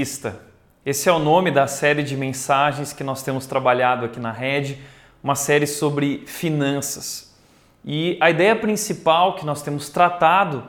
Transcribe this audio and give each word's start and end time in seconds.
Em 0.00 0.02
Vista. 0.02 0.40
Esse 0.84 1.10
é 1.10 1.12
o 1.12 1.18
nome 1.18 1.50
da 1.50 1.66
série 1.66 2.02
de 2.02 2.16
mensagens 2.16 2.90
que 2.90 3.04
nós 3.04 3.22
temos 3.22 3.44
trabalhado 3.44 4.06
aqui 4.06 4.18
na 4.18 4.32
Rede, 4.32 4.78
uma 5.22 5.34
série 5.34 5.66
sobre 5.66 6.24
finanças. 6.26 7.36
E 7.84 8.16
a 8.18 8.30
ideia 8.30 8.56
principal 8.56 9.34
que 9.34 9.44
nós 9.44 9.60
temos 9.60 9.90
tratado 9.90 10.64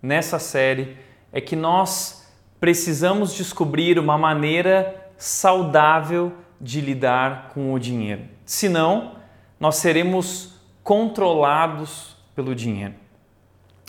nessa 0.00 0.38
série 0.38 0.96
é 1.32 1.40
que 1.40 1.56
nós 1.56 2.30
precisamos 2.60 3.34
descobrir 3.34 3.98
uma 3.98 4.16
maneira 4.16 5.10
saudável 5.18 6.32
de 6.60 6.80
lidar 6.80 7.50
com 7.52 7.74
o 7.74 7.80
dinheiro. 7.80 8.22
Senão, 8.44 9.16
nós 9.58 9.78
seremos 9.78 10.60
controlados 10.84 12.16
pelo 12.36 12.54
dinheiro. 12.54 12.94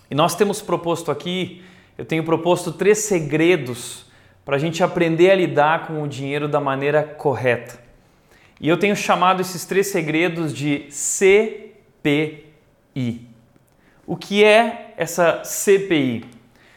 E 0.09 0.15
nós 0.15 0.33
temos 0.33 0.59
proposto 0.59 1.11
aqui, 1.11 1.63
eu 1.95 2.03
tenho 2.03 2.23
proposto 2.23 2.71
três 2.71 2.97
segredos 2.97 4.06
para 4.47 4.55
a 4.55 4.59
gente 4.59 4.81
aprender 4.81 5.29
a 5.29 5.35
lidar 5.35 5.87
com 5.87 6.01
o 6.01 6.07
dinheiro 6.07 6.47
da 6.47 6.61
maneira 6.61 7.03
correta. 7.03 7.77
E 8.61 8.69
eu 8.69 8.77
tenho 8.77 8.95
chamado 8.95 9.41
esses 9.41 9.65
três 9.65 9.87
segredos 9.87 10.53
de 10.53 10.85
CPI. 10.89 11.75
O 14.05 14.15
que 14.15 14.45
é 14.45 14.93
essa 14.95 15.43
CPI? 15.43 16.23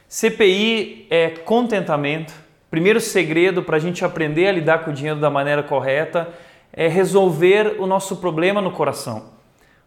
CPI 0.08 1.06
é 1.10 1.30
contentamento. 1.30 2.34
Primeiro 2.68 3.00
segredo 3.00 3.62
para 3.62 3.76
a 3.76 3.80
gente 3.80 4.04
aprender 4.04 4.48
a 4.48 4.52
lidar 4.52 4.80
com 4.80 4.90
o 4.90 4.92
dinheiro 4.92 5.20
da 5.20 5.30
maneira 5.30 5.62
correta 5.62 6.28
é 6.72 6.88
resolver 6.88 7.76
o 7.78 7.86
nosso 7.86 8.16
problema 8.16 8.60
no 8.60 8.72
coração. 8.72 9.26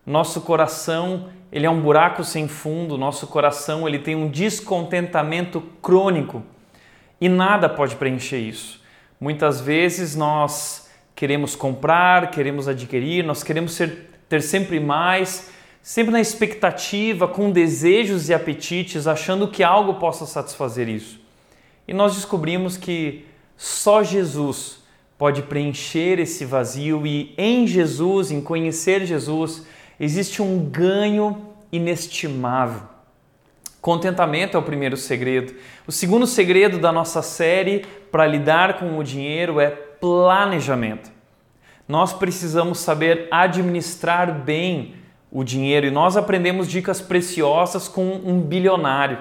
Nosso 0.05 0.39
coração 0.39 1.27
ele 1.51 1.65
é 1.65 1.69
um 1.69 1.81
buraco 1.81 2.23
sem 2.23 2.47
fundo. 2.47 2.97
Nosso 2.97 3.27
coração 3.27 3.85
ele 3.85 3.99
tem 3.99 4.15
um 4.15 4.29
descontentamento 4.29 5.59
crônico 5.81 6.43
e 7.19 7.29
nada 7.29 7.69
pode 7.69 7.95
preencher 7.95 8.39
isso. 8.39 8.81
Muitas 9.19 9.61
vezes 9.61 10.15
nós 10.15 10.89
queremos 11.15 11.55
comprar, 11.55 12.31
queremos 12.31 12.67
adquirir, 12.67 13.23
nós 13.23 13.43
queremos 13.43 13.73
ser, 13.73 14.09
ter 14.27 14.41
sempre 14.41 14.79
mais, 14.79 15.49
sempre 15.81 16.11
na 16.11 16.19
expectativa, 16.19 17.27
com 17.27 17.51
desejos 17.51 18.29
e 18.29 18.33
apetites, 18.33 19.07
achando 19.07 19.47
que 19.47 19.63
algo 19.63 19.95
possa 19.95 20.25
satisfazer 20.25 20.89
isso. 20.89 21.19
E 21.87 21.93
nós 21.93 22.15
descobrimos 22.15 22.77
que 22.77 23.25
só 23.55 24.03
Jesus 24.03 24.83
pode 25.17 25.43
preencher 25.43 26.19
esse 26.19 26.43
vazio 26.43 27.05
e 27.05 27.33
em 27.37 27.67
Jesus, 27.67 28.31
em 28.31 28.41
conhecer 28.41 29.05
Jesus, 29.05 29.65
existe 29.99 30.41
um 30.41 30.65
ganho 30.69 31.53
inestimável. 31.71 32.92
Contentamento 33.83 34.55
é 34.55 34.59
o 34.61 34.63
primeiro 34.63 34.95
segredo. 34.95 35.55
O 35.85 35.91
segundo 35.91 36.25
segredo 36.25 36.79
da 36.79 36.89
nossa 36.89 37.21
série 37.21 37.85
para 38.09 38.25
lidar 38.25 38.79
com 38.79 38.97
o 38.97 39.03
dinheiro 39.03 39.59
é 39.59 39.69
planejamento. 39.69 41.11
Nós 41.85 42.13
precisamos 42.13 42.79
saber 42.79 43.27
administrar 43.29 44.33
bem 44.33 44.95
o 45.29 45.43
dinheiro 45.43 45.85
e 45.85 45.91
nós 45.91 46.15
aprendemos 46.15 46.69
dicas 46.69 47.01
preciosas 47.01 47.89
com 47.89 48.21
um 48.23 48.39
bilionário 48.39 49.17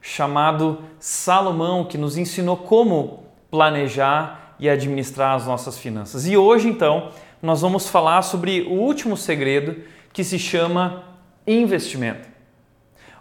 chamado 0.00 0.78
Salomão 0.98 1.84
que 1.84 1.98
nos 1.98 2.16
ensinou 2.16 2.56
como 2.56 3.24
planejar 3.50 4.56
e 4.58 4.66
administrar 4.66 5.34
as 5.34 5.46
nossas 5.46 5.76
finanças. 5.76 6.26
E 6.26 6.38
hoje 6.38 6.70
então 6.70 7.10
nós 7.42 7.60
vamos 7.60 7.86
falar 7.86 8.22
sobre 8.22 8.62
o 8.62 8.72
último 8.80 9.14
segredo 9.14 9.76
que 10.10 10.24
se 10.24 10.38
chama 10.38 11.04
investimento. 11.46 12.35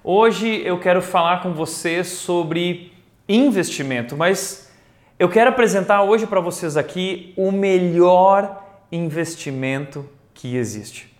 Hoje 0.07 0.61
eu 0.63 0.79
quero 0.79 1.01
falar 1.01 1.41
com 1.41 1.51
você 1.51 2.03
sobre 2.03 2.93
investimento, 3.27 4.15
mas 4.15 4.71
eu 5.17 5.27
quero 5.27 5.49
apresentar 5.49 6.03
hoje 6.03 6.27
para 6.27 6.39
vocês 6.39 6.77
aqui 6.77 7.33
o 7.35 7.51
melhor 7.51 8.63
investimento 8.91 10.07
que 10.31 10.57
existe. 10.57 11.11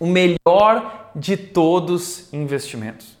O 0.00 0.06
melhor 0.06 1.10
de 1.14 1.36
todos 1.36 2.32
investimentos. 2.32 3.18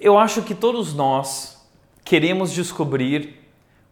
Eu 0.00 0.18
acho 0.18 0.42
que 0.42 0.52
todos 0.52 0.92
nós 0.92 1.64
queremos 2.04 2.52
descobrir 2.52 3.48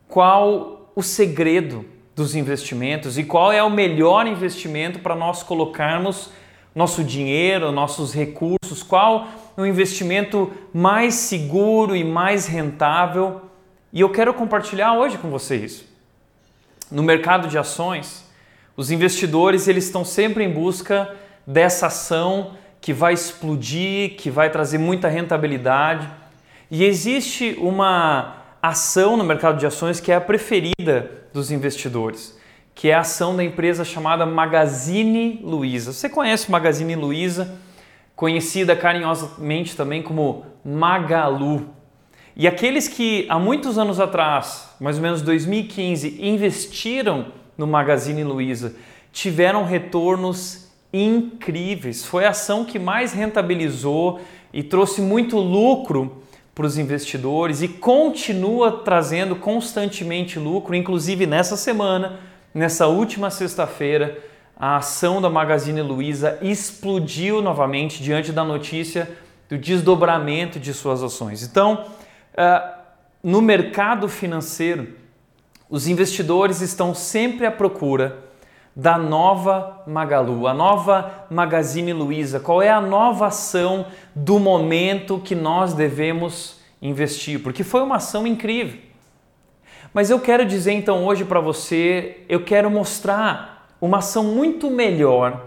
qual 0.08 0.90
o 0.96 1.02
segredo 1.02 1.84
dos 2.16 2.34
investimentos 2.34 3.18
e 3.18 3.22
qual 3.22 3.52
é 3.52 3.62
o 3.62 3.70
melhor 3.70 4.26
investimento 4.26 4.98
para 4.98 5.14
nós 5.14 5.44
colocarmos 5.44 6.32
nosso 6.74 7.04
dinheiro, 7.04 7.70
nossos 7.70 8.12
recursos, 8.12 8.82
qual 8.82 9.28
o 9.56 9.66
investimento 9.66 10.52
mais 10.72 11.14
seguro 11.14 11.94
e 11.94 12.02
mais 12.04 12.46
rentável. 12.46 13.42
E 13.92 14.00
eu 14.00 14.10
quero 14.10 14.34
compartilhar 14.34 14.94
hoje 14.94 15.18
com 15.18 15.30
vocês. 15.30 15.84
No 16.90 17.02
mercado 17.02 17.48
de 17.48 17.56
ações, 17.56 18.24
os 18.76 18.90
investidores 18.90 19.68
eles 19.68 19.84
estão 19.84 20.04
sempre 20.04 20.44
em 20.44 20.50
busca 20.50 21.14
dessa 21.46 21.86
ação 21.86 22.56
que 22.80 22.92
vai 22.92 23.14
explodir, 23.14 24.16
que 24.16 24.30
vai 24.30 24.50
trazer 24.50 24.78
muita 24.78 25.08
rentabilidade. 25.08 26.08
E 26.70 26.84
existe 26.84 27.56
uma 27.58 28.42
ação 28.60 29.16
no 29.16 29.24
mercado 29.24 29.58
de 29.58 29.66
ações 29.66 30.00
que 30.00 30.10
é 30.10 30.16
a 30.16 30.20
preferida 30.20 31.10
dos 31.32 31.50
investidores 31.50 32.36
que 32.74 32.88
é 32.88 32.94
a 32.94 33.00
ação 33.00 33.36
da 33.36 33.44
empresa 33.44 33.84
chamada 33.84 34.26
Magazine 34.26 35.40
Luiza. 35.42 35.92
Você 35.92 36.08
conhece 36.08 36.50
Magazine 36.50 36.96
Luiza, 36.96 37.56
conhecida 38.16 38.76
carinhosamente 38.76 39.76
também 39.76 40.02
como 40.02 40.46
Magalu. 40.64 41.68
E 42.36 42.48
aqueles 42.48 42.88
que 42.88 43.26
há 43.28 43.38
muitos 43.38 43.78
anos 43.78 44.00
atrás, 44.00 44.70
mais 44.80 44.96
ou 44.96 45.02
menos 45.02 45.22
2015, 45.22 46.18
investiram 46.20 47.26
no 47.56 47.66
Magazine 47.66 48.24
Luiza, 48.24 48.74
tiveram 49.12 49.64
retornos 49.64 50.68
incríveis. 50.92 52.04
Foi 52.04 52.24
a 52.24 52.30
ação 52.30 52.64
que 52.64 52.78
mais 52.78 53.12
rentabilizou 53.12 54.20
e 54.52 54.62
trouxe 54.62 55.00
muito 55.00 55.38
lucro 55.38 56.22
para 56.54 56.66
os 56.66 56.78
investidores 56.78 57.62
e 57.62 57.68
continua 57.68 58.82
trazendo 58.84 59.36
constantemente 59.36 60.38
lucro, 60.38 60.74
inclusive 60.74 61.26
nessa 61.26 61.56
semana 61.56 62.20
nessa 62.54 62.86
última 62.86 63.30
sexta-feira, 63.30 64.16
a 64.56 64.76
ação 64.76 65.20
da 65.20 65.28
Magazine 65.28 65.82
Luiza 65.82 66.38
explodiu 66.40 67.42
novamente 67.42 68.02
diante 68.02 68.32
da 68.32 68.44
notícia 68.44 69.10
do 69.48 69.58
desdobramento 69.58 70.60
de 70.60 70.72
suas 70.72 71.02
ações. 71.02 71.42
Então, 71.42 71.86
uh, 72.34 72.74
no 73.22 73.42
mercado 73.42 74.08
financeiro, 74.08 74.88
os 75.68 75.86
investidores 75.88 76.60
estão 76.60 76.94
sempre 76.94 77.46
à 77.46 77.50
procura 77.50 78.24
da 78.76 78.98
nova 78.98 79.82
Magalu, 79.86 80.46
a 80.46 80.54
nova 80.54 81.26
Magazine 81.30 81.92
Luiza. 81.92 82.40
Qual 82.40 82.60
é 82.60 82.70
a 82.70 82.80
nova 82.80 83.26
ação 83.26 83.86
do 84.14 84.38
momento 84.38 85.18
que 85.18 85.34
nós 85.34 85.74
devemos 85.74 86.60
investir? 86.82 87.40
Porque 87.40 87.62
foi 87.62 87.82
uma 87.82 87.96
ação 87.96 88.26
incrível. 88.26 88.80
Mas 89.92 90.10
eu 90.10 90.18
quero 90.18 90.44
dizer 90.44 90.72
então 90.72 91.04
hoje 91.04 91.24
para 91.24 91.38
você, 91.38 92.24
eu 92.28 92.42
quero 92.42 92.68
mostrar 92.68 93.53
uma 93.84 93.98
ação 93.98 94.24
muito 94.24 94.70
melhor 94.70 95.44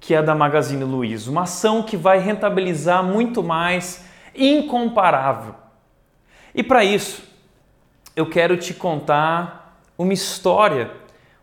que 0.00 0.12
a 0.12 0.20
da 0.20 0.34
Magazine 0.34 0.82
Luiza, 0.82 1.30
uma 1.30 1.42
ação 1.42 1.82
que 1.82 1.96
vai 1.96 2.18
rentabilizar 2.18 3.04
muito 3.04 3.40
mais, 3.40 4.04
incomparável. 4.34 5.54
E 6.52 6.62
para 6.62 6.82
isso, 6.82 7.22
eu 8.16 8.28
quero 8.28 8.56
te 8.56 8.74
contar 8.74 9.80
uma 9.96 10.12
história, 10.12 10.90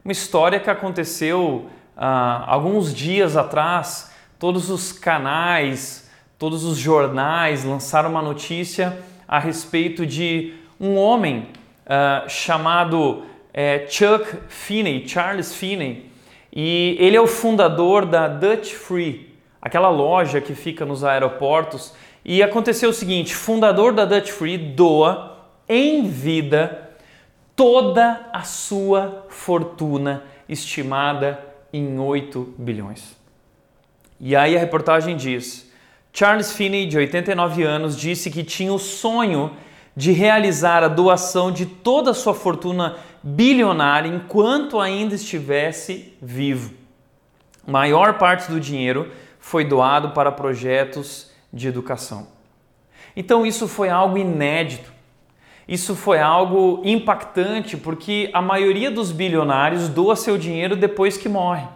uma 0.04 0.12
história 0.12 0.60
que 0.60 0.70
aconteceu 0.70 1.70
ah, 1.96 2.44
alguns 2.48 2.94
dias 2.94 3.38
atrás. 3.38 4.12
Todos 4.38 4.70
os 4.70 4.92
canais, 4.92 6.12
todos 6.38 6.66
os 6.66 6.78
jornais 6.78 7.64
lançaram 7.64 8.10
uma 8.10 8.22
notícia 8.22 9.00
a 9.26 9.40
respeito 9.40 10.06
de 10.06 10.54
um 10.80 10.98
homem 10.98 11.48
uh, 11.86 12.30
chamado 12.30 13.24
é, 13.54 13.88
Chuck 13.88 14.38
Finney, 14.50 15.08
Charles 15.08 15.56
Finney, 15.56 16.12
e 16.56 16.96
ele 17.00 17.18
é 17.18 17.22
o 17.22 17.28
fundador 17.28 18.06
da 18.06 18.30
Dutch 18.30 18.74
Free, 18.74 19.36
aquela 19.62 19.90
loja 19.90 20.40
que 20.40 20.56
fica 20.56 20.86
nos 20.86 21.04
aeroportos. 21.04 21.94
E 22.24 22.42
aconteceu 22.42 22.92
o 22.92 22.94
seguinte: 22.94 23.36
fundador 23.36 23.92
da 23.92 24.06
Dutch 24.06 24.30
Free 24.30 24.58
doa 24.58 25.38
em 25.68 26.08
vida 26.08 26.92
toda 27.56 28.30
a 28.32 28.44
sua 28.44 29.26
fortuna, 29.28 30.24
estimada 30.48 31.40
em 31.74 32.00
8 32.00 32.56
bilhões. 32.58 33.16
E 34.20 34.34
aí 34.34 34.56
a 34.56 34.60
reportagem 34.60 35.18
diz: 35.18 35.70
Charles 36.14 36.54
Finney, 36.54 36.86
de 36.86 36.98
89 36.98 37.64
anos, 37.64 37.98
disse 37.98 38.32
que 38.32 38.46
tinha 38.46 38.72
o 38.72 38.80
sonho 38.80 39.52
de 39.96 40.14
realizar 40.14 40.84
a 40.84 40.88
doação 40.88 41.52
de 41.52 41.66
toda 41.66 42.12
a 42.12 42.14
sua 42.14 42.34
fortuna 42.34 42.96
bilionária 43.28 44.08
enquanto 44.08 44.80
ainda 44.80 45.16
estivesse 45.16 46.14
vivo. 46.22 46.76
Maior 47.66 48.20
parte 48.20 48.52
do 48.52 48.60
dinheiro 48.60 49.12
foi 49.40 49.66
doado 49.66 50.12
para 50.12 50.32
projetos 50.32 51.32
de 51.52 51.68
educação. 51.68 52.28
Então 53.16 53.44
isso 53.44 53.68
foi 53.68 53.90
algo 53.90 54.16
inédito. 54.16 54.94
Isso 55.68 55.96
foi 55.96 56.20
algo 56.20 56.84
impactante 56.86 57.76
porque 57.76 58.30
a 58.32 58.44
maioria 58.44 58.92
dos 58.92 59.12
bilionários 59.12 59.90
doa 59.90 60.16
seu 60.16 60.38
dinheiro 60.38 60.76
depois 60.76 61.18
que 61.18 61.28
morre. 61.28 61.68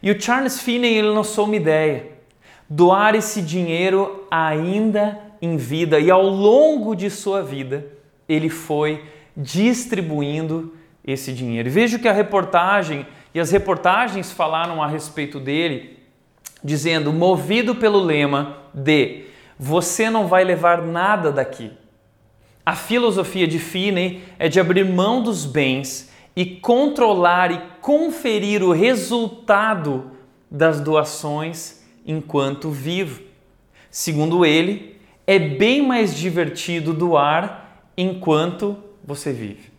E 0.00 0.12
o 0.12 0.20
Charles 0.20 0.60
Finney 0.60 0.94
ele 0.94 1.08
lançou 1.08 1.46
uma 1.46 1.56
ideia: 1.56 2.12
doar 2.70 3.16
esse 3.16 3.42
dinheiro 3.42 4.24
ainda 4.30 5.18
em 5.40 5.56
vida 5.56 5.98
e 5.98 6.08
ao 6.08 6.22
longo 6.22 6.94
de 6.94 7.10
sua 7.10 7.42
vida 7.42 7.84
ele 8.28 8.48
foi 8.48 9.02
distribuindo 9.36 10.74
esse 11.04 11.32
dinheiro. 11.32 11.70
veja 11.70 11.98
que 11.98 12.08
a 12.08 12.12
reportagem 12.12 13.06
e 13.34 13.40
as 13.40 13.50
reportagens 13.50 14.30
falaram 14.30 14.82
a 14.82 14.86
respeito 14.86 15.40
dele, 15.40 15.98
dizendo, 16.62 17.12
movido 17.12 17.74
pelo 17.74 17.98
lema 17.98 18.58
de 18.72 19.24
você 19.58 20.10
não 20.10 20.26
vai 20.26 20.44
levar 20.44 20.82
nada 20.82 21.30
daqui. 21.30 21.70
A 22.64 22.74
filosofia 22.76 23.46
de 23.46 23.58
Finney 23.58 24.22
é 24.38 24.48
de 24.48 24.60
abrir 24.60 24.84
mão 24.84 25.22
dos 25.22 25.44
bens 25.44 26.10
e 26.34 26.44
controlar 26.44 27.50
e 27.50 27.60
conferir 27.80 28.62
o 28.62 28.72
resultado 28.72 30.12
das 30.50 30.80
doações 30.80 31.82
enquanto 32.06 32.70
vivo. 32.70 33.22
Segundo 33.90 34.44
ele, 34.44 34.96
é 35.26 35.38
bem 35.38 35.86
mais 35.86 36.14
divertido 36.14 36.92
doar 36.92 37.82
enquanto 37.96 38.76
você 39.04 39.32
vive. 39.32 39.70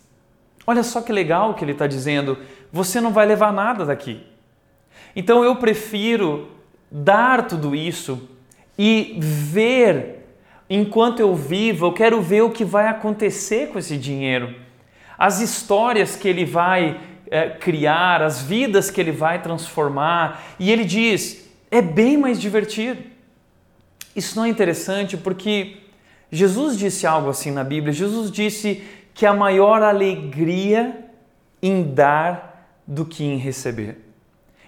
Olha 0.66 0.84
só 0.84 1.02
que 1.02 1.12
legal 1.12 1.54
que 1.54 1.64
ele 1.64 1.74
está 1.74 1.88
dizendo: 1.88 2.38
você 2.72 3.02
não 3.02 3.12
vai 3.12 3.26
levar 3.26 3.52
nada 3.52 3.86
daqui. 3.86 4.24
Então 5.16 5.44
eu 5.44 5.56
prefiro 5.56 6.50
dar 6.92 7.48
tudo 7.48 7.76
isso 7.76 8.30
e 8.78 9.18
ver 9.20 10.24
enquanto 10.70 11.20
eu 11.20 11.36
vivo, 11.36 11.86
eu 11.86 11.94
quero 11.94 12.22
ver 12.22 12.42
o 12.42 12.50
que 12.50 12.66
vai 12.66 12.88
acontecer 12.88 13.70
com 13.70 13.78
esse 13.78 13.98
dinheiro, 13.98 14.56
as 15.18 15.40
histórias 15.40 16.16
que 16.16 16.28
ele 16.28 16.46
vai 16.46 17.00
é, 17.30 17.50
criar, 17.50 18.22
as 18.22 18.42
vidas 18.42 18.90
que 18.90 19.00
ele 19.00 19.12
vai 19.12 19.42
transformar. 19.42 20.44
E 20.60 20.72
ele 20.72 20.86
diz: 20.86 21.50
é 21.70 21.82
bem 21.82 22.18
mais 22.18 22.40
divertido. 22.40 23.04
Isso 24.16 24.36
não 24.36 24.46
é 24.46 24.50
interessante 24.50 25.18
porque 25.18 25.78
Jesus 26.32 26.78
disse 26.78 27.06
algo 27.06 27.30
assim 27.30 27.52
na 27.52 27.64
Bíblia. 27.64 27.94
Jesus 27.94 28.32
disse 28.32 28.84
que 29.14 29.26
a 29.26 29.34
maior 29.34 29.82
alegria 29.82 31.06
em 31.62 31.84
dar 31.94 32.82
do 32.86 33.06
que 33.06 33.24
em 33.24 33.38
receber. 33.38 34.00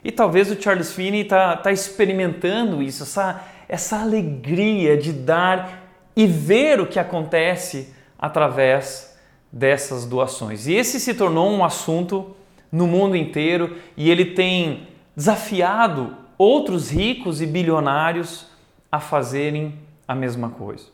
E 0.04 0.12
talvez 0.12 0.52
o 0.52 0.62
Charles 0.62 0.94
Finney 0.94 1.22
está 1.22 1.58
tá 1.58 1.72
experimentando 1.72 2.82
isso, 2.82 3.04
essa, 3.04 3.44
essa 3.68 4.00
alegria 4.02 4.96
de 4.96 5.12
dar 5.12 5.84
e 6.16 6.28
ver 6.28 6.80
o 6.80 6.88
que 6.88 7.00
acontece 7.00 7.94
através 8.18 9.18
dessas 9.52 10.06
doações. 10.06 10.68
E 10.68 10.74
esse 10.74 11.00
se 11.00 11.14
tornou 11.14 11.50
um 11.50 11.66
assunto 11.66 12.36
no 12.72 12.88
mundo 12.88 13.16
inteiro 13.16 13.78
e 13.98 14.10
ele 14.10 14.26
tem 14.26 14.88
desafiado 15.16 16.16
outros 16.38 16.90
ricos 16.90 17.42
e 17.42 17.46
bilionários 17.46 18.48
a 18.92 19.00
fazerem 19.00 19.80
a 20.08 20.14
mesma 20.14 20.50
coisa. 20.50 20.86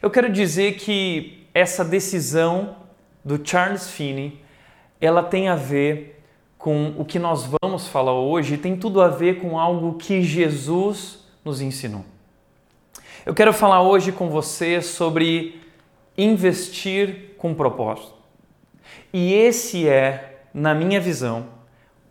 Eu 0.00 0.10
quero 0.10 0.30
dizer 0.30 0.74
que 0.74 1.39
essa 1.52 1.84
decisão 1.84 2.76
do 3.24 3.40
Charles 3.46 3.90
Finney, 3.90 4.40
ela 5.00 5.22
tem 5.22 5.48
a 5.48 5.54
ver 5.54 6.22
com 6.58 6.94
o 6.98 7.04
que 7.04 7.18
nós 7.18 7.48
vamos 7.62 7.88
falar 7.88 8.12
hoje, 8.12 8.58
tem 8.58 8.76
tudo 8.76 9.00
a 9.00 9.08
ver 9.08 9.40
com 9.40 9.58
algo 9.58 9.94
que 9.94 10.22
Jesus 10.22 11.24
nos 11.44 11.60
ensinou. 11.60 12.04
Eu 13.24 13.34
quero 13.34 13.52
falar 13.52 13.82
hoje 13.82 14.12
com 14.12 14.28
você 14.28 14.80
sobre 14.82 15.60
investir 16.16 17.34
com 17.38 17.54
propósito. 17.54 18.14
E 19.12 19.32
esse 19.32 19.88
é, 19.88 20.42
na 20.52 20.74
minha 20.74 21.00
visão, 21.00 21.46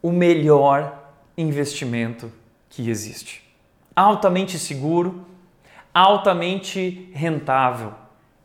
o 0.01 0.11
melhor 0.11 1.11
investimento 1.37 2.31
que 2.69 2.89
existe. 2.89 3.43
Altamente 3.95 4.57
seguro, 4.57 5.25
altamente 5.93 7.09
rentável 7.13 7.93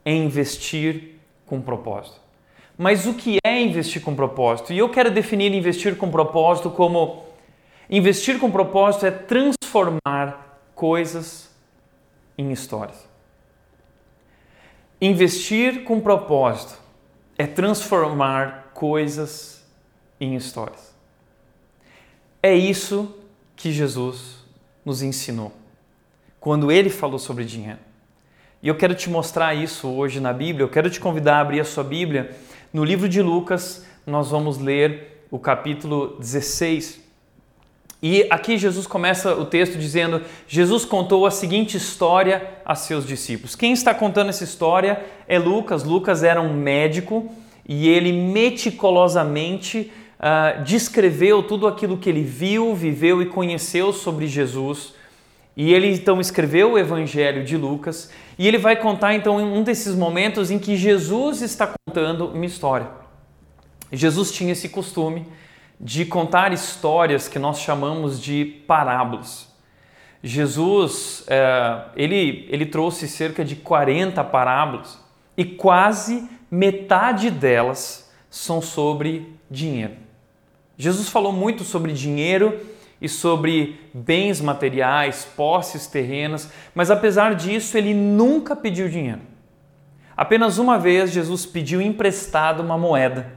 é 0.04 0.12
investir 0.12 1.16
com 1.46 1.60
propósito. 1.60 2.20
Mas 2.76 3.06
o 3.06 3.14
que 3.14 3.38
é 3.44 3.60
investir 3.60 4.02
com 4.02 4.14
propósito? 4.14 4.72
E 4.72 4.78
eu 4.78 4.88
quero 4.88 5.10
definir 5.10 5.52
investir 5.52 5.96
com 5.96 6.10
propósito 6.10 6.70
como 6.70 7.24
investir 7.88 8.38
com 8.38 8.50
propósito 8.50 9.06
é 9.06 9.10
transformar 9.10 10.60
coisas 10.74 11.50
em 12.36 12.50
histórias. 12.50 13.06
Investir 15.00 15.84
com 15.84 16.00
propósito 16.00 16.78
é 17.38 17.46
transformar 17.46 18.72
coisas 18.74 19.64
em 20.20 20.34
histórias. 20.34 20.94
É 22.42 22.54
isso 22.54 23.14
que 23.56 23.72
Jesus 23.72 24.44
nos 24.84 25.02
ensinou 25.02 25.52
quando 26.40 26.70
ele 26.70 26.90
falou 26.90 27.18
sobre 27.18 27.44
dinheiro. 27.44 27.78
E 28.64 28.68
eu 28.68 28.74
quero 28.74 28.94
te 28.94 29.10
mostrar 29.10 29.54
isso 29.54 29.86
hoje 29.88 30.18
na 30.18 30.32
Bíblia. 30.32 30.64
Eu 30.64 30.70
quero 30.70 30.88
te 30.88 30.98
convidar 30.98 31.36
a 31.36 31.40
abrir 31.40 31.60
a 31.60 31.64
sua 31.64 31.84
Bíblia. 31.84 32.30
No 32.72 32.82
livro 32.82 33.06
de 33.06 33.20
Lucas, 33.20 33.84
nós 34.06 34.30
vamos 34.30 34.56
ler 34.56 35.26
o 35.30 35.38
capítulo 35.38 36.16
16. 36.18 36.98
E 38.02 38.26
aqui 38.30 38.56
Jesus 38.56 38.86
começa 38.86 39.34
o 39.34 39.44
texto 39.44 39.76
dizendo: 39.76 40.22
Jesus 40.48 40.86
contou 40.86 41.26
a 41.26 41.30
seguinte 41.30 41.76
história 41.76 42.42
a 42.64 42.74
seus 42.74 43.06
discípulos. 43.06 43.54
Quem 43.54 43.74
está 43.74 43.92
contando 43.92 44.30
essa 44.30 44.44
história 44.44 45.04
é 45.28 45.38
Lucas. 45.38 45.84
Lucas 45.84 46.22
era 46.22 46.40
um 46.40 46.54
médico 46.54 47.30
e 47.68 47.86
ele 47.86 48.12
meticulosamente 48.12 49.92
uh, 50.18 50.64
descreveu 50.64 51.42
tudo 51.42 51.66
aquilo 51.66 51.98
que 51.98 52.08
ele 52.08 52.22
viu, 52.22 52.74
viveu 52.74 53.20
e 53.20 53.26
conheceu 53.26 53.92
sobre 53.92 54.26
Jesus. 54.26 54.94
E 55.54 55.72
ele 55.74 55.92
então 55.92 56.18
escreveu 56.18 56.72
o 56.72 56.78
Evangelho 56.78 57.44
de 57.44 57.58
Lucas 57.58 58.10
e 58.38 58.48
ele 58.48 58.58
vai 58.58 58.76
contar 58.76 59.14
então 59.14 59.36
um 59.36 59.62
desses 59.62 59.94
momentos 59.94 60.50
em 60.50 60.58
que 60.58 60.76
Jesus 60.76 61.40
está 61.40 61.72
contando 61.86 62.26
uma 62.26 62.46
história. 62.46 62.88
Jesus 63.92 64.32
tinha 64.32 64.52
esse 64.52 64.68
costume 64.68 65.26
de 65.80 66.04
contar 66.04 66.52
histórias 66.52 67.28
que 67.28 67.38
nós 67.38 67.60
chamamos 67.60 68.20
de 68.20 68.44
parábolas. 68.66 69.52
Jesus 70.22 71.24
é, 71.28 71.84
ele, 71.94 72.48
ele 72.50 72.66
trouxe 72.66 73.06
cerca 73.06 73.44
de 73.44 73.56
40 73.56 74.24
parábolas 74.24 74.98
e 75.36 75.44
quase 75.44 76.28
metade 76.50 77.30
delas 77.30 78.10
são 78.30 78.62
sobre 78.62 79.36
dinheiro. 79.50 79.94
Jesus 80.76 81.08
falou 81.08 81.32
muito 81.32 81.62
sobre 81.62 81.92
dinheiro 81.92 82.58
e 83.00 83.08
sobre 83.08 83.80
bens 83.92 84.40
materiais, 84.40 85.26
posses 85.36 85.86
terrenas, 85.86 86.50
mas 86.74 86.90
apesar 86.90 87.34
disso 87.34 87.76
ele 87.76 87.92
nunca 87.92 88.54
pediu 88.56 88.88
dinheiro. 88.88 89.20
Apenas 90.16 90.58
uma 90.58 90.78
vez 90.78 91.10
Jesus 91.10 91.44
pediu 91.44 91.80
emprestado 91.80 92.60
uma 92.60 92.78
moeda 92.78 93.32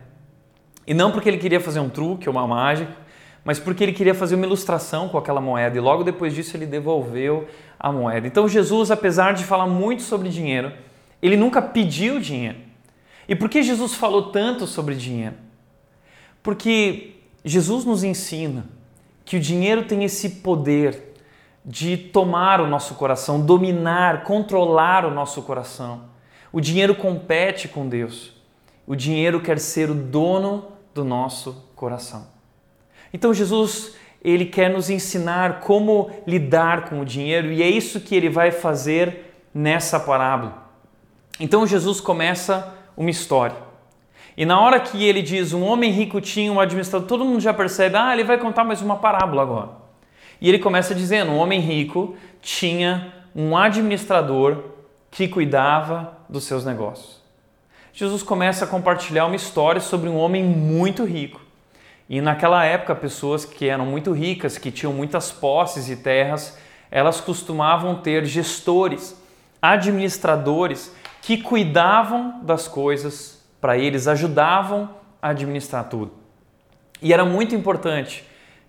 e 0.86 0.94
não 0.94 1.12
porque 1.12 1.28
ele 1.28 1.38
queria 1.38 1.60
fazer 1.60 1.80
um 1.80 1.90
truque 1.90 2.30
ou 2.30 2.36
uma 2.36 2.48
mágica, 2.48 2.96
mas 3.44 3.60
porque 3.60 3.84
ele 3.84 3.94
queria 3.94 4.14
fazer 4.14 4.36
uma 4.36 4.46
ilustração 4.46 5.10
com 5.10 5.18
aquela 5.18 5.42
moeda 5.42 5.78
e 5.78 5.80
logo 5.80 6.04
depois 6.04 6.34
disso 6.34 6.56
ele 6.56 6.66
devolveu 6.66 7.48
a 7.80 7.92
moeda. 7.92 8.28
Então 8.28 8.48
Jesus, 8.48 8.92
apesar 8.92 9.34
de 9.34 9.44
falar 9.44 9.68
muito 9.68 10.02
sobre 10.04 10.30
dinheiro, 10.30 10.72
ele 11.22 11.36
nunca 11.36 11.62
pediu 11.62 12.20
dinheiro. 12.20 12.58
E 13.28 13.36
por 13.36 13.50
que 13.50 13.64
Jesus 13.64 13.96
falou 13.96 14.32
tanto 14.32 14.68
sobre 14.68 14.96
dinheiro? 14.96 15.36
Porque 16.42 17.16
Jesus 17.44 17.84
nos 17.84 18.04
ensina 18.04 18.77
que 19.28 19.36
o 19.36 19.42
dinheiro 19.42 19.84
tem 19.84 20.06
esse 20.06 20.30
poder 20.30 21.14
de 21.66 21.98
tomar 21.98 22.62
o 22.62 22.66
nosso 22.66 22.96
coração, 22.96 23.42
dominar, 23.42 24.24
controlar 24.24 25.06
o 25.06 25.12
nosso 25.12 25.42
coração. 25.42 26.04
O 26.50 26.62
dinheiro 26.62 26.96
compete 26.96 27.68
com 27.68 27.90
Deus. 27.90 28.32
O 28.88 28.96
dinheiro 28.96 29.42
quer 29.42 29.60
ser 29.60 29.90
o 29.90 29.94
dono 29.94 30.70
do 30.94 31.04
nosso 31.04 31.62
coração. 31.76 32.26
Então 33.12 33.34
Jesus, 33.34 33.96
ele 34.24 34.46
quer 34.46 34.70
nos 34.70 34.90
ensinar 34.90 35.60
como 35.60 36.10
lidar 36.26 36.90
com 36.90 37.02
o 37.02 37.06
dinheiro 37.06 37.52
e 37.52 37.62
é 37.62 37.68
isso 37.68 38.00
que 38.00 38.16
ele 38.16 38.30
vai 38.30 38.50
fazer 38.50 39.44
nessa 39.54 40.00
parábola. 40.00 40.70
Então 41.38 41.68
Jesus 41.68 42.00
começa 42.00 42.74
uma 42.96 43.10
história. 43.10 43.67
E 44.38 44.46
na 44.46 44.62
hora 44.62 44.80
que 44.80 45.04
ele 45.04 45.24
diz 45.24 45.52
um 45.52 45.64
homem 45.64 45.92
rico 45.92 46.22
tinha 46.22 46.54
um 46.54 46.60
administrador, 46.60 47.08
todo 47.08 47.26
mundo 47.26 47.40
já 47.40 47.52
percebe, 47.52 47.98
ah, 47.98 48.14
ele 48.14 48.24
vai 48.24 48.38
contar 48.38 48.64
mais 48.64 48.84
uma 48.84 48.98
parábola 48.98 49.42
agora. 49.42 49.70
E 50.40 50.48
ele 50.48 50.60
começa 50.60 50.94
dizendo: 50.94 51.32
um 51.32 51.38
homem 51.38 51.60
rico 51.60 52.16
tinha 52.40 53.12
um 53.36 53.58
administrador 53.58 54.64
que 55.10 55.28
cuidava 55.28 56.20
dos 56.30 56.44
seus 56.44 56.64
negócios. 56.64 57.20
Jesus 57.92 58.22
começa 58.22 58.66
a 58.66 58.68
compartilhar 58.68 59.26
uma 59.26 59.36
história 59.36 59.82
sobre 59.82 60.08
um 60.08 60.16
homem 60.16 60.44
muito 60.44 61.04
rico. 61.04 61.42
E 62.08 62.22
naquela 62.22 62.64
época, 62.64 62.94
pessoas 62.94 63.44
que 63.44 63.68
eram 63.68 63.88
muito 63.88 64.12
ricas, 64.12 64.60
que 64.60 64.70
tinham 64.70 64.94
muitas 64.94 65.32
posses 65.32 65.90
e 65.90 65.96
terras, 65.96 66.60
elas 66.92 67.20
costumavam 67.20 67.96
ter 67.96 68.24
gestores, 68.24 69.20
administradores 69.60 70.96
que 71.24 71.38
cuidavam 71.38 72.40
das 72.44 72.68
coisas 72.68 73.37
para 73.60 73.78
eles, 73.78 74.08
ajudavam 74.08 74.90
a 75.22 75.30
administrar 75.30 75.90
tudo. 75.90 76.12
E 77.02 77.14
era 77.14 77.26
muito 77.26 77.56
importante 77.56 78.24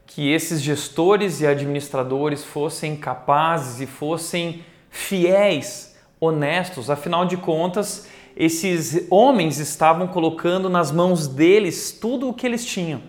que 0.06 0.30
esses 0.30 0.62
gestores 0.62 1.40
e 1.40 1.46
administradores 1.46 2.44
fossem 2.44 2.96
capazes 2.96 3.80
e 3.80 3.86
fossem 3.86 4.64
fiéis, 4.90 5.96
honestos, 6.20 6.90
afinal 6.90 7.26
de 7.26 7.36
contas, 7.36 8.08
esses 8.36 9.06
homens 9.10 9.58
estavam 9.58 10.06
colocando 10.06 10.70
nas 10.70 10.90
mãos 10.90 11.26
deles 11.26 11.92
tudo 11.92 12.28
o 12.28 12.34
que 12.34 12.46
eles 12.46 12.64
tinham. 12.64 13.02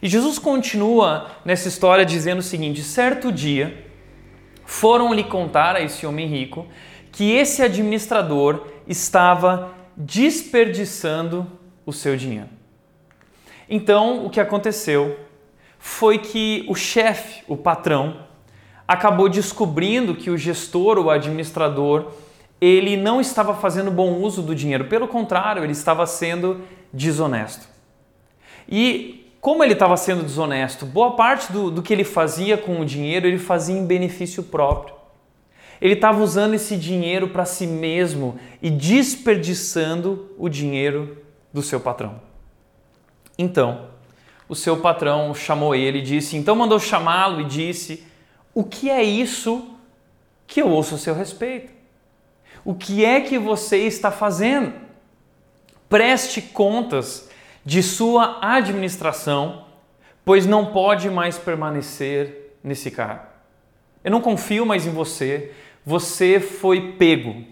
E 0.00 0.08
Jesus 0.08 0.38
continua 0.38 1.30
nessa 1.44 1.68
história 1.68 2.04
dizendo 2.04 2.38
o 2.38 2.42
seguinte: 2.42 2.82
certo 2.82 3.30
dia 3.30 3.86
foram 4.64 5.12
lhe 5.12 5.24
contar 5.24 5.76
a 5.76 5.80
esse 5.80 6.06
homem 6.06 6.26
rico 6.26 6.66
que 7.10 7.32
esse 7.32 7.62
administrador 7.62 8.66
estava 8.88 9.72
desperdiçando 9.96 11.46
o 11.84 11.92
seu 11.92 12.16
dinheiro. 12.16 12.48
Então, 13.68 14.26
o 14.26 14.30
que 14.30 14.40
aconteceu 14.40 15.18
foi 15.78 16.18
que 16.18 16.64
o 16.68 16.74
chefe, 16.74 17.42
o 17.48 17.56
patrão, 17.56 18.26
acabou 18.86 19.28
descobrindo 19.28 20.14
que 20.14 20.30
o 20.30 20.36
gestor, 20.36 20.98
o 20.98 21.10
administrador, 21.10 22.12
ele 22.60 22.96
não 22.96 23.20
estava 23.20 23.54
fazendo 23.54 23.90
bom 23.90 24.18
uso 24.18 24.42
do 24.42 24.54
dinheiro, 24.54 24.84
pelo 24.84 25.08
contrário, 25.08 25.64
ele 25.64 25.72
estava 25.72 26.06
sendo 26.06 26.60
desonesto. 26.92 27.66
E 28.68 29.22
como 29.40 29.64
ele 29.64 29.72
estava 29.72 29.96
sendo 29.96 30.22
desonesto, 30.22 30.86
boa 30.86 31.16
parte 31.16 31.52
do, 31.52 31.68
do 31.68 31.82
que 31.82 31.92
ele 31.92 32.04
fazia 32.04 32.56
com 32.56 32.80
o 32.80 32.84
dinheiro 32.84 33.26
ele 33.26 33.38
fazia 33.38 33.76
em 33.76 33.84
benefício 33.84 34.44
próprio. 34.44 34.94
Ele 35.82 35.94
estava 35.94 36.22
usando 36.22 36.54
esse 36.54 36.76
dinheiro 36.76 37.30
para 37.30 37.44
si 37.44 37.66
mesmo 37.66 38.38
e 38.62 38.70
desperdiçando 38.70 40.32
o 40.38 40.48
dinheiro 40.48 41.18
do 41.52 41.60
seu 41.60 41.80
patrão. 41.80 42.20
Então, 43.36 43.88
o 44.48 44.54
seu 44.54 44.76
patrão 44.76 45.34
chamou 45.34 45.74
ele 45.74 45.98
e 45.98 46.02
disse, 46.02 46.36
então 46.36 46.54
mandou 46.54 46.78
chamá-lo 46.78 47.40
e 47.40 47.44
disse: 47.44 48.06
O 48.54 48.62
que 48.62 48.88
é 48.88 49.02
isso 49.02 49.76
que 50.46 50.62
eu 50.62 50.68
ouço 50.68 50.94
a 50.94 50.98
seu 50.98 51.16
respeito? 51.16 51.72
O 52.64 52.76
que 52.76 53.04
é 53.04 53.20
que 53.20 53.36
você 53.36 53.78
está 53.78 54.12
fazendo? 54.12 54.72
Preste 55.88 56.40
contas 56.40 57.28
de 57.64 57.82
sua 57.82 58.38
administração, 58.40 59.64
pois 60.24 60.46
não 60.46 60.66
pode 60.66 61.10
mais 61.10 61.38
permanecer 61.38 62.56
nesse 62.62 62.88
cargo. 62.88 63.26
Eu 64.04 64.12
não 64.12 64.20
confio 64.20 64.64
mais 64.64 64.86
em 64.86 64.90
você, 64.90 65.52
você 65.84 66.38
foi 66.40 66.92
pego. 66.92 67.44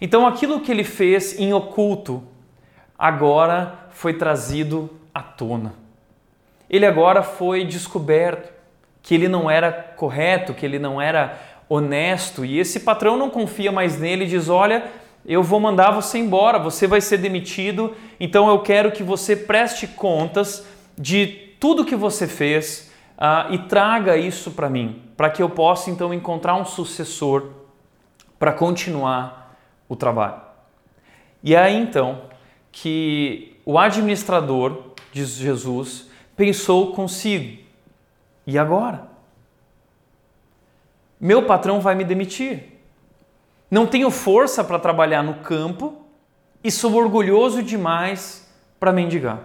Então 0.00 0.26
aquilo 0.26 0.60
que 0.60 0.70
ele 0.70 0.84
fez 0.84 1.38
em 1.38 1.52
oculto 1.52 2.22
agora 2.98 3.88
foi 3.90 4.14
trazido 4.14 4.90
à 5.14 5.22
tona. 5.22 5.74
Ele 6.68 6.86
agora 6.86 7.22
foi 7.22 7.64
descoberto 7.64 8.52
que 9.02 9.14
ele 9.14 9.28
não 9.28 9.50
era 9.50 9.72
correto, 9.72 10.54
que 10.54 10.66
ele 10.66 10.78
não 10.78 11.00
era 11.00 11.38
honesto 11.68 12.44
e 12.44 12.58
esse 12.58 12.80
patrão 12.80 13.16
não 13.16 13.30
confia 13.30 13.72
mais 13.72 13.98
nele 13.98 14.24
e 14.24 14.28
diz: 14.28 14.48
Olha, 14.48 14.84
eu 15.26 15.42
vou 15.42 15.60
mandar 15.60 15.90
você 15.90 16.18
embora, 16.18 16.58
você 16.58 16.86
vai 16.86 17.00
ser 17.00 17.18
demitido, 17.18 17.94
então 18.18 18.48
eu 18.48 18.60
quero 18.60 18.92
que 18.92 19.02
você 19.02 19.34
preste 19.36 19.86
contas 19.86 20.66
de 20.96 21.26
tudo 21.58 21.84
que 21.84 21.96
você 21.96 22.26
fez 22.26 22.87
uh, 23.18 23.52
e 23.52 23.58
traga 23.58 24.16
isso 24.16 24.52
para 24.52 24.70
mim, 24.70 25.02
para 25.16 25.28
que 25.28 25.42
eu 25.42 25.50
possa 25.50 25.90
então 25.90 26.14
encontrar 26.14 26.54
um 26.54 26.64
sucessor 26.64 27.50
para 28.38 28.52
continuar 28.52 29.58
o 29.88 29.96
trabalho. 29.96 30.40
E 31.42 31.54
é 31.54 31.58
aí 31.58 31.76
então 31.76 32.22
que 32.72 33.60
o 33.64 33.78
administrador, 33.78 34.92
diz 35.12 35.30
Jesus, 35.30 36.08
pensou 36.36 36.92
consigo: 36.92 37.62
e 38.46 38.58
agora? 38.58 39.08
Meu 41.20 41.44
patrão 41.46 41.80
vai 41.80 41.94
me 41.94 42.04
demitir 42.04 42.78
não 43.70 43.86
tenho 43.86 44.10
força 44.10 44.64
para 44.64 44.78
trabalhar 44.78 45.22
no 45.22 45.34
campo 45.34 46.02
e 46.64 46.70
sou 46.70 46.94
orgulhoso 46.94 47.62
demais 47.62 48.48
para 48.80 48.92
mendigar. 48.92 49.40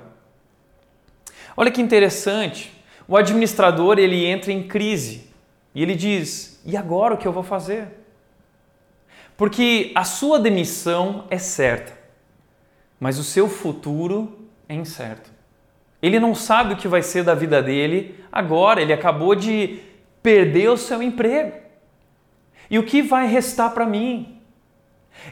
Olha 1.57 1.69
que 1.69 1.81
interessante, 1.81 2.73
o 3.07 3.17
administrador 3.17 3.99
ele 3.99 4.25
entra 4.25 4.51
em 4.51 4.63
crise 4.63 5.29
e 5.75 5.81
ele 5.81 5.95
diz: 5.95 6.61
e 6.65 6.77
agora 6.77 7.13
o 7.13 7.17
que 7.17 7.27
eu 7.27 7.31
vou 7.31 7.43
fazer? 7.43 7.87
Porque 9.35 9.91
a 9.95 10.03
sua 10.03 10.39
demissão 10.39 11.25
é 11.29 11.37
certa, 11.37 11.97
mas 12.99 13.17
o 13.17 13.23
seu 13.23 13.49
futuro 13.49 14.47
é 14.69 14.75
incerto. 14.75 15.31
Ele 16.01 16.19
não 16.19 16.35
sabe 16.35 16.73
o 16.73 16.77
que 16.77 16.87
vai 16.87 17.01
ser 17.01 17.23
da 17.23 17.33
vida 17.33 17.61
dele 17.61 18.23
agora, 18.31 18.81
ele 18.81 18.93
acabou 18.93 19.35
de 19.35 19.79
perder 20.21 20.69
o 20.69 20.77
seu 20.77 21.01
emprego. 21.01 21.53
E 22.69 22.77
o 22.79 22.83
que 22.83 23.01
vai 23.01 23.27
restar 23.27 23.73
para 23.73 23.85
mim? 23.85 24.32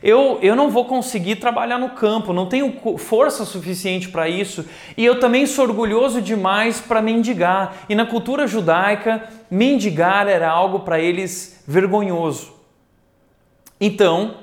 Eu, 0.02 0.40
eu 0.42 0.56
não 0.56 0.70
vou 0.70 0.86
conseguir 0.86 1.36
trabalhar 1.36 1.78
no 1.78 1.92
campo, 1.92 2.32
não 2.32 2.48
tenho 2.48 2.98
força 2.98 3.44
suficiente 3.44 4.10
para 4.10 4.30
isso, 4.30 4.66
e 4.96 5.04
eu 5.06 5.20
também 5.20 5.46
sou 5.46 5.66
orgulhoso 5.66 6.22
demais 6.22 6.80
para 6.80 7.02
mendigar. 7.02 7.86
E 7.90 7.96
na 7.96 8.06
cultura 8.06 8.48
judaica, 8.48 9.28
mendigar 9.50 10.28
era 10.28 10.50
algo 10.50 10.80
para 10.80 11.00
eles 11.00 11.64
vergonhoso. 11.68 12.54
Então, 13.80 14.38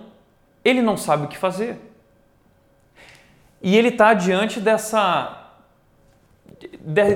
ele 0.65 0.83
não 0.83 0.97
sabe 0.97 1.25
o 1.25 1.29
que 1.29 1.39
fazer. 1.39 1.79
E 3.63 3.77
ele 3.77 3.89
está 3.89 4.15
diante 4.15 4.61
dessa, 4.61 5.51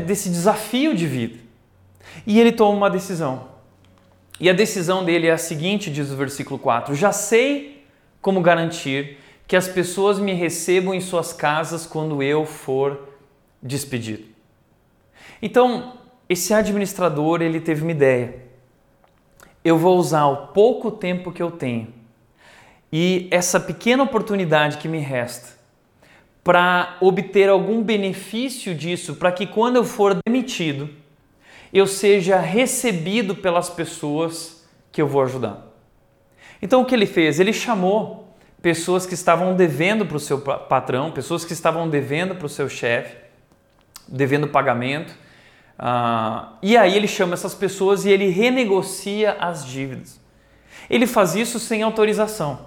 desse 0.06 0.28
desafio 0.28 0.94
de 0.94 1.06
vida. 1.06 1.38
E 2.26 2.40
ele 2.40 2.52
toma 2.52 2.76
uma 2.76 2.90
decisão. 2.90 3.52
E 4.40 4.50
a 4.50 4.52
decisão 4.52 5.04
dele 5.04 5.28
é 5.28 5.32
a 5.32 5.38
seguinte, 5.38 5.90
diz 5.90 6.10
o 6.10 6.16
versículo 6.16 6.58
4: 6.58 6.94
Já 6.94 7.12
sei 7.12 7.81
como 8.22 8.40
garantir 8.40 9.18
que 9.46 9.56
as 9.56 9.68
pessoas 9.68 10.18
me 10.18 10.32
recebam 10.32 10.94
em 10.94 11.00
suas 11.00 11.32
casas 11.32 11.84
quando 11.84 12.22
eu 12.22 12.46
for 12.46 13.08
despedido. 13.60 14.24
Então, 15.42 15.98
esse 16.28 16.54
administrador, 16.54 17.42
ele 17.42 17.60
teve 17.60 17.82
uma 17.82 17.90
ideia. 17.90 18.36
Eu 19.62 19.76
vou 19.76 19.98
usar 19.98 20.26
o 20.26 20.46
pouco 20.48 20.90
tempo 20.90 21.30
que 21.30 21.42
eu 21.42 21.50
tenho 21.50 21.92
e 22.92 23.26
essa 23.30 23.58
pequena 23.58 24.02
oportunidade 24.02 24.78
que 24.78 24.88
me 24.88 24.98
resta 24.98 25.60
para 26.44 26.96
obter 27.00 27.48
algum 27.48 27.82
benefício 27.82 28.74
disso, 28.74 29.14
para 29.14 29.32
que 29.32 29.46
quando 29.46 29.76
eu 29.76 29.84
for 29.84 30.18
demitido, 30.26 30.90
eu 31.72 31.86
seja 31.86 32.38
recebido 32.38 33.34
pelas 33.34 33.70
pessoas 33.70 34.66
que 34.90 35.00
eu 35.00 35.06
vou 35.06 35.22
ajudar. 35.22 35.71
Então 36.62 36.80
o 36.80 36.84
que 36.84 36.94
ele 36.94 37.06
fez? 37.06 37.40
Ele 37.40 37.52
chamou 37.52 38.32
pessoas 38.62 39.04
que 39.04 39.14
estavam 39.14 39.56
devendo 39.56 40.06
para 40.06 40.16
o 40.16 40.20
seu 40.20 40.40
patrão, 40.40 41.10
pessoas 41.10 41.44
que 41.44 41.52
estavam 41.52 41.90
devendo 41.90 42.36
para 42.36 42.46
o 42.46 42.48
seu 42.48 42.68
chefe, 42.68 43.16
devendo 44.06 44.46
pagamento. 44.46 45.12
Uh, 45.76 46.46
e 46.62 46.76
aí 46.76 46.96
ele 46.96 47.08
chama 47.08 47.34
essas 47.34 47.54
pessoas 47.54 48.04
e 48.04 48.10
ele 48.10 48.28
renegocia 48.28 49.36
as 49.40 49.66
dívidas. 49.66 50.20
Ele 50.88 51.06
faz 51.06 51.34
isso 51.34 51.58
sem 51.58 51.82
autorização, 51.82 52.66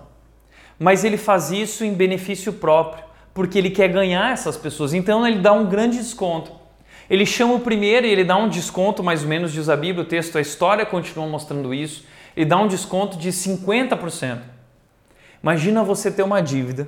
mas 0.78 1.06
ele 1.06 1.16
faz 1.16 1.52
isso 1.52 1.86
em 1.86 1.94
benefício 1.94 2.52
próprio, 2.52 3.04
porque 3.34 3.58
ele 3.58 3.70
quer 3.70 3.88
ganhar 3.88 4.34
essas 4.34 4.58
pessoas. 4.58 4.94
Então 4.94 5.26
ele 5.26 5.40
dá 5.40 5.54
um 5.54 5.68
grande 5.68 5.98
desconto. 5.98 6.52
Ele 7.10 7.26
chama 7.26 7.54
o 7.54 7.60
primeiro 7.60 8.06
e 8.06 8.10
ele 8.10 8.24
dá 8.24 8.36
um 8.36 8.50
desconto, 8.50 9.04
mais 9.04 9.22
ou 9.22 9.30
menos, 9.30 9.54
diz 9.54 9.70
a 9.70 9.78
Bíblia, 9.78 10.04
o 10.04 10.08
texto, 10.08 10.38
a 10.38 10.42
história 10.42 10.86
continua 10.86 11.28
mostrando 11.28 11.74
isso. 11.74 12.04
Ele 12.36 12.46
dá 12.46 12.58
um 12.58 12.68
desconto 12.68 13.18
de 13.18 13.30
50%. 13.30 14.40
Imagina 15.42 15.84
você 15.84 16.12
ter 16.12 16.24
uma 16.24 16.42
dívida 16.42 16.88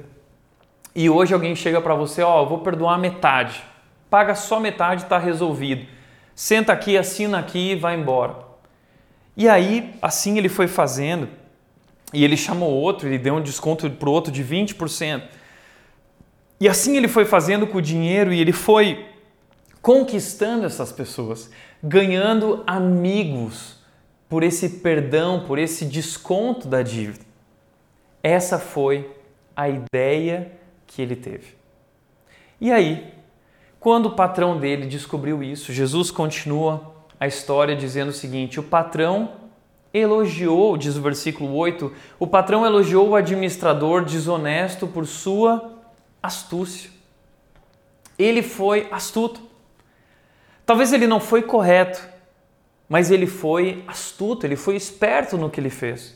e 0.96 1.10
hoje 1.10 1.34
alguém 1.34 1.56
chega 1.56 1.80
para 1.80 1.94
você, 1.94 2.24
ó, 2.24 2.42
oh, 2.42 2.48
vou 2.48 2.58
perdoar 2.60 2.98
metade. 2.98 3.63
Paga 4.10 4.34
só 4.34 4.60
metade, 4.60 5.04
está 5.04 5.18
resolvido. 5.18 5.86
Senta 6.34 6.74
aqui, 6.74 6.98
assina 6.98 7.38
aqui 7.38 7.74
e 7.74 7.75
vai 7.75 7.96
embora. 7.96 8.36
E 9.36 9.48
aí, 9.48 9.94
assim 10.01 10.38
ele 10.38 10.50
foi 10.50 10.68
fazendo, 10.68 11.30
e 12.12 12.24
ele 12.24 12.36
chamou 12.36 12.72
outro, 12.72 13.08
ele 13.08 13.20
deu 13.20 13.36
um 13.36 13.42
desconto 13.42 13.88
para 13.92 14.10
o 14.10 14.12
outro 14.12 14.32
de 14.32 14.44
20%. 14.44 15.22
E 16.60 16.68
assim 16.68 16.98
ele 16.98 17.08
foi 17.08 17.25
fazendo 17.25 17.68
com 17.68 17.77
o 17.77 17.82
dinheiro 17.82 18.34
e 18.34 18.42
ele 18.42 18.51
foi 18.51 19.06
conquistando 19.82 20.66
essas 20.66 20.92
pessoas, 20.92 21.51
ganhando 21.84 22.63
amigos 22.66 23.76
por 24.29 24.43
esse 24.43 24.69
perdão, 24.69 25.43
por 25.46 25.57
esse 25.57 25.86
desconto 25.86 26.67
da 26.67 26.81
dívida. 26.81 27.25
Essa 28.22 28.60
foi 28.60 29.10
a 29.55 29.69
ideia 29.69 30.51
que 30.86 31.01
ele 31.01 31.15
teve. 31.15 31.55
E 32.60 32.72
aí, 32.72 33.13
quando 33.79 34.07
o 34.07 34.15
patrão 34.15 34.60
dele 34.60 34.86
descobriu 34.86 35.43
isso, 35.43 35.72
Jesus 35.72 36.12
continua 36.12 36.93
a 37.19 37.27
história 37.27 37.75
dizendo 37.75 38.10
o 38.10 38.13
seguinte: 38.13 38.60
o 38.60 38.63
patrão 38.63 39.31
elogiou, 39.93 40.77
diz 40.77 40.96
o 40.96 41.01
versículo 41.01 41.55
8, 41.55 41.91
o 42.19 42.27
patrão 42.27 42.65
elogiou 42.65 43.10
o 43.10 43.15
administrador 43.15 44.03
desonesto 44.03 44.88
por 44.88 45.05
sua 45.05 45.72
astúcia. 46.22 46.89
Ele 48.17 48.41
foi 48.41 48.88
astuto. 48.91 49.41
Talvez 50.65 50.91
ele 50.91 51.07
não 51.07 51.19
foi 51.19 51.41
correto, 51.43 52.01
mas 52.88 53.12
ele 53.12 53.27
foi 53.27 53.84
astuto, 53.88 54.46
ele 54.46 54.56
foi 54.56 54.75
esperto 54.75 55.38
no 55.38 55.50
que 55.50 55.60
ele 55.60 55.70
fez. 55.70 56.15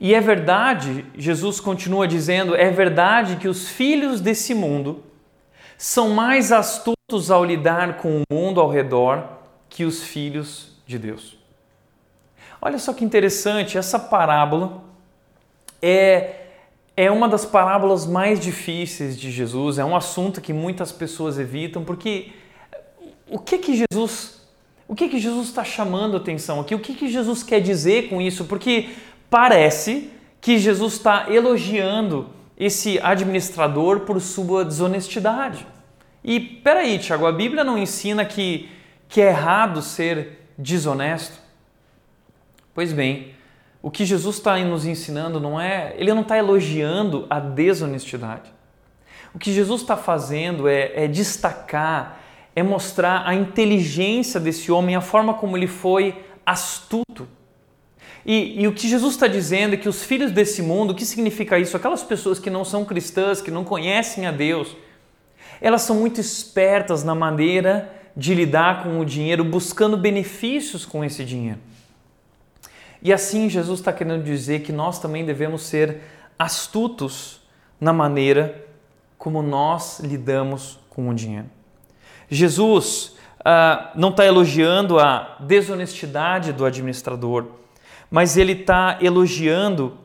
E 0.00 0.14
é 0.14 0.20
verdade, 0.20 1.04
Jesus 1.16 1.60
continua 1.60 2.06
dizendo, 2.08 2.54
é 2.54 2.70
verdade 2.70 3.36
que 3.36 3.48
os 3.48 3.68
filhos 3.68 4.20
desse 4.20 4.54
mundo 4.54 5.04
são 5.78 6.10
mais 6.10 6.52
astutos 6.52 7.30
ao 7.30 7.44
lidar 7.44 7.98
com 7.98 8.22
o 8.22 8.34
mundo 8.34 8.60
ao 8.60 8.68
redor 8.68 9.28
que 9.68 9.84
os 9.84 10.02
filhos 10.02 10.76
de 10.86 10.98
Deus. 10.98 11.38
Olha 12.60 12.78
só 12.78 12.92
que 12.92 13.04
interessante, 13.04 13.76
essa 13.76 13.98
parábola 13.98 14.82
é 15.80 16.40
é 16.96 17.10
uma 17.10 17.28
das 17.28 17.44
parábolas 17.44 18.06
mais 18.06 18.38
difíceis 18.38 19.18
de 19.18 19.30
Jesus, 19.30 19.78
é 19.78 19.84
um 19.84 19.96
assunto 19.96 20.40
que 20.40 20.52
muitas 20.52 20.92
pessoas 20.92 21.38
evitam, 21.38 21.84
porque 21.84 22.32
o 23.28 23.38
que 23.38 23.58
que 23.58 23.84
Jesus, 23.90 24.43
o 24.86 24.94
que 24.94 25.08
que 25.08 25.18
Jesus 25.18 25.48
está 25.48 25.64
chamando 25.64 26.16
atenção 26.16 26.60
aqui? 26.60 26.74
O 26.74 26.80
que 26.80 26.94
que 26.94 27.08
Jesus 27.08 27.42
quer 27.42 27.60
dizer 27.60 28.08
com 28.08 28.20
isso? 28.20 28.44
Porque 28.44 28.90
parece 29.30 30.10
que 30.40 30.58
Jesus 30.58 30.94
está 30.94 31.32
elogiando 31.32 32.28
esse 32.56 33.00
administrador 33.00 34.00
por 34.00 34.20
sua 34.20 34.64
desonestidade. 34.64 35.66
E 36.22 36.38
peraí, 36.38 36.98
Tiago, 36.98 37.26
a 37.26 37.32
Bíblia 37.32 37.64
não 37.64 37.76
ensina 37.76 38.24
que, 38.24 38.68
que 39.08 39.20
é 39.20 39.28
errado 39.28 39.82
ser 39.82 40.48
desonesto? 40.56 41.38
Pois 42.74 42.92
bem, 42.92 43.34
o 43.82 43.90
que 43.90 44.04
Jesus 44.04 44.36
está 44.36 44.58
nos 44.58 44.86
ensinando 44.86 45.38
não 45.38 45.60
é, 45.60 45.94
ele 45.96 46.12
não 46.14 46.22
está 46.22 46.38
elogiando 46.38 47.26
a 47.28 47.38
desonestidade. 47.38 48.52
O 49.34 49.38
que 49.38 49.52
Jesus 49.52 49.82
está 49.82 49.96
fazendo 49.96 50.68
é, 50.68 51.04
é 51.04 51.08
destacar, 51.08 52.20
é 52.56 52.62
mostrar 52.62 53.26
a 53.26 53.34
inteligência 53.34 54.38
desse 54.38 54.70
homem, 54.70 54.94
a 54.94 55.00
forma 55.00 55.34
como 55.34 55.56
ele 55.56 55.66
foi 55.66 56.24
astuto. 56.46 57.26
E, 58.24 58.62
e, 58.62 58.66
o 58.66 58.72
que 58.72 58.88
Jesus 58.88 59.14
está 59.14 59.26
dizendo 59.26 59.74
é 59.74 59.76
que 59.76 59.88
os 59.88 60.02
filhos 60.02 60.32
desse 60.32 60.62
mundo, 60.62 60.92
o 60.92 60.94
que 60.94 61.04
significa 61.04 61.58
isso? 61.58 61.76
Aquelas 61.76 62.02
pessoas 62.02 62.38
que 62.38 62.48
não 62.48 62.64
são 62.64 62.84
cristãs, 62.84 63.42
que 63.42 63.50
não 63.50 63.64
conhecem 63.64 64.26
a 64.26 64.32
Deus, 64.32 64.74
elas 65.60 65.82
são 65.82 65.96
muito 65.96 66.20
espertas 66.20 67.04
na 67.04 67.14
maneira 67.14 67.92
de 68.16 68.34
lidar 68.34 68.82
com 68.82 68.98
o 69.00 69.04
dinheiro, 69.04 69.44
buscando 69.44 69.96
benefícios 69.96 70.86
com 70.86 71.04
esse 71.04 71.24
dinheiro. 71.24 71.58
E 73.02 73.12
assim 73.12 73.50
Jesus 73.50 73.80
está 73.80 73.92
querendo 73.92 74.22
dizer 74.24 74.62
que 74.62 74.72
nós 74.72 74.98
também 74.98 75.26
devemos 75.26 75.62
ser 75.62 76.00
astutos 76.38 77.42
na 77.78 77.92
maneira 77.92 78.64
como 79.18 79.42
nós 79.42 80.00
lidamos 80.00 80.78
com 80.88 81.08
o 81.08 81.14
dinheiro. 81.14 81.46
Jesus 82.28 83.16
uh, 83.40 83.88
não 83.94 84.10
está 84.10 84.24
elogiando 84.24 84.98
a 84.98 85.36
desonestidade 85.40 86.52
do 86.52 86.64
administrador, 86.64 87.46
mas 88.10 88.36
ele 88.36 88.52
está 88.52 88.98
elogiando 89.00 89.98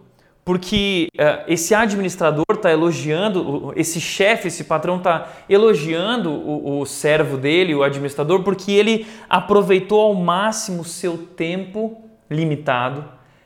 porque 0.43 1.09
uh, 1.13 1.43
esse 1.47 1.75
administrador 1.75 2.45
está 2.51 2.71
elogiando, 2.71 3.71
esse 3.75 4.01
chefe, 4.01 4.47
esse 4.47 4.63
patrão 4.63 4.97
está 4.97 5.27
elogiando 5.47 6.31
o, 6.31 6.79
o 6.79 6.85
servo 6.87 7.37
dele, 7.37 7.75
o 7.75 7.83
administrador, 7.83 8.41
porque 8.41 8.71
ele 8.71 9.05
aproveitou 9.29 10.01
ao 10.01 10.15
máximo 10.15 10.83
seu 10.83 11.17
tempo 11.17 12.01
limitado 12.29 13.05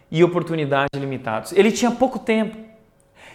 e 0.09 0.23
oportunidades 0.23 0.97
limitadas. 0.97 1.51
Ele 1.51 1.71
tinha 1.71 1.91
pouco 1.91 2.19
tempo 2.19 2.57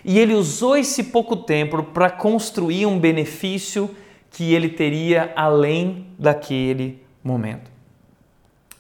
e 0.05 0.18
ele 0.18 0.33
usou 0.33 0.77
esse 0.77 1.05
pouco 1.05 1.37
tempo 1.37 1.83
para 1.83 2.09
construir 2.09 2.87
um 2.87 2.98
benefício 2.98 3.90
que 4.30 4.54
ele 4.54 4.68
teria 4.68 5.32
além 5.34 6.08
daquele 6.18 7.02
momento. 7.22 7.70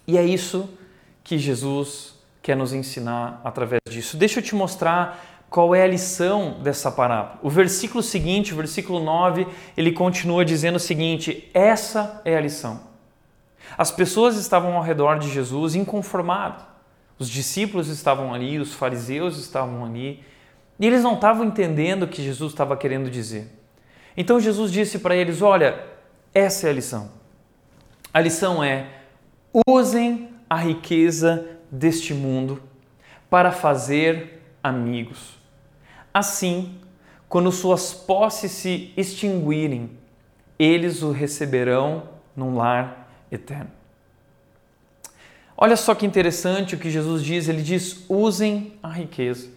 E 0.06 0.16
é 0.16 0.24
isso 0.24 0.68
que 1.22 1.36
Jesus 1.36 2.14
quer 2.42 2.56
nos 2.56 2.72
ensinar 2.72 3.40
através 3.44 3.80
disso. 3.88 4.16
Deixa 4.16 4.38
eu 4.38 4.42
te 4.42 4.54
mostrar 4.54 5.22
qual 5.50 5.74
é 5.74 5.82
a 5.82 5.86
lição 5.86 6.58
dessa 6.62 6.90
parábola. 6.90 7.38
O 7.42 7.50
versículo 7.50 8.02
seguinte, 8.02 8.52
o 8.52 8.56
versículo 8.56 9.00
9, 9.00 9.46
ele 9.76 9.92
continua 9.92 10.44
dizendo 10.44 10.76
o 10.76 10.80
seguinte: 10.80 11.50
essa 11.52 12.20
é 12.24 12.36
a 12.36 12.40
lição. 12.40 12.80
As 13.76 13.90
pessoas 13.90 14.36
estavam 14.36 14.76
ao 14.76 14.82
redor 14.82 15.18
de 15.18 15.30
Jesus 15.30 15.74
inconformadas. 15.74 16.62
Os 17.18 17.28
discípulos 17.28 17.88
estavam 17.88 18.32
ali, 18.32 18.58
os 18.58 18.72
fariseus 18.72 19.36
estavam 19.38 19.84
ali, 19.84 20.22
e 20.78 20.86
eles 20.86 21.02
não 21.02 21.14
estavam 21.14 21.44
entendendo 21.44 22.04
o 22.04 22.08
que 22.08 22.22
Jesus 22.22 22.52
estava 22.52 22.76
querendo 22.76 23.10
dizer. 23.10 23.57
Então 24.20 24.40
Jesus 24.40 24.72
disse 24.72 24.98
para 24.98 25.14
eles: 25.14 25.40
Olha, 25.40 25.80
essa 26.34 26.66
é 26.66 26.70
a 26.70 26.72
lição. 26.72 27.08
A 28.12 28.20
lição 28.20 28.64
é: 28.64 28.88
usem 29.64 30.30
a 30.50 30.56
riqueza 30.56 31.46
deste 31.70 32.12
mundo 32.12 32.60
para 33.30 33.52
fazer 33.52 34.42
amigos. 34.60 35.38
Assim, 36.12 36.80
quando 37.28 37.52
suas 37.52 37.94
posses 37.94 38.50
se 38.50 38.92
extinguirem, 38.96 39.90
eles 40.58 41.00
o 41.00 41.12
receberão 41.12 42.08
num 42.34 42.56
lar 42.56 43.08
eterno. 43.30 43.70
Olha 45.56 45.76
só 45.76 45.94
que 45.94 46.04
interessante 46.04 46.74
o 46.74 46.78
que 46.78 46.90
Jesus 46.90 47.22
diz, 47.22 47.48
ele 47.48 47.62
diz: 47.62 48.04
usem 48.08 48.72
a 48.82 48.88
riqueza. 48.88 49.48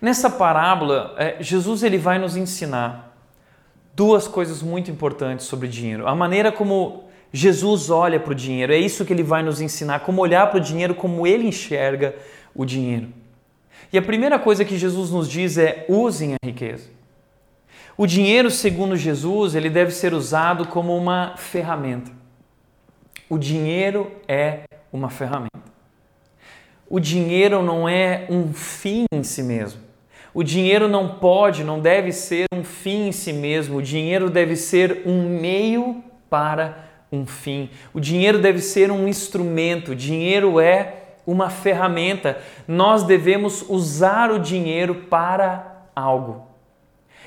Nessa 0.00 0.30
parábola, 0.30 1.16
é, 1.18 1.42
Jesus 1.42 1.82
ele 1.82 1.98
vai 1.98 2.16
nos 2.16 2.36
ensinar 2.36 3.15
duas 3.96 4.28
coisas 4.28 4.62
muito 4.62 4.90
importantes 4.90 5.46
sobre 5.46 5.66
dinheiro. 5.66 6.06
A 6.06 6.14
maneira 6.14 6.52
como 6.52 7.04
Jesus 7.32 7.88
olha 7.88 8.20
para 8.20 8.32
o 8.32 8.34
dinheiro, 8.34 8.72
é 8.72 8.76
isso 8.76 9.06
que 9.06 9.12
ele 9.12 9.22
vai 9.22 9.42
nos 9.42 9.58
ensinar, 9.58 10.00
como 10.00 10.20
olhar 10.20 10.50
para 10.50 10.58
o 10.58 10.60
dinheiro, 10.60 10.94
como 10.94 11.26
ele 11.26 11.48
enxerga 11.48 12.14
o 12.54 12.66
dinheiro. 12.66 13.08
E 13.90 13.96
a 13.96 14.02
primeira 14.02 14.38
coisa 14.38 14.66
que 14.66 14.76
Jesus 14.76 15.10
nos 15.10 15.28
diz 15.28 15.56
é: 15.56 15.86
usem 15.88 16.34
a 16.34 16.46
riqueza. 16.46 16.90
O 17.96 18.06
dinheiro, 18.06 18.50
segundo 18.50 18.94
Jesus, 18.94 19.54
ele 19.54 19.70
deve 19.70 19.90
ser 19.90 20.12
usado 20.12 20.66
como 20.66 20.94
uma 20.94 21.34
ferramenta. 21.38 22.12
O 23.30 23.38
dinheiro 23.38 24.12
é 24.28 24.64
uma 24.92 25.08
ferramenta. 25.08 25.48
O 26.88 27.00
dinheiro 27.00 27.62
não 27.62 27.88
é 27.88 28.26
um 28.28 28.52
fim 28.52 29.06
em 29.10 29.22
si 29.22 29.42
mesmo. 29.42 29.85
O 30.36 30.44
dinheiro 30.44 30.86
não 30.86 31.08
pode, 31.08 31.64
não 31.64 31.80
deve 31.80 32.12
ser 32.12 32.44
um 32.52 32.62
fim 32.62 33.08
em 33.08 33.12
si 33.12 33.32
mesmo. 33.32 33.78
O 33.78 33.82
dinheiro 33.82 34.28
deve 34.28 34.54
ser 34.54 35.00
um 35.06 35.26
meio 35.26 36.04
para 36.28 36.90
um 37.10 37.24
fim. 37.24 37.70
O 37.94 37.98
dinheiro 37.98 38.38
deve 38.38 38.58
ser 38.58 38.90
um 38.90 39.08
instrumento. 39.08 39.92
O 39.92 39.96
dinheiro 39.96 40.60
é 40.60 41.04
uma 41.26 41.48
ferramenta. 41.48 42.38
Nós 42.68 43.02
devemos 43.02 43.64
usar 43.66 44.30
o 44.30 44.38
dinheiro 44.38 45.06
para 45.08 45.86
algo. 45.96 46.46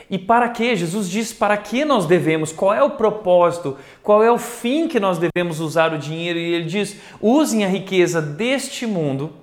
E 0.07 0.19
para 0.19 0.47
que? 0.47 0.75
Jesus 0.75 1.09
diz 1.09 1.33
para 1.33 1.57
que 1.57 1.83
nós 1.83 2.05
devemos, 2.05 2.51
qual 2.51 2.75
é 2.75 2.83
o 2.83 2.91
propósito, 2.91 3.75
qual 4.03 4.23
é 4.23 4.31
o 4.31 4.37
fim 4.37 4.87
que 4.87 4.99
nós 4.99 5.17
devemos 5.17 5.59
usar 5.59 5.91
o 5.95 5.97
dinheiro. 5.97 6.37
E 6.37 6.53
ele 6.53 6.65
diz: 6.65 6.95
usem 7.19 7.65
a 7.65 7.67
riqueza 7.67 8.21
deste 8.21 8.85
mundo 8.85 9.33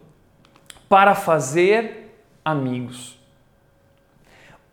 para 0.88 1.16
fazer 1.16 2.14
amigos. 2.44 3.15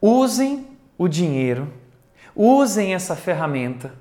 Usem 0.06 0.68
o 0.98 1.08
dinheiro, 1.08 1.72
usem 2.36 2.94
essa 2.94 3.16
ferramenta 3.16 3.96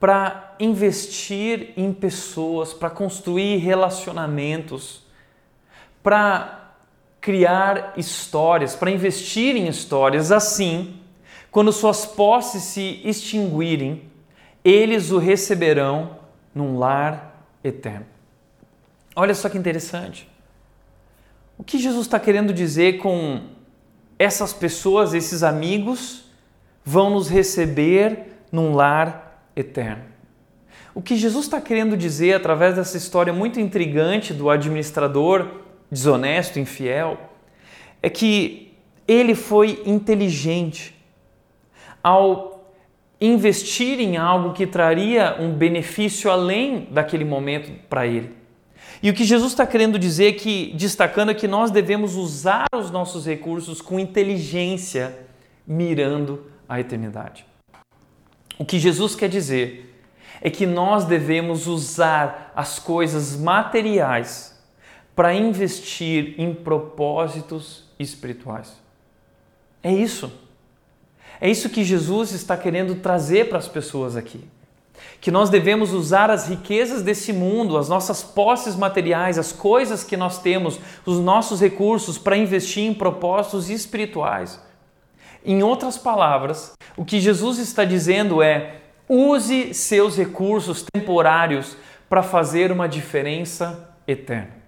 para 0.00 0.56
investir 0.58 1.74
em 1.76 1.92
pessoas, 1.92 2.74
para 2.74 2.90
construir 2.90 3.58
relacionamentos, 3.58 5.06
para 6.02 6.72
criar 7.20 7.92
histórias, 7.96 8.74
para 8.74 8.90
investir 8.90 9.54
em 9.54 9.68
histórias. 9.68 10.32
Assim, 10.32 11.00
quando 11.52 11.72
suas 11.72 12.04
posses 12.04 12.64
se 12.64 13.00
extinguirem, 13.04 14.10
eles 14.64 15.12
o 15.12 15.18
receberão 15.18 16.18
num 16.52 16.76
lar 16.80 17.46
eterno. 17.62 18.06
Olha 19.14 19.36
só 19.36 19.48
que 19.48 19.56
interessante. 19.56 20.28
O 21.56 21.62
que 21.62 21.78
Jesus 21.78 22.06
está 22.06 22.18
querendo 22.18 22.52
dizer 22.52 22.98
com 22.98 23.56
essas 24.18 24.52
pessoas, 24.52 25.14
esses 25.14 25.42
amigos, 25.42 26.24
vão 26.84 27.10
nos 27.10 27.28
receber 27.28 28.38
num 28.50 28.74
lar 28.74 29.42
eterno. 29.54 30.04
O 30.94 31.02
que 31.02 31.16
Jesus 31.16 31.44
está 31.44 31.60
querendo 31.60 31.96
dizer 31.96 32.34
através 32.34 32.74
dessa 32.74 32.96
história 32.96 33.32
muito 33.32 33.60
intrigante 33.60 34.32
do 34.34 34.50
administrador 34.50 35.46
desonesto, 35.90 36.58
infiel, 36.58 37.18
é 38.02 38.10
que 38.10 38.74
ele 39.06 39.34
foi 39.34 39.82
inteligente 39.86 40.94
ao 42.02 42.72
investir 43.20 44.00
em 44.00 44.16
algo 44.16 44.52
que 44.52 44.66
traria 44.66 45.36
um 45.40 45.52
benefício 45.52 46.30
além 46.30 46.88
daquele 46.90 47.24
momento 47.24 47.70
para 47.88 48.06
ele. 48.06 48.37
E 49.02 49.10
o 49.10 49.14
que 49.14 49.24
Jesus 49.24 49.52
está 49.52 49.66
querendo 49.66 49.98
dizer 49.98 50.34
que, 50.34 50.72
destacando, 50.74 51.30
é 51.30 51.34
que 51.34 51.46
nós 51.46 51.70
devemos 51.70 52.16
usar 52.16 52.66
os 52.74 52.90
nossos 52.90 53.26
recursos 53.26 53.80
com 53.80 53.98
inteligência, 53.98 55.16
mirando 55.66 56.46
a 56.68 56.80
eternidade. 56.80 57.46
O 58.58 58.64
que 58.64 58.78
Jesus 58.78 59.14
quer 59.14 59.28
dizer 59.28 60.02
é 60.40 60.50
que 60.50 60.66
nós 60.66 61.04
devemos 61.04 61.66
usar 61.66 62.52
as 62.56 62.78
coisas 62.78 63.36
materiais 63.36 64.58
para 65.14 65.34
investir 65.34 66.34
em 66.38 66.52
propósitos 66.52 67.84
espirituais. 67.98 68.76
É 69.82 69.92
isso. 69.92 70.32
É 71.40 71.48
isso 71.48 71.70
que 71.70 71.84
Jesus 71.84 72.32
está 72.32 72.56
querendo 72.56 72.96
trazer 72.96 73.48
para 73.48 73.58
as 73.58 73.68
pessoas 73.68 74.16
aqui 74.16 74.44
que 75.20 75.30
nós 75.30 75.50
devemos 75.50 75.92
usar 75.92 76.30
as 76.30 76.48
riquezas 76.48 77.02
desse 77.02 77.32
mundo, 77.32 77.76
as 77.76 77.88
nossas 77.88 78.22
posses 78.22 78.76
materiais, 78.76 79.38
as 79.38 79.52
coisas 79.52 80.04
que 80.04 80.16
nós 80.16 80.40
temos, 80.40 80.78
os 81.04 81.18
nossos 81.18 81.60
recursos 81.60 82.18
para 82.18 82.36
investir 82.36 82.84
em 82.84 82.94
propósitos 82.94 83.68
espirituais. 83.70 84.60
Em 85.44 85.62
outras 85.62 85.96
palavras, 85.96 86.72
o 86.96 87.04
que 87.04 87.20
Jesus 87.20 87.58
está 87.58 87.84
dizendo 87.84 88.42
é: 88.42 88.76
use 89.08 89.72
seus 89.72 90.16
recursos 90.16 90.84
temporários 90.92 91.76
para 92.08 92.22
fazer 92.22 92.70
uma 92.70 92.88
diferença 92.88 93.94
eterna. 94.06 94.58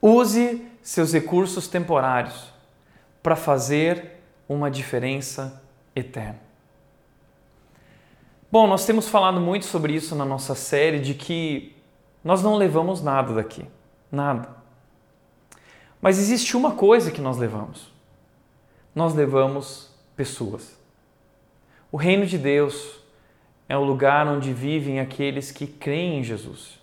Use 0.00 0.66
seus 0.82 1.12
recursos 1.12 1.68
temporários 1.68 2.52
para 3.22 3.36
fazer 3.36 4.18
uma 4.48 4.70
diferença 4.70 5.62
eterna. 5.94 6.40
Bom, 8.52 8.66
nós 8.66 8.84
temos 8.84 9.08
falado 9.08 9.40
muito 9.40 9.64
sobre 9.64 9.94
isso 9.94 10.14
na 10.14 10.26
nossa 10.26 10.54
série 10.54 10.98
de 10.98 11.14
que 11.14 11.74
nós 12.22 12.42
não 12.42 12.56
levamos 12.56 13.00
nada 13.00 13.32
daqui, 13.32 13.64
nada. 14.10 14.46
Mas 16.02 16.18
existe 16.18 16.54
uma 16.54 16.72
coisa 16.72 17.10
que 17.10 17.22
nós 17.22 17.38
levamos. 17.38 17.90
Nós 18.94 19.14
levamos 19.14 19.90
pessoas. 20.14 20.78
O 21.90 21.96
reino 21.96 22.26
de 22.26 22.36
Deus 22.36 23.00
é 23.70 23.78
o 23.78 23.84
lugar 23.84 24.28
onde 24.28 24.52
vivem 24.52 25.00
aqueles 25.00 25.50
que 25.50 25.66
creem 25.66 26.18
em 26.18 26.22
Jesus. 26.22 26.78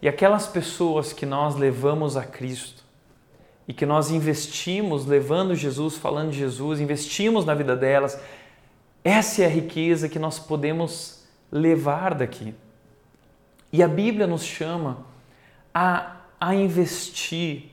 E 0.00 0.08
aquelas 0.08 0.46
pessoas 0.46 1.12
que 1.12 1.26
nós 1.26 1.54
levamos 1.54 2.16
a 2.16 2.24
Cristo 2.24 2.82
e 3.68 3.74
que 3.74 3.84
nós 3.84 4.10
investimos 4.10 5.04
levando 5.04 5.54
Jesus, 5.54 5.98
falando 5.98 6.30
de 6.30 6.38
Jesus, 6.38 6.80
investimos 6.80 7.44
na 7.44 7.52
vida 7.54 7.76
delas, 7.76 8.18
essa 9.04 9.42
é 9.42 9.46
a 9.46 9.50
riqueza 9.50 10.08
que 10.08 10.18
nós 10.18 10.38
podemos 10.38 11.24
levar 11.50 12.14
daqui. 12.14 12.54
E 13.72 13.82
a 13.82 13.88
Bíblia 13.88 14.26
nos 14.26 14.44
chama 14.44 15.06
a, 15.74 16.16
a 16.40 16.54
investir 16.54 17.64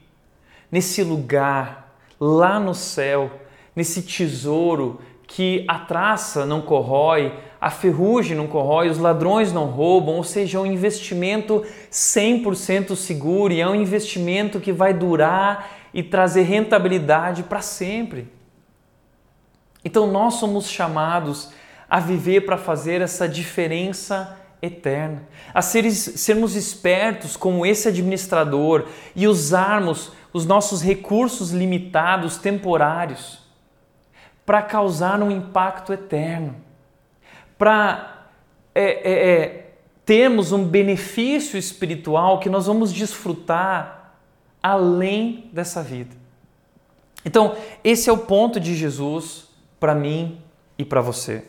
nesse 0.72 1.04
lugar, 1.04 1.96
lá 2.20 2.60
no 2.60 2.74
céu, 2.74 3.32
nesse 3.76 4.02
tesouro 4.02 5.02
que 5.28 5.64
a 5.68 5.78
traça 5.78 6.46
não 6.46 6.62
corrói, 6.62 7.34
a 7.62 7.70
ferrugem 7.70 8.36
não 8.36 8.48
corrói, 8.48 8.90
os 8.90 8.98
ladrões 8.98 9.54
não 9.54 9.66
roubam, 9.66 10.16
ou 10.16 10.24
seja, 10.24 10.58
é 10.58 10.62
um 10.62 10.66
investimento 10.66 11.64
100% 11.92 12.96
seguro 12.96 13.54
e 13.54 13.62
é 13.62 13.68
um 13.68 13.76
investimento 13.76 14.60
que 14.60 14.72
vai 14.72 14.94
durar 14.94 15.70
e 15.94 16.02
trazer 16.02 16.44
rentabilidade 16.44 17.44
para 17.44 17.62
sempre. 17.62 18.28
Então 19.84 20.08
nós 20.08 20.36
somos 20.36 20.70
chamados 20.70 21.50
a 21.90 22.00
viver 22.00 22.42
para 22.42 22.58
fazer 22.58 23.02
essa 23.02 23.28
diferença 23.28 24.38
eterna, 24.62 25.24
a 25.54 25.62
ser, 25.62 25.90
sermos 25.92 26.56
espertos 26.56 27.38
como 27.38 27.66
esse 27.66 27.88
administrador 27.88 28.88
e 29.16 29.28
usarmos 29.28 30.12
os 30.34 30.46
nossos 30.46 30.82
recursos 30.82 31.52
limitados, 31.52 32.38
temporários, 32.38 33.40
para 34.46 34.62
causar 34.62 35.22
um 35.22 35.32
impacto 35.32 35.94
eterno, 35.94 36.56
para 37.58 38.28
é, 38.76 38.84
é, 38.84 39.30
é, 39.32 39.72
termos 40.06 40.52
um 40.52 40.64
benefício 40.64 41.58
espiritual 41.58 42.40
que 42.40 42.50
nós 42.50 42.68
vamos 42.68 42.92
desfrutar 42.92 44.16
além 44.62 45.50
dessa 45.54 45.82
vida. 45.82 46.16
Então, 47.24 47.56
esse 47.84 48.10
é 48.10 48.14
o 48.14 48.18
ponto 48.18 48.60
de 48.60 48.76
Jesus 48.76 49.49
para 49.80 49.96
mim 49.96 50.42
e 50.78 50.86
para 50.86 51.02
você. 51.02 51.44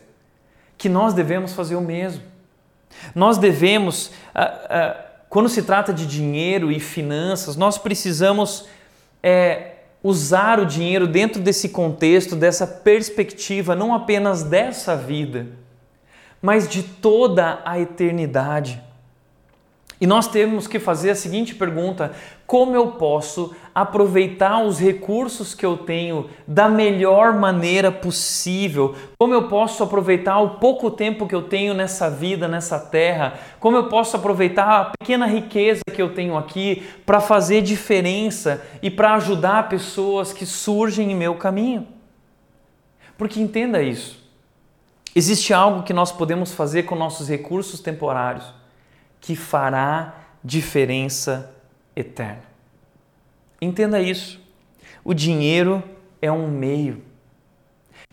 Que 0.77 0.89
nós 0.89 1.13
devemos 1.13 1.53
fazer 1.53 1.75
o 1.75 1.81
mesmo. 1.81 2.23
Nós 3.15 3.37
devemos, 3.37 4.11
ah, 4.33 4.59
ah, 4.69 5.05
quando 5.29 5.49
se 5.49 5.63
trata 5.63 5.93
de 5.93 6.05
dinheiro 6.05 6.71
e 6.71 6.79
finanças, 6.79 7.55
nós 7.55 7.77
precisamos 7.77 8.67
é, 9.23 9.75
usar 10.03 10.59
o 10.59 10.65
dinheiro 10.65 11.07
dentro 11.07 11.41
desse 11.41 11.69
contexto, 11.69 12.35
dessa 12.35 12.65
perspectiva, 12.65 13.75
não 13.75 13.93
apenas 13.93 14.43
dessa 14.43 14.95
vida, 14.95 15.47
mas 16.41 16.67
de 16.67 16.83
toda 16.83 17.61
a 17.63 17.79
eternidade. 17.79 18.81
E 20.01 20.07
nós 20.07 20.27
temos 20.27 20.65
que 20.65 20.79
fazer 20.79 21.11
a 21.11 21.15
seguinte 21.15 21.53
pergunta: 21.53 22.11
como 22.47 22.75
eu 22.75 22.93
posso 22.93 23.55
aproveitar 23.73 24.63
os 24.63 24.79
recursos 24.79 25.53
que 25.53 25.63
eu 25.63 25.77
tenho 25.77 26.27
da 26.47 26.67
melhor 26.67 27.35
maneira 27.35 27.91
possível? 27.91 28.95
Como 29.19 29.35
eu 29.35 29.47
posso 29.47 29.83
aproveitar 29.83 30.39
o 30.39 30.55
pouco 30.55 30.89
tempo 30.89 31.27
que 31.27 31.35
eu 31.35 31.43
tenho 31.43 31.75
nessa 31.75 32.09
vida, 32.09 32.47
nessa 32.47 32.79
terra? 32.79 33.35
Como 33.59 33.77
eu 33.77 33.89
posso 33.89 34.17
aproveitar 34.17 34.81
a 34.81 34.91
pequena 34.99 35.27
riqueza 35.27 35.81
que 35.93 36.01
eu 36.01 36.15
tenho 36.15 36.35
aqui 36.35 36.83
para 37.05 37.21
fazer 37.21 37.61
diferença 37.61 38.65
e 38.81 38.89
para 38.89 39.13
ajudar 39.13 39.69
pessoas 39.69 40.33
que 40.33 40.47
surgem 40.47 41.11
em 41.11 41.15
meu 41.15 41.35
caminho? 41.35 41.87
Porque 43.19 43.39
entenda 43.39 43.83
isso. 43.83 44.19
Existe 45.15 45.53
algo 45.53 45.83
que 45.83 45.93
nós 45.93 46.11
podemos 46.11 46.53
fazer 46.53 46.83
com 46.83 46.95
nossos 46.95 47.29
recursos 47.29 47.79
temporários 47.81 48.60
que 49.21 49.35
fará 49.35 50.15
diferença 50.43 51.55
eterna. 51.95 52.43
Entenda 53.61 54.01
isso. 54.01 54.41
O 55.03 55.13
dinheiro 55.13 55.83
é 56.21 56.31
um 56.31 56.47
meio 56.47 57.03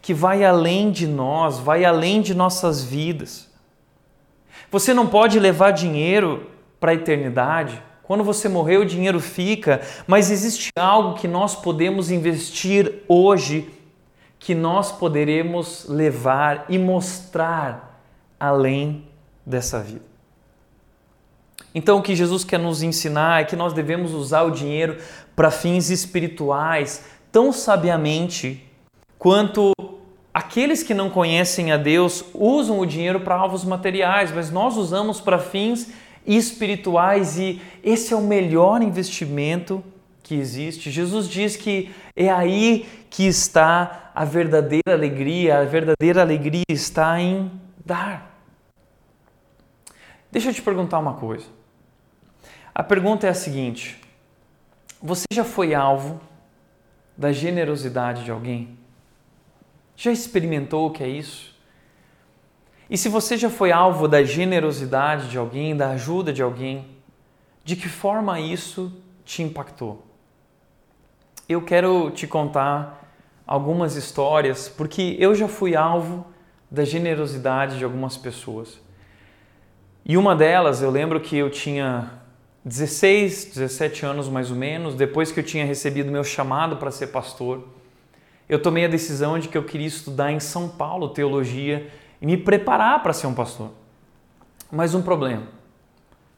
que 0.01 0.15
vai 0.15 0.45
além 0.45 0.91
de 0.91 1.07
nós, 1.07 1.59
vai 1.59 1.85
além 1.85 2.21
de 2.21 2.35
nossas 2.35 2.85
vidas. 2.85 3.49
Você 4.71 4.93
não 4.93 5.07
pode 5.07 5.41
levar 5.41 5.71
dinheiro 5.71 6.51
para 6.79 6.93
a 6.93 6.95
eternidade. 6.95 7.83
Quando 8.03 8.23
você 8.23 8.49
morrer, 8.49 8.77
o 8.77 8.87
dinheiro 8.87 9.21
fica, 9.21 9.81
mas 10.07 10.31
existe 10.31 10.71
algo 10.79 11.19
que 11.19 11.27
nós 11.27 11.57
podemos 11.57 12.11
investir 12.11 13.03
hoje 13.09 13.71
que 14.39 14.55
nós 14.55 14.93
poderemos 14.93 15.87
levar 15.89 16.67
e 16.69 16.79
mostrar 16.79 18.01
além 18.39 19.05
dessa 19.45 19.81
vida. 19.81 20.08
Então, 21.75 21.99
o 21.99 22.03
que 22.03 22.17
Jesus 22.17 22.45
quer 22.45 22.59
nos 22.59 22.83
ensinar 22.83 23.43
é 23.43 23.45
que 23.45 23.57
nós 23.57 23.73
devemos 23.73 24.13
usar 24.13 24.43
o 24.43 24.51
dinheiro 24.51 24.97
para 25.37 25.51
fins 25.51 25.91
espirituais 25.91 27.05
tão 27.31 27.53
sabiamente 27.53 28.65
quanto 29.19 29.73
aqueles 30.33 30.83
que 30.83 30.95
não 30.95 31.11
conhecem 31.11 31.73
a 31.73 31.77
Deus 31.77 32.25
usam 32.33 32.79
o 32.81 32.87
dinheiro 32.87 33.21
para 33.21 33.35
alvos 33.35 33.65
materiais, 33.65 34.33
mas 34.33 34.51
nós 34.51 34.77
usamos 34.77 35.21
para 35.21 35.39
fins 35.39 35.89
espirituais 36.27 37.39
e 37.39 37.61
esse 37.83 38.13
é 38.13 38.17
o 38.17 38.23
melhor 38.23 38.83
investimento 38.83 39.83
que 40.23 40.35
existe. 40.35 40.91
Jesus 40.91 41.29
diz 41.29 41.57
que 41.57 41.91
é 42.15 42.31
aí 42.31 42.87
que 43.11 43.27
está 43.27 44.11
a 44.15 44.25
verdadeira 44.25 44.93
alegria, 44.93 45.59
a 45.59 45.65
verdadeira 45.65 46.21
alegria 46.21 46.65
está 46.69 47.21
em 47.21 47.51
dar. 47.85 48.39
Deixa 50.31 50.51
eu 50.51 50.55
te 50.55 50.61
perguntar 50.61 50.99
uma 50.99 51.15
coisa. 51.15 51.58
A 52.79 52.85
pergunta 52.85 53.27
é 53.27 53.31
a 53.31 53.35
seguinte: 53.35 54.01
você 55.03 55.25
já 55.33 55.43
foi 55.43 55.75
alvo 55.75 56.21
da 57.17 57.33
generosidade 57.33 58.23
de 58.23 58.31
alguém? 58.31 58.79
Já 59.97 60.13
experimentou 60.13 60.87
o 60.87 60.93
que 60.93 61.03
é 61.03 61.09
isso? 61.09 61.59
E 62.89 62.97
se 62.97 63.09
você 63.09 63.37
já 63.37 63.51
foi 63.51 63.73
alvo 63.73 64.07
da 64.07 64.23
generosidade 64.23 65.29
de 65.29 65.37
alguém, 65.37 65.77
da 65.77 65.91
ajuda 65.91 66.33
de 66.33 66.41
alguém, 66.41 66.87
de 67.65 67.75
que 67.75 67.89
forma 67.89 68.39
isso 68.39 68.93
te 69.25 69.43
impactou? 69.43 70.07
Eu 71.49 71.61
quero 71.63 72.13
te 72.13 72.29
contar 72.29 73.13
algumas 73.45 73.97
histórias, 73.97 74.69
porque 74.69 75.17
eu 75.19 75.35
já 75.35 75.49
fui 75.49 75.75
alvo 75.75 76.25
da 76.71 76.85
generosidade 76.85 77.77
de 77.77 77.83
algumas 77.83 78.17
pessoas. 78.17 78.81
E 80.05 80.17
uma 80.17 80.37
delas, 80.37 80.81
eu 80.81 80.93
lembro 80.93 81.21
que 81.21 81.37
eu 81.37 81.51
tinha 81.51 82.19
16, 82.65 83.47
17 83.55 84.05
anos 84.05 84.29
mais 84.29 84.51
ou 84.51 84.57
menos, 84.57 84.95
depois 84.95 85.33
que 85.33 85.41
eu 85.41 85.45
tinha 85.45 85.65
recebido 85.65 86.11
meu 86.11 86.25
chamado 86.25 86.77
para 86.77 86.91
ser 86.91 87.09
pastor, 87.09 87.67
eu 88.49 88.61
tomei 88.61 88.85
a 88.85 88.89
decisão 88.89 89.39
de 89.39 89.49
que 89.49 89.57
eu 89.57 89.65
queria 89.65 89.87
estudar 89.87 90.33
em 90.33 90.41
São 90.41 90.69
Paulo 90.69 91.11
teologia 91.11 91.91
e 92.21 92.27
me 92.27 92.37
preparar 92.37 93.03
para 93.03 93.13
ser 93.13 93.27
um 93.27 93.35
pastor. 93.35 93.71
Mas 94.71 94.95
um 94.95 95.03
problema. 95.03 95.47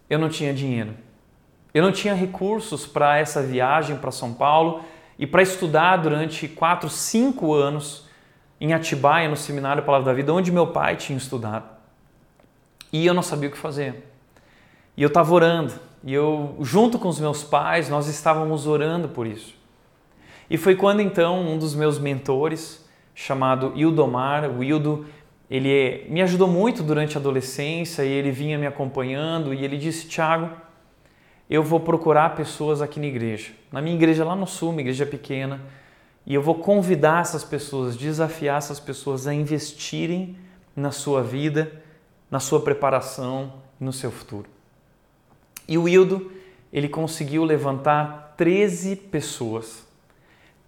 eu 0.08 0.18
não 0.18 0.28
tinha 0.28 0.52
dinheiro. 0.52 0.94
Eu 1.72 1.84
não 1.84 1.92
tinha 1.92 2.14
recursos 2.14 2.84
para 2.86 3.16
essa 3.18 3.42
viagem 3.42 3.96
para 3.96 4.10
São 4.10 4.34
Paulo 4.34 4.82
e 5.16 5.26
para 5.26 5.42
estudar 5.42 5.98
durante 5.98 6.48
quatro, 6.48 6.88
cinco 6.88 7.54
anos 7.54 8.08
em 8.60 8.72
Atibaia, 8.72 9.28
no 9.28 9.36
Seminário 9.36 9.82
Palavra 9.84 10.06
da 10.06 10.12
Vida, 10.12 10.32
onde 10.32 10.50
meu 10.50 10.66
pai 10.66 10.96
tinha 10.96 11.16
estudado. 11.16 11.64
E 12.92 13.06
eu 13.06 13.14
não 13.14 13.22
sabia 13.22 13.48
o 13.48 13.52
que 13.52 13.58
fazer. 13.58 14.10
E 14.96 15.02
eu 15.02 15.08
estava 15.08 15.32
orando. 15.32 15.72
E 16.02 16.14
eu, 16.14 16.56
junto 16.60 16.98
com 16.98 17.08
os 17.08 17.20
meus 17.20 17.44
pais, 17.44 17.88
nós 17.88 18.08
estávamos 18.08 18.66
orando 18.66 19.08
por 19.08 19.26
isso. 19.26 19.54
E 20.48 20.56
foi 20.56 20.74
quando 20.74 21.00
então 21.00 21.40
um 21.40 21.58
dos 21.58 21.74
meus 21.74 21.98
mentores, 21.98 22.84
chamado 23.14 23.72
Ildomar, 23.76 24.50
o 24.50 24.64
Ildo, 24.64 25.06
ele 25.50 26.06
me 26.08 26.22
ajudou 26.22 26.48
muito 26.48 26.82
durante 26.82 27.16
a 27.16 27.20
adolescência 27.20 28.04
e 28.04 28.08
ele 28.08 28.30
vinha 28.30 28.56
me 28.56 28.66
acompanhando 28.66 29.52
e 29.52 29.64
ele 29.64 29.76
disse: 29.76 30.08
Tiago, 30.08 30.50
eu 31.48 31.62
vou 31.62 31.80
procurar 31.80 32.34
pessoas 32.34 32.80
aqui 32.80 32.98
na 32.98 33.06
igreja. 33.06 33.52
Na 33.70 33.82
minha 33.82 33.96
igreja 33.96 34.24
lá 34.24 34.36
no 34.36 34.46
sul, 34.46 34.70
uma 34.70 34.80
igreja 34.80 35.04
pequena, 35.04 35.60
e 36.24 36.34
eu 36.34 36.40
vou 36.40 36.54
convidar 36.54 37.22
essas 37.22 37.42
pessoas, 37.42 37.96
desafiar 37.96 38.58
essas 38.58 38.78
pessoas 38.78 39.26
a 39.26 39.34
investirem 39.34 40.36
na 40.76 40.92
sua 40.92 41.22
vida, 41.22 41.72
na 42.30 42.38
sua 42.38 42.60
preparação 42.60 43.54
no 43.80 43.92
seu 43.92 44.10
futuro. 44.10 44.48
E 45.70 45.78
o 45.78 45.88
Hildo, 45.88 46.32
ele 46.72 46.88
conseguiu 46.88 47.44
levantar 47.44 48.34
13 48.36 48.96
pessoas, 48.96 49.86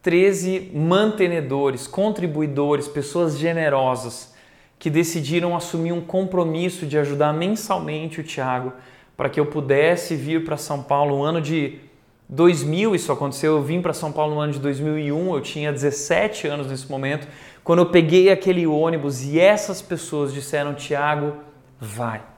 13 0.00 0.70
mantenedores, 0.72 1.88
contribuidores, 1.88 2.86
pessoas 2.86 3.36
generosas 3.36 4.32
que 4.78 4.88
decidiram 4.88 5.56
assumir 5.56 5.90
um 5.90 6.00
compromisso 6.00 6.86
de 6.86 6.96
ajudar 6.96 7.32
mensalmente 7.32 8.20
o 8.20 8.24
Tiago 8.24 8.72
para 9.16 9.28
que 9.28 9.40
eu 9.40 9.46
pudesse 9.46 10.14
vir 10.14 10.44
para 10.44 10.56
São 10.56 10.80
Paulo 10.84 11.16
no 11.16 11.24
ano 11.24 11.40
de 11.40 11.80
2000, 12.28 12.94
isso 12.94 13.10
aconteceu, 13.10 13.56
eu 13.56 13.62
vim 13.62 13.82
para 13.82 13.92
São 13.92 14.12
Paulo 14.12 14.36
no 14.36 14.40
ano 14.40 14.52
de 14.52 14.60
2001, 14.60 15.34
eu 15.34 15.40
tinha 15.40 15.72
17 15.72 16.46
anos 16.46 16.68
nesse 16.68 16.88
momento, 16.88 17.26
quando 17.64 17.80
eu 17.80 17.86
peguei 17.86 18.30
aquele 18.30 18.68
ônibus 18.68 19.22
e 19.24 19.40
essas 19.40 19.82
pessoas 19.82 20.32
disseram, 20.32 20.74
Tiago, 20.74 21.36
vai. 21.80 22.31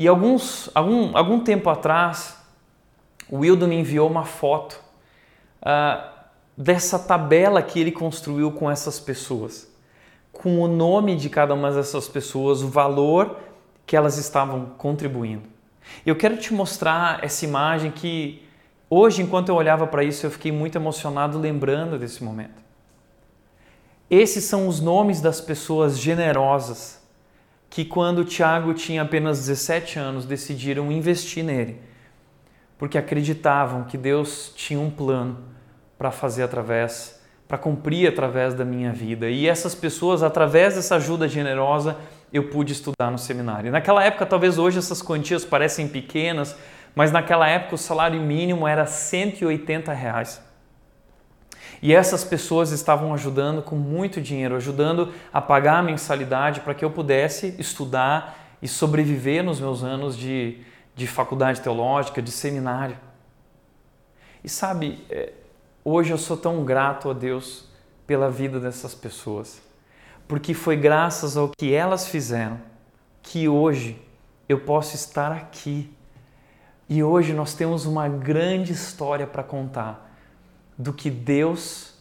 E 0.00 0.08
alguns, 0.08 0.70
algum, 0.74 1.14
algum 1.14 1.40
tempo 1.40 1.68
atrás, 1.68 2.34
o 3.28 3.40
Wildo 3.40 3.68
me 3.68 3.76
enviou 3.76 4.08
uma 4.08 4.24
foto 4.24 4.80
uh, 5.60 6.10
dessa 6.56 6.98
tabela 6.98 7.60
que 7.60 7.78
ele 7.78 7.92
construiu 7.92 8.50
com 8.50 8.70
essas 8.70 8.98
pessoas, 8.98 9.70
com 10.32 10.58
o 10.58 10.66
nome 10.66 11.16
de 11.16 11.28
cada 11.28 11.52
uma 11.52 11.70
dessas 11.70 12.08
pessoas, 12.08 12.62
o 12.62 12.68
valor 12.68 13.36
que 13.84 13.94
elas 13.94 14.16
estavam 14.16 14.70
contribuindo. 14.78 15.42
Eu 16.06 16.16
quero 16.16 16.38
te 16.38 16.54
mostrar 16.54 17.22
essa 17.22 17.44
imagem 17.44 17.90
que 17.90 18.42
hoje, 18.88 19.20
enquanto 19.20 19.50
eu 19.50 19.54
olhava 19.54 19.86
para 19.86 20.02
isso, 20.02 20.24
eu 20.24 20.30
fiquei 20.30 20.50
muito 20.50 20.76
emocionado 20.76 21.38
lembrando 21.38 21.98
desse 21.98 22.24
momento. 22.24 22.62
Esses 24.08 24.44
são 24.44 24.66
os 24.66 24.80
nomes 24.80 25.20
das 25.20 25.42
pessoas 25.42 25.98
generosas 25.98 26.99
que, 27.70 27.84
quando 27.84 28.24
Tiago 28.24 28.74
tinha 28.74 29.02
apenas 29.02 29.38
17 29.38 29.98
anos, 29.98 30.26
decidiram 30.26 30.90
investir 30.90 31.44
nele, 31.44 31.80
porque 32.76 32.98
acreditavam 32.98 33.84
que 33.84 33.96
Deus 33.96 34.52
tinha 34.56 34.80
um 34.80 34.90
plano 34.90 35.38
para 35.96 36.10
fazer 36.10 36.42
através, 36.42 37.22
para 37.46 37.56
cumprir 37.56 38.08
através 38.08 38.54
da 38.54 38.64
minha 38.64 38.92
vida. 38.92 39.30
E 39.30 39.46
essas 39.46 39.74
pessoas, 39.74 40.24
através 40.24 40.74
dessa 40.74 40.96
ajuda 40.96 41.28
generosa, 41.28 41.96
eu 42.32 42.48
pude 42.48 42.72
estudar 42.72 43.10
no 43.10 43.18
seminário. 43.18 43.70
Naquela 43.70 44.04
época, 44.04 44.26
talvez 44.26 44.58
hoje 44.58 44.78
essas 44.78 45.00
quantias 45.00 45.44
parecem 45.44 45.86
pequenas, 45.86 46.56
mas 46.94 47.12
naquela 47.12 47.48
época 47.48 47.76
o 47.76 47.78
salário 47.78 48.20
mínimo 48.20 48.66
era 48.66 48.84
180 48.84 49.92
reais. 49.92 50.42
E 51.82 51.94
essas 51.94 52.24
pessoas 52.24 52.72
estavam 52.72 53.14
ajudando 53.14 53.62
com 53.62 53.76
muito 53.76 54.20
dinheiro, 54.20 54.56
ajudando 54.56 55.12
a 55.32 55.40
pagar 55.40 55.78
a 55.78 55.82
mensalidade 55.82 56.60
para 56.60 56.74
que 56.74 56.84
eu 56.84 56.90
pudesse 56.90 57.54
estudar 57.58 58.56
e 58.60 58.68
sobreviver 58.68 59.42
nos 59.42 59.60
meus 59.60 59.82
anos 59.82 60.16
de, 60.16 60.58
de 60.94 61.06
faculdade 61.06 61.60
teológica, 61.60 62.20
de 62.20 62.30
seminário. 62.30 62.96
E 64.44 64.48
sabe, 64.48 65.04
é, 65.08 65.32
hoje 65.84 66.10
eu 66.10 66.18
sou 66.18 66.36
tão 66.36 66.64
grato 66.64 67.08
a 67.10 67.14
Deus 67.14 67.64
pela 68.06 68.30
vida 68.30 68.60
dessas 68.60 68.94
pessoas 68.94 69.70
porque 70.30 70.54
foi 70.54 70.76
graças 70.76 71.36
ao 71.36 71.48
que 71.48 71.74
elas 71.74 72.06
fizeram 72.06 72.60
que 73.20 73.48
hoje 73.48 74.00
eu 74.48 74.60
posso 74.60 74.94
estar 74.94 75.32
aqui. 75.32 75.92
E 76.88 77.02
hoje 77.02 77.32
nós 77.32 77.52
temos 77.52 77.84
uma 77.84 78.08
grande 78.08 78.72
história 78.72 79.26
para 79.26 79.42
contar 79.42 80.09
do 80.80 80.92
que 80.92 81.10
Deus 81.10 81.94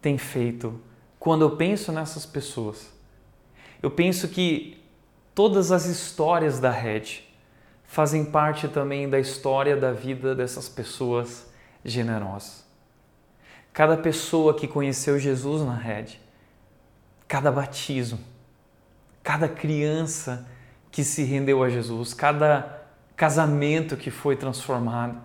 tem 0.00 0.16
feito. 0.16 0.80
Quando 1.18 1.42
eu 1.42 1.56
penso 1.56 1.92
nessas 1.92 2.24
pessoas, 2.24 2.90
eu 3.82 3.90
penso 3.90 4.28
que 4.28 4.82
todas 5.34 5.70
as 5.70 5.84
histórias 5.84 6.58
da 6.58 6.70
rede 6.70 7.28
fazem 7.84 8.24
parte 8.24 8.66
também 8.66 9.08
da 9.08 9.20
história 9.20 9.76
da 9.76 9.92
vida 9.92 10.34
dessas 10.34 10.68
pessoas 10.68 11.46
generosas. 11.84 12.64
Cada 13.74 13.96
pessoa 13.96 14.54
que 14.54 14.66
conheceu 14.66 15.18
Jesus 15.18 15.62
na 15.62 15.76
rede 15.76 16.18
cada 17.26 17.50
batismo, 17.50 18.20
cada 19.22 19.48
criança 19.48 20.46
que 20.90 21.02
se 21.02 21.24
rendeu 21.24 21.62
a 21.62 21.68
Jesus, 21.68 22.14
cada 22.14 22.82
casamento 23.16 23.96
que 23.96 24.10
foi 24.10 24.36
transformado, 24.36 25.20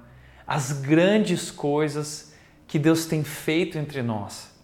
as 0.47 0.71
grandes 0.71 1.51
coisas 1.51 2.28
que 2.69 2.77
Deus 2.77 3.07
tem 3.07 3.23
feito 3.23 3.79
entre 3.79 4.03
nós. 4.03 4.55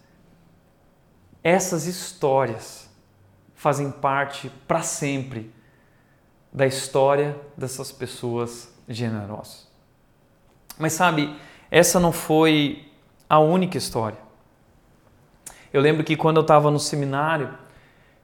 Essas 1.42 1.86
histórias 1.86 2.88
fazem 3.54 3.90
parte 3.90 4.48
para 4.66 4.80
sempre 4.80 5.52
da 6.52 6.66
história 6.66 7.36
dessas 7.56 7.90
pessoas 7.90 8.72
generosas. 8.88 9.68
Mas 10.78 10.92
sabe, 10.92 11.36
essa 11.68 11.98
não 11.98 12.12
foi 12.12 12.88
a 13.28 13.40
única 13.40 13.76
história. 13.76 14.18
Eu 15.72 15.80
lembro 15.80 16.04
que 16.04 16.16
quando 16.16 16.36
eu 16.36 16.42
estava 16.42 16.70
no 16.70 16.78
seminário, 16.78 17.58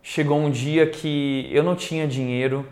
chegou 0.00 0.38
um 0.38 0.50
dia 0.50 0.88
que 0.88 1.50
eu 1.50 1.64
não 1.64 1.74
tinha 1.74 2.06
dinheiro 2.06 2.68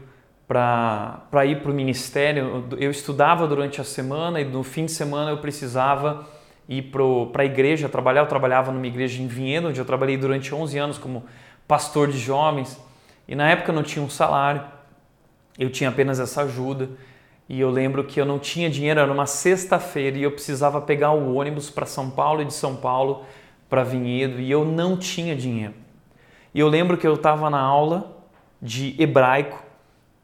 para 0.47 1.45
ir 1.45 1.61
para 1.61 1.73
o 1.73 1.75
ministério. 1.75 2.69
Eu 2.79 2.93
estudava 2.93 3.49
durante 3.49 3.81
a 3.81 3.85
semana 3.85 4.41
e 4.41 4.45
no 4.45 4.63
fim 4.63 4.85
de 4.85 4.93
semana 4.93 5.33
eu 5.33 5.39
precisava 5.39 6.39
ir 6.71 6.83
para 7.33 7.43
a 7.43 7.45
igreja 7.45 7.89
trabalhar. 7.89 8.21
Eu 8.21 8.27
trabalhava 8.27 8.71
numa 8.71 8.87
igreja 8.87 9.21
em 9.21 9.27
Vinhedo, 9.27 9.69
onde 9.69 9.81
eu 9.81 9.85
trabalhei 9.85 10.17
durante 10.17 10.55
11 10.55 10.79
anos 10.79 10.99
como 10.99 11.25
pastor 11.67 12.09
de 12.09 12.19
jovens. 12.19 12.81
E 13.27 13.35
na 13.35 13.51
época 13.51 13.73
eu 13.73 13.75
não 13.75 13.83
tinha 13.83 14.05
um 14.05 14.09
salário, 14.09 14.63
eu 15.59 15.69
tinha 15.69 15.91
apenas 15.91 16.21
essa 16.21 16.43
ajuda. 16.43 16.89
E 17.49 17.61
eu 17.61 17.69
lembro 17.69 18.05
que 18.05 18.21
eu 18.21 18.25
não 18.25 18.39
tinha 18.39 18.71
dinheiro, 18.71 19.01
era 19.01 19.13
uma 19.13 19.27
sexta-feira 19.27 20.17
e 20.17 20.23
eu 20.23 20.31
precisava 20.31 20.81
pegar 20.81 21.11
o 21.11 21.35
ônibus 21.35 21.69
para 21.69 21.85
São 21.85 22.09
Paulo 22.09 22.43
e 22.43 22.45
de 22.45 22.55
São 22.55 22.77
Paulo 22.77 23.25
para 23.69 23.83
vinhedo 23.83 24.41
e 24.41 24.49
eu 24.49 24.65
não 24.65 24.97
tinha 24.97 25.35
dinheiro. 25.35 25.75
E 26.55 26.61
eu 26.61 26.69
lembro 26.69 26.97
que 26.97 27.07
eu 27.07 27.15
estava 27.15 27.51
na 27.51 27.61
aula 27.61 28.17
de 28.63 28.95
hebraico 29.03 29.65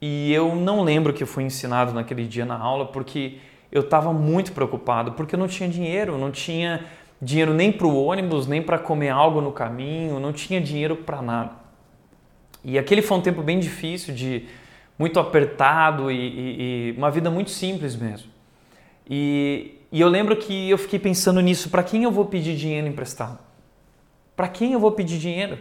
e 0.00 0.32
eu 0.32 0.54
não 0.54 0.82
lembro 0.82 1.12
que 1.12 1.24
eu 1.24 1.26
fui 1.26 1.42
ensinado 1.42 1.92
naquele 1.92 2.26
dia 2.26 2.44
na 2.44 2.56
aula 2.56 2.86
porque 2.86 3.38
eu 3.70 3.82
estava 3.82 4.12
muito 4.12 4.52
preocupado 4.52 5.12
porque 5.12 5.34
eu 5.34 5.38
não 5.38 5.48
tinha 5.48 5.68
dinheiro, 5.68 6.18
não 6.18 6.30
tinha 6.30 6.84
dinheiro 7.20 7.54
nem 7.54 7.72
para 7.72 7.86
o 7.86 8.04
ônibus, 8.04 8.46
nem 8.46 8.62
para 8.62 8.78
comer 8.78 9.08
algo 9.08 9.40
no 9.40 9.52
caminho, 9.52 10.20
não 10.20 10.32
tinha 10.32 10.60
dinheiro 10.60 10.96
para 10.96 11.22
nada. 11.22 11.52
E 12.64 12.78
aquele 12.78 13.00
foi 13.02 13.16
um 13.16 13.20
tempo 13.20 13.42
bem 13.42 13.58
difícil, 13.58 14.14
de 14.14 14.46
muito 14.98 15.20
apertado 15.20 16.10
e, 16.10 16.16
e, 16.16 16.90
e 16.90 16.94
uma 16.96 17.10
vida 17.10 17.30
muito 17.30 17.50
simples 17.50 17.94
mesmo. 17.94 18.30
E, 19.08 19.78
e 19.92 20.00
eu 20.00 20.08
lembro 20.08 20.36
que 20.36 20.68
eu 20.68 20.76
fiquei 20.76 20.98
pensando 20.98 21.40
nisso, 21.40 21.70
para 21.70 21.82
quem 21.82 22.02
eu 22.02 22.10
vou 22.10 22.26
pedir 22.26 22.56
dinheiro 22.56 22.86
emprestado? 22.86 23.38
Para 24.34 24.48
quem 24.48 24.72
eu 24.72 24.80
vou 24.80 24.92
pedir 24.92 25.18
dinheiro? 25.18 25.58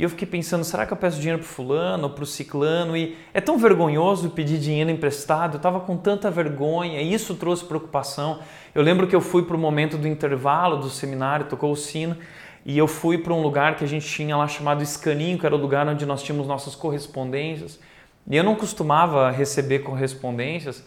E 0.00 0.02
eu 0.02 0.08
fiquei 0.08 0.26
pensando, 0.26 0.64
será 0.64 0.86
que 0.86 0.94
eu 0.94 0.96
peço 0.96 1.20
dinheiro 1.20 1.42
para 1.42 1.46
fulano 1.46 2.04
ou 2.04 2.10
para 2.14 2.24
o 2.24 2.26
ciclano? 2.26 2.96
E 2.96 3.18
é 3.34 3.40
tão 3.42 3.58
vergonhoso 3.58 4.30
pedir 4.30 4.58
dinheiro 4.58 4.90
emprestado, 4.90 5.56
eu 5.56 5.58
estava 5.58 5.78
com 5.78 5.94
tanta 5.94 6.30
vergonha, 6.30 7.02
e 7.02 7.12
isso 7.12 7.34
trouxe 7.34 7.66
preocupação. 7.66 8.38
Eu 8.74 8.82
lembro 8.82 9.06
que 9.06 9.14
eu 9.14 9.20
fui 9.20 9.42
para 9.42 9.54
o 9.54 9.58
momento 9.58 9.98
do 9.98 10.08
intervalo 10.08 10.78
do 10.78 10.88
seminário, 10.88 11.44
tocou 11.44 11.70
o 11.70 11.76
sino, 11.76 12.16
e 12.64 12.78
eu 12.78 12.86
fui 12.86 13.18
para 13.18 13.34
um 13.34 13.42
lugar 13.42 13.76
que 13.76 13.84
a 13.84 13.86
gente 13.86 14.08
tinha 14.08 14.34
lá 14.38 14.48
chamado 14.48 14.82
Escaninho, 14.82 15.38
que 15.38 15.44
era 15.44 15.54
o 15.54 15.58
lugar 15.58 15.86
onde 15.86 16.06
nós 16.06 16.22
tínhamos 16.22 16.46
nossas 16.46 16.74
correspondências. 16.74 17.78
E 18.26 18.34
eu 18.34 18.42
não 18.42 18.54
costumava 18.54 19.30
receber 19.30 19.80
correspondências, 19.80 20.82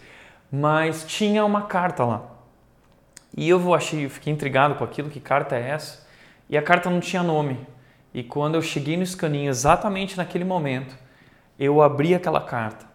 mas 0.52 1.06
tinha 1.06 1.46
uma 1.46 1.62
carta 1.62 2.04
lá. 2.04 2.24
E 3.38 3.48
eu 3.48 3.76
achei, 3.76 4.10
fiquei 4.10 4.34
intrigado 4.34 4.74
com 4.74 4.84
aquilo, 4.84 5.12
que 5.12 5.20
carta 5.20 5.56
é 5.56 5.70
essa? 5.70 6.04
E 6.50 6.58
a 6.58 6.64
carta 6.64 6.90
não 6.90 7.00
tinha 7.00 7.22
nome. 7.22 7.60
E 8.14 8.24
quando 8.24 8.56
eu 8.56 8.62
cheguei 8.62 8.96
no 8.96 9.04
escaninho, 9.04 9.50
exatamente 9.50 10.16
naquele 10.18 10.44
momento, 10.44 10.96
eu 11.58 11.82
abri 11.82 12.14
aquela 12.14 12.42
carta 12.42 12.86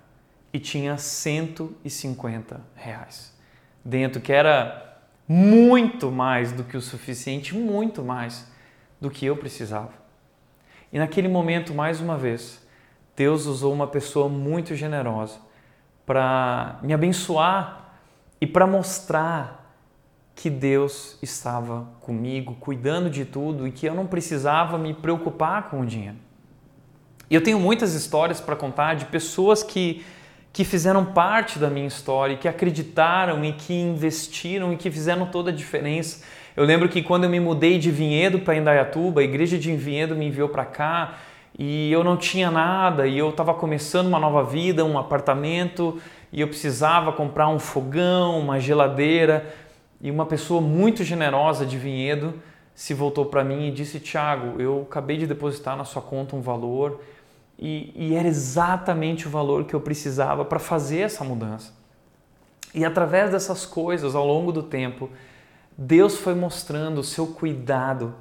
e 0.53 0.59
tinha 0.59 0.97
150 0.97 2.61
reais 2.75 3.37
dentro, 3.85 4.21
que 4.21 4.33
era 4.33 4.99
muito 5.27 6.11
mais 6.11 6.53
do 6.53 6.65
que 6.65 6.77
o 6.77 6.81
suficiente, 6.81 7.55
muito 7.55 8.03
mais 8.03 8.51
do 9.01 9.11
que 9.11 9.27
eu 9.27 9.37
precisava. 9.37 9.93
E 10.93 10.99
naquele 10.99 11.29
momento, 11.29 11.75
mais 11.75 12.01
uma 12.01 12.17
vez, 12.17 12.67
Deus 13.15 13.47
usou 13.47 13.73
uma 13.73 13.87
pessoa 13.87 14.29
muito 14.29 14.75
generosa 14.75 15.39
para 16.07 16.79
me 16.83 16.95
abençoar 16.95 17.93
e 18.41 18.47
para 18.47 18.67
mostrar 18.67 19.58
que 20.39 20.49
Deus 20.49 21.19
estava 21.21 21.89
comigo, 22.01 22.57
cuidando 22.61 23.11
de 23.11 23.25
tudo 23.25 23.67
e 23.67 23.73
que 23.73 23.87
eu 23.87 23.93
não 23.93 24.07
precisava 24.07 24.79
me 24.79 24.95
preocupar 24.95 25.69
com 25.69 25.81
o 25.81 25.85
dinheiro. 25.85 26.15
E 27.29 27.35
eu 27.35 27.43
tenho 27.43 27.59
muitas 27.59 27.93
histórias 27.93 28.41
para 28.41 28.55
contar 28.55 28.95
de 28.95 29.07
pessoas 29.07 29.65
que, 29.65 30.07
que 30.53 30.63
fizeram 30.63 31.05
parte 31.07 31.59
da 31.59 31.69
minha 31.69 31.89
história, 31.89 32.37
que 32.37 32.47
acreditaram 32.47 33.45
e 33.45 33.53
que 33.53 33.75
investiram 33.75 34.73
e 34.73 34.77
que 34.77 34.93
fizeram 34.93 35.27
toda 35.27 35.51
a 35.51 35.53
diferença. 35.53 36.25
Eu 36.57 36.65
lembro 36.65 36.89
que 36.89 37.03
quando 37.03 37.25
eu 37.25 37.31
me 37.31 37.41
mudei 37.41 37.77
de 37.77 37.91
Vinhedo 37.91 38.39
para 38.39 38.55
Indaiatuba, 38.55 39.21
a 39.21 39.25
igreja 39.25 39.59
de 39.59 39.75
Vinhedo 39.75 40.15
me 40.15 40.29
enviou 40.29 40.49
para 40.49 40.65
cá 40.65 41.19
e 41.59 41.91
eu 41.91 42.05
não 42.05 42.17
tinha 42.17 42.49
nada 42.49 43.09
e 43.09 43.19
eu 43.19 43.31
estava 43.31 43.53
começando 43.55 44.07
uma 44.07 44.21
nova 44.21 44.45
vida, 44.45 44.85
um 44.85 44.99
apartamento 44.99 46.01
e 46.33 46.41
eu 46.41 46.47
precisava 46.47 47.11
comprar 47.11 47.49
um 47.49 47.59
fogão, 47.59 48.39
uma 48.39 48.61
geladeira 48.61 49.53
e 50.01 50.11
uma 50.11 50.27
pessoa 50.27 50.61
muito 50.61 51.03
generosa 51.03 51.67
de 51.67 51.77
Vinhedo 51.77 52.35
se 52.75 52.95
voltou 52.95 53.27
para 53.27 53.43
mim 53.43 53.69
e 53.69 53.71
disse: 53.73 53.99
Tiago, 53.99 54.61
eu 54.61 54.87
acabei 54.89 55.17
de 55.17 55.27
depositar 55.27 55.77
na 55.77 55.85
sua 55.85 56.01
conta 56.01 56.37
um 56.37 56.41
valor 56.41 57.01
e, 57.59 57.93
e 57.97 58.15
era 58.15 58.29
exatamente 58.29 59.27
o 59.27 59.31
valor 59.31 59.65
que 59.65 59.75
eu 59.75 59.81
precisava 59.81 60.45
para 60.45 60.61
fazer 60.61 61.01
essa 61.01 61.25
mudança. 61.25 61.73
E 62.73 62.85
através 62.85 63.33
dessas 63.33 63.67
coisas, 63.67 64.15
ao 64.15 64.25
longo 64.25 64.53
do 64.53 64.63
tempo, 64.63 65.11
Deus 65.77 66.17
foi 66.19 66.35
mostrando 66.35 67.01
o 67.01 67.05
seu 67.05 67.27
cuidado 67.27 68.15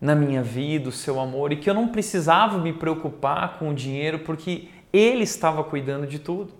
na 0.00 0.14
minha 0.14 0.42
vida, 0.42 0.88
o 0.88 0.92
seu 0.92 1.20
amor, 1.20 1.52
e 1.52 1.56
que 1.56 1.70
eu 1.70 1.74
não 1.74 1.88
precisava 1.88 2.58
me 2.58 2.72
preocupar 2.72 3.58
com 3.58 3.70
o 3.70 3.74
dinheiro 3.74 4.18
porque 4.20 4.68
Ele 4.92 5.22
estava 5.22 5.62
cuidando 5.62 6.06
de 6.06 6.18
tudo. 6.18 6.52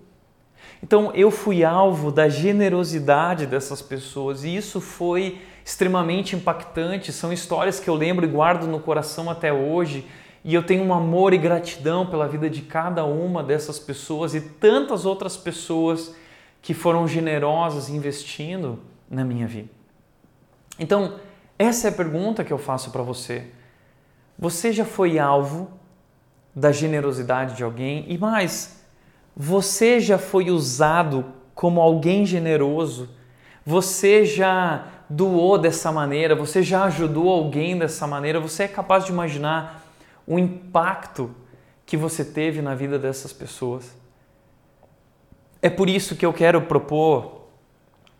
Então 0.83 1.11
eu 1.13 1.31
fui 1.31 1.63
alvo 1.63 2.11
da 2.11 2.29
generosidade 2.29 3.45
dessas 3.45 3.81
pessoas 3.81 4.43
e 4.43 4.55
isso 4.55 4.79
foi 4.79 5.41
extremamente 5.63 6.35
impactante. 6.35 7.11
São 7.11 7.33
histórias 7.33 7.79
que 7.79 7.89
eu 7.89 7.95
lembro 7.95 8.25
e 8.25 8.29
guardo 8.29 8.67
no 8.67 8.79
coração 8.79 9.29
até 9.29 9.51
hoje 9.51 10.05
e 10.43 10.53
eu 10.53 10.61
tenho 10.61 10.83
um 10.83 10.93
amor 10.93 11.33
e 11.33 11.39
gratidão 11.39 12.05
pela 12.05 12.27
vida 12.27 12.47
de 12.49 12.61
cada 12.61 13.03
uma 13.03 13.43
dessas 13.43 13.79
pessoas 13.79 14.35
e 14.35 14.41
tantas 14.41 15.03
outras 15.03 15.35
pessoas 15.35 16.15
que 16.61 16.73
foram 16.73 17.07
generosas 17.07 17.89
investindo 17.89 18.79
na 19.09 19.23
minha 19.23 19.47
vida. 19.47 19.69
Então, 20.77 21.15
essa 21.57 21.87
é 21.87 21.89
a 21.89 21.93
pergunta 21.93 22.43
que 22.43 22.53
eu 22.53 22.57
faço 22.57 22.91
para 22.91 23.01
você. 23.01 23.47
Você 24.37 24.71
já 24.71 24.85
foi 24.85 25.17
alvo 25.17 25.71
da 26.55 26.71
generosidade 26.71 27.55
de 27.55 27.63
alguém? 27.63 28.05
E 28.07 28.17
mais, 28.17 28.84
você 29.35 29.99
já 29.99 30.17
foi 30.17 30.49
usado 30.49 31.25
como 31.53 31.81
alguém 31.81 32.25
generoso? 32.25 33.09
Você 33.65 34.23
já 34.25 34.87
doou 35.09 35.57
dessa 35.57 35.91
maneira? 35.91 36.35
Você 36.35 36.63
já 36.63 36.85
ajudou 36.85 37.29
alguém 37.29 37.77
dessa 37.77 38.07
maneira? 38.07 38.39
Você 38.39 38.63
é 38.63 38.67
capaz 38.67 39.05
de 39.05 39.11
imaginar 39.11 39.83
o 40.25 40.39
impacto 40.39 41.33
que 41.85 41.97
você 41.97 42.23
teve 42.23 42.61
na 42.61 42.73
vida 42.73 42.97
dessas 42.97 43.33
pessoas. 43.33 43.95
É 45.61 45.69
por 45.69 45.89
isso 45.89 46.15
que 46.15 46.25
eu 46.25 46.33
quero 46.33 46.61
propor, 46.61 47.47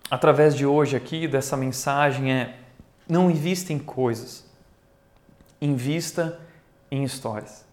através 0.10 0.56
de 0.56 0.66
hoje 0.66 0.96
aqui, 0.96 1.28
dessa 1.28 1.56
mensagem, 1.56 2.32
é 2.32 2.58
não 3.08 3.30
invista 3.30 3.72
em 3.72 3.80
coisas, 3.80 4.46
invista 5.62 6.40
em 6.90 7.04
histórias. 7.04 7.65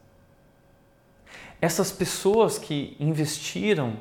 Essas 1.63 1.93
pessoas 1.93 2.59
que 2.59 2.97
investiram 2.99 3.95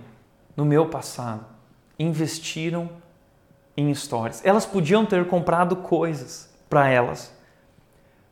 no 0.58 0.66
meu 0.66 0.88
passado, 0.88 1.46
investiram 2.00 2.90
em 3.78 3.92
histórias. 3.92 4.44
Elas 4.44 4.66
podiam 4.66 5.06
ter 5.06 5.28
comprado 5.28 5.76
coisas 5.76 6.50
para 6.68 6.90
elas, 6.90 7.32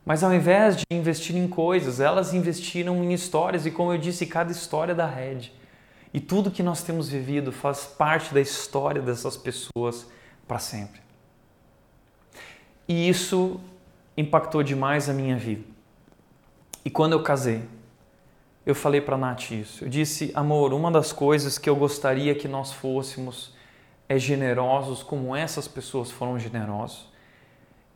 mas 0.04 0.24
ao 0.24 0.34
invés 0.34 0.78
de 0.78 0.84
investir 0.92 1.36
em 1.36 1.48
coisas, 1.48 2.00
elas 2.00 2.34
investiram 2.34 3.04
em 3.04 3.14
histórias 3.14 3.68
e, 3.68 3.72
como 3.72 3.94
eu 3.94 4.00
disse, 4.00 4.26
cada 4.26 4.52
história 4.52 4.96
da 4.96 5.06
rede. 5.06 5.54
E 6.12 6.20
tudo 6.20 6.50
que 6.50 6.64
nós 6.64 6.82
temos 6.82 7.08
vivido 7.08 7.52
faz 7.52 7.86
parte 7.86 8.34
da 8.34 8.42
história 8.42 9.00
dessas 9.00 9.38
pessoas 9.38 10.08
para 10.48 10.58
sempre. 10.58 11.02
E 12.88 13.08
isso 13.08 13.62
impactou 14.18 14.64
demais 14.64 15.08
a 15.08 15.14
minha 15.14 15.38
vida. 15.38 15.64
E 16.84 16.90
quando 16.90 17.14
eu 17.14 17.22
casei, 17.22 17.62
eu 18.66 18.76
falei 18.76 19.02
para 19.02 19.18
Nath 19.18 19.52
isso. 19.52 19.86
Eu 19.86 19.90
disse, 19.90 20.32
amor, 20.36 20.74
uma 20.74 20.92
das 20.92 21.12
coisas 21.12 21.58
que 21.58 21.70
eu 21.70 21.76
gostaria 21.76 22.36
que 22.36 22.48
nós 22.48 22.72
fôssemos 22.72 23.54
é 24.08 24.18
generosos 24.18 25.04
como 25.04 25.36
essas 25.36 25.68
pessoas 25.68 26.12
foram 26.12 26.38
generosos. 26.38 27.08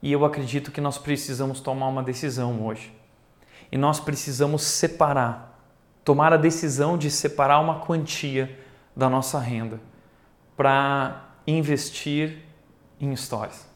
E 0.02 0.12
eu 0.12 0.26
acredito 0.26 0.72
que 0.72 0.82
nós 0.82 0.98
precisamos 0.98 1.60
tomar 1.60 1.88
uma 1.88 2.04
decisão 2.04 2.66
hoje. 2.66 2.94
E 3.72 3.78
nós 3.78 4.00
precisamos 4.00 4.62
separar, 4.64 5.60
tomar 6.04 6.34
a 6.34 6.38
decisão 6.38 6.98
de 6.98 7.10
separar 7.10 7.60
uma 7.60 7.80
quantia 7.80 8.60
da 8.96 9.10
nossa 9.10 9.40
renda 9.40 9.80
para 10.56 11.30
investir 11.48 12.40
em 13.00 13.12
histórias. 13.12 13.68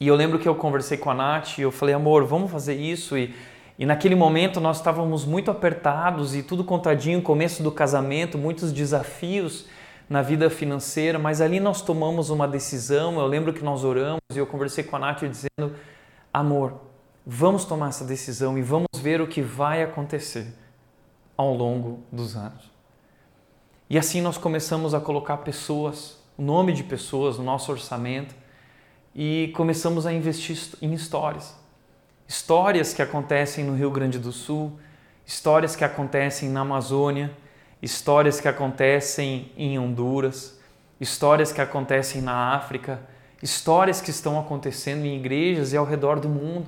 E 0.00 0.06
eu 0.06 0.14
lembro 0.14 0.38
que 0.38 0.48
eu 0.48 0.54
conversei 0.54 0.96
com 0.96 1.10
a 1.10 1.14
Nath 1.14 1.58
e 1.58 1.62
eu 1.62 1.72
falei, 1.72 1.94
amor, 1.94 2.24
vamos 2.24 2.50
fazer 2.50 2.74
isso. 2.74 3.18
E, 3.18 3.34
e 3.78 3.86
naquele 3.86 4.16
momento 4.16 4.60
nós 4.60 4.78
estávamos 4.78 5.24
muito 5.24 5.52
apertados 5.52 6.34
e 6.34 6.42
tudo 6.42 6.64
contadinho, 6.64 7.22
começo 7.22 7.62
do 7.62 7.70
casamento, 7.70 8.36
muitos 8.36 8.72
desafios 8.72 9.66
na 10.10 10.20
vida 10.20 10.50
financeira, 10.50 11.16
mas 11.16 11.40
ali 11.40 11.60
nós 11.60 11.80
tomamos 11.80 12.28
uma 12.28 12.48
decisão. 12.48 13.20
Eu 13.20 13.26
lembro 13.26 13.52
que 13.52 13.62
nós 13.62 13.84
oramos 13.84 14.20
e 14.34 14.38
eu 14.38 14.46
conversei 14.48 14.82
com 14.82 14.96
a 14.96 14.98
Nath 14.98 15.22
dizendo: 15.24 15.76
amor, 16.34 16.80
vamos 17.24 17.64
tomar 17.64 17.90
essa 17.90 18.04
decisão 18.04 18.58
e 18.58 18.62
vamos 18.62 18.88
ver 18.96 19.20
o 19.20 19.28
que 19.28 19.40
vai 19.40 19.80
acontecer 19.82 20.52
ao 21.36 21.54
longo 21.54 22.00
dos 22.10 22.34
anos. 22.34 22.72
E 23.88 23.96
assim 23.96 24.20
nós 24.20 24.36
começamos 24.36 24.92
a 24.92 25.00
colocar 25.00 25.36
pessoas, 25.38 26.18
o 26.36 26.42
nome 26.42 26.72
de 26.72 26.82
pessoas 26.82 27.38
no 27.38 27.44
nosso 27.44 27.70
orçamento 27.70 28.34
e 29.14 29.52
começamos 29.54 30.04
a 30.04 30.12
investir 30.12 30.58
em 30.82 30.92
histórias. 30.92 31.56
Histórias 32.28 32.92
que 32.92 33.00
acontecem 33.00 33.64
no 33.64 33.74
Rio 33.74 33.90
Grande 33.90 34.18
do 34.18 34.32
Sul, 34.32 34.78
histórias 35.24 35.74
que 35.74 35.82
acontecem 35.82 36.50
na 36.50 36.60
Amazônia, 36.60 37.34
histórias 37.80 38.38
que 38.38 38.46
acontecem 38.46 39.50
em 39.56 39.78
Honduras, 39.78 40.60
histórias 41.00 41.52
que 41.52 41.60
acontecem 41.62 42.20
na 42.20 42.54
África, 42.54 43.00
histórias 43.42 44.02
que 44.02 44.10
estão 44.10 44.38
acontecendo 44.38 45.06
em 45.06 45.16
igrejas 45.16 45.72
e 45.72 45.76
ao 45.78 45.86
redor 45.86 46.20
do 46.20 46.28
mundo. 46.28 46.66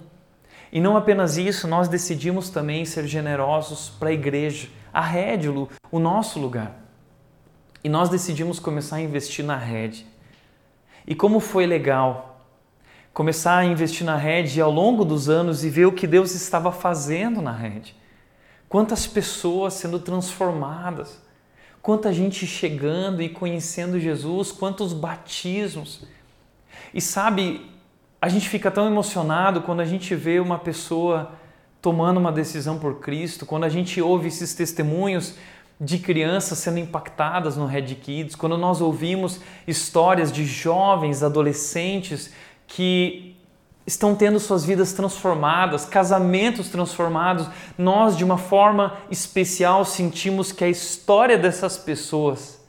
E 0.72 0.80
não 0.80 0.96
apenas 0.96 1.36
isso, 1.36 1.68
nós 1.68 1.88
decidimos 1.88 2.48
também 2.48 2.86
ser 2.86 3.06
generosos 3.06 3.90
para 3.90 4.08
a 4.08 4.14
igreja, 4.14 4.66
a 4.90 5.02
Rédilo, 5.02 5.68
o 5.90 5.98
nosso 5.98 6.40
lugar. 6.40 6.74
E 7.84 7.88
nós 7.90 8.08
decidimos 8.08 8.58
começar 8.58 8.96
a 8.96 9.02
investir 9.02 9.44
na 9.44 9.56
rede. 9.56 10.06
E 11.06 11.14
como 11.14 11.38
foi 11.38 11.66
legal 11.66 12.29
começar 13.12 13.58
a 13.58 13.64
investir 13.64 14.06
na 14.06 14.16
rede 14.16 14.60
ao 14.60 14.70
longo 14.70 15.04
dos 15.04 15.28
anos 15.28 15.64
e 15.64 15.68
ver 15.68 15.86
o 15.86 15.92
que 15.92 16.06
Deus 16.06 16.34
estava 16.34 16.70
fazendo 16.70 17.42
na 17.42 17.52
rede. 17.52 17.94
Quantas 18.68 19.06
pessoas 19.06 19.74
sendo 19.74 19.98
transformadas, 19.98 21.20
quanta 21.82 22.12
gente 22.12 22.46
chegando 22.46 23.20
e 23.20 23.28
conhecendo 23.28 23.98
Jesus, 23.98 24.52
quantos 24.52 24.92
batismos. 24.92 26.04
E 26.94 27.00
sabe, 27.00 27.68
a 28.22 28.28
gente 28.28 28.48
fica 28.48 28.70
tão 28.70 28.86
emocionado 28.86 29.62
quando 29.62 29.80
a 29.80 29.84
gente 29.84 30.14
vê 30.14 30.38
uma 30.38 30.58
pessoa 30.58 31.32
tomando 31.82 32.18
uma 32.18 32.30
decisão 32.30 32.78
por 32.78 33.00
Cristo, 33.00 33.46
quando 33.46 33.64
a 33.64 33.68
gente 33.68 34.00
ouve 34.00 34.28
esses 34.28 34.54
testemunhos 34.54 35.34
de 35.80 35.98
crianças 35.98 36.58
sendo 36.58 36.78
impactadas 36.78 37.56
no 37.56 37.64
Red 37.64 37.94
Kids, 37.94 38.36
quando 38.36 38.58
nós 38.58 38.82
ouvimos 38.82 39.40
histórias 39.66 40.30
de 40.30 40.44
jovens, 40.44 41.22
adolescentes 41.22 42.32
que 42.70 43.36
estão 43.84 44.14
tendo 44.14 44.38
suas 44.38 44.64
vidas 44.64 44.92
transformadas, 44.92 45.84
casamentos 45.84 46.68
transformados, 46.68 47.48
nós, 47.76 48.16
de 48.16 48.22
uma 48.22 48.38
forma 48.38 48.96
especial, 49.10 49.84
sentimos 49.84 50.52
que 50.52 50.62
a 50.62 50.68
história 50.68 51.36
dessas 51.36 51.76
pessoas 51.76 52.64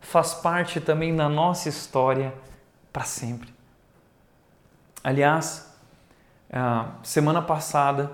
faz 0.00 0.32
parte 0.32 0.80
também 0.80 1.14
da 1.14 1.28
nossa 1.28 1.68
história 1.68 2.32
para 2.90 3.04
sempre. 3.04 3.52
Aliás, 5.04 5.70
semana 7.02 7.42
passada 7.42 8.10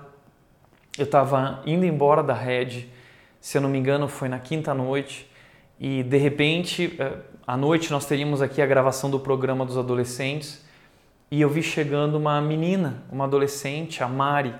eu 0.97 1.05
estava 1.05 1.63
indo 1.65 1.85
embora 1.85 2.21
da 2.21 2.33
rede, 2.33 2.91
se 3.39 3.57
eu 3.57 3.61
não 3.61 3.69
me 3.69 3.77
engano 3.77 4.09
foi 4.09 4.27
na 4.27 4.39
quinta 4.39 4.73
noite, 4.73 5.31
e 5.79 6.03
de 6.03 6.17
repente, 6.17 6.97
eh, 6.99 7.17
à 7.47 7.55
noite 7.55 7.89
nós 7.89 8.05
teríamos 8.05 8.41
aqui 8.41 8.61
a 8.61 8.65
gravação 8.65 9.09
do 9.09 9.17
programa 9.17 9.65
dos 9.65 9.77
adolescentes 9.77 10.67
e 11.31 11.41
eu 11.41 11.49
vi 11.49 11.61
chegando 11.61 12.15
uma 12.17 12.41
menina, 12.41 13.03
uma 13.11 13.25
adolescente, 13.25 14.03
a 14.03 14.07
Mari. 14.07 14.53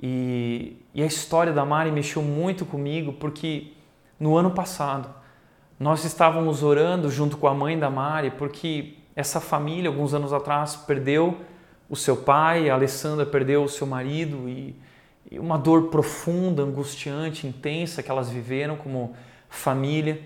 E, 0.00 0.76
e 0.94 1.02
a 1.02 1.06
história 1.06 1.52
da 1.52 1.64
Mari 1.64 1.90
mexeu 1.90 2.22
muito 2.22 2.64
comigo 2.64 3.12
porque 3.12 3.72
no 4.18 4.36
ano 4.36 4.50
passado 4.52 5.08
nós 5.78 6.04
estávamos 6.04 6.62
orando 6.62 7.10
junto 7.10 7.36
com 7.36 7.46
a 7.46 7.54
mãe 7.54 7.78
da 7.78 7.90
Mari 7.90 8.30
porque 8.30 8.94
essa 9.14 9.40
família, 9.40 9.90
alguns 9.90 10.14
anos 10.14 10.32
atrás, 10.32 10.76
perdeu 10.76 11.38
o 11.90 11.96
seu 11.96 12.16
pai, 12.16 12.70
a 12.70 12.74
Alessandra 12.74 13.26
perdeu 13.26 13.64
o 13.64 13.68
seu 13.68 13.86
marido 13.86 14.48
e, 14.48 14.76
e 15.30 15.38
uma 15.38 15.58
dor 15.58 15.88
profunda, 15.88 16.62
angustiante, 16.62 17.46
intensa 17.46 18.02
que 18.02 18.10
elas 18.10 18.30
viveram 18.30 18.76
como 18.76 19.14
família. 19.48 20.20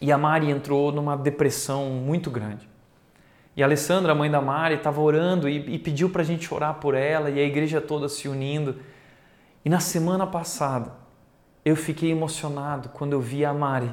E 0.00 0.10
a 0.10 0.18
Mari 0.18 0.50
entrou 0.50 0.90
numa 0.90 1.16
depressão 1.16 1.90
muito 1.90 2.30
grande. 2.30 2.69
E 3.56 3.62
a 3.62 3.66
Alessandra, 3.66 4.12
a 4.12 4.14
mãe 4.14 4.30
da 4.30 4.40
Mari, 4.40 4.76
estava 4.76 5.00
orando 5.00 5.48
e, 5.48 5.74
e 5.74 5.78
pediu 5.78 6.08
para 6.10 6.22
a 6.22 6.24
gente 6.24 6.52
orar 6.52 6.74
por 6.74 6.94
ela 6.94 7.30
e 7.30 7.38
a 7.38 7.42
igreja 7.42 7.80
toda 7.80 8.08
se 8.08 8.28
unindo. 8.28 8.76
E 9.64 9.68
na 9.68 9.80
semana 9.80 10.26
passada, 10.26 10.92
eu 11.64 11.76
fiquei 11.76 12.10
emocionado 12.10 12.88
quando 12.90 13.12
eu 13.12 13.20
vi 13.20 13.44
a 13.44 13.52
Mari 13.52 13.92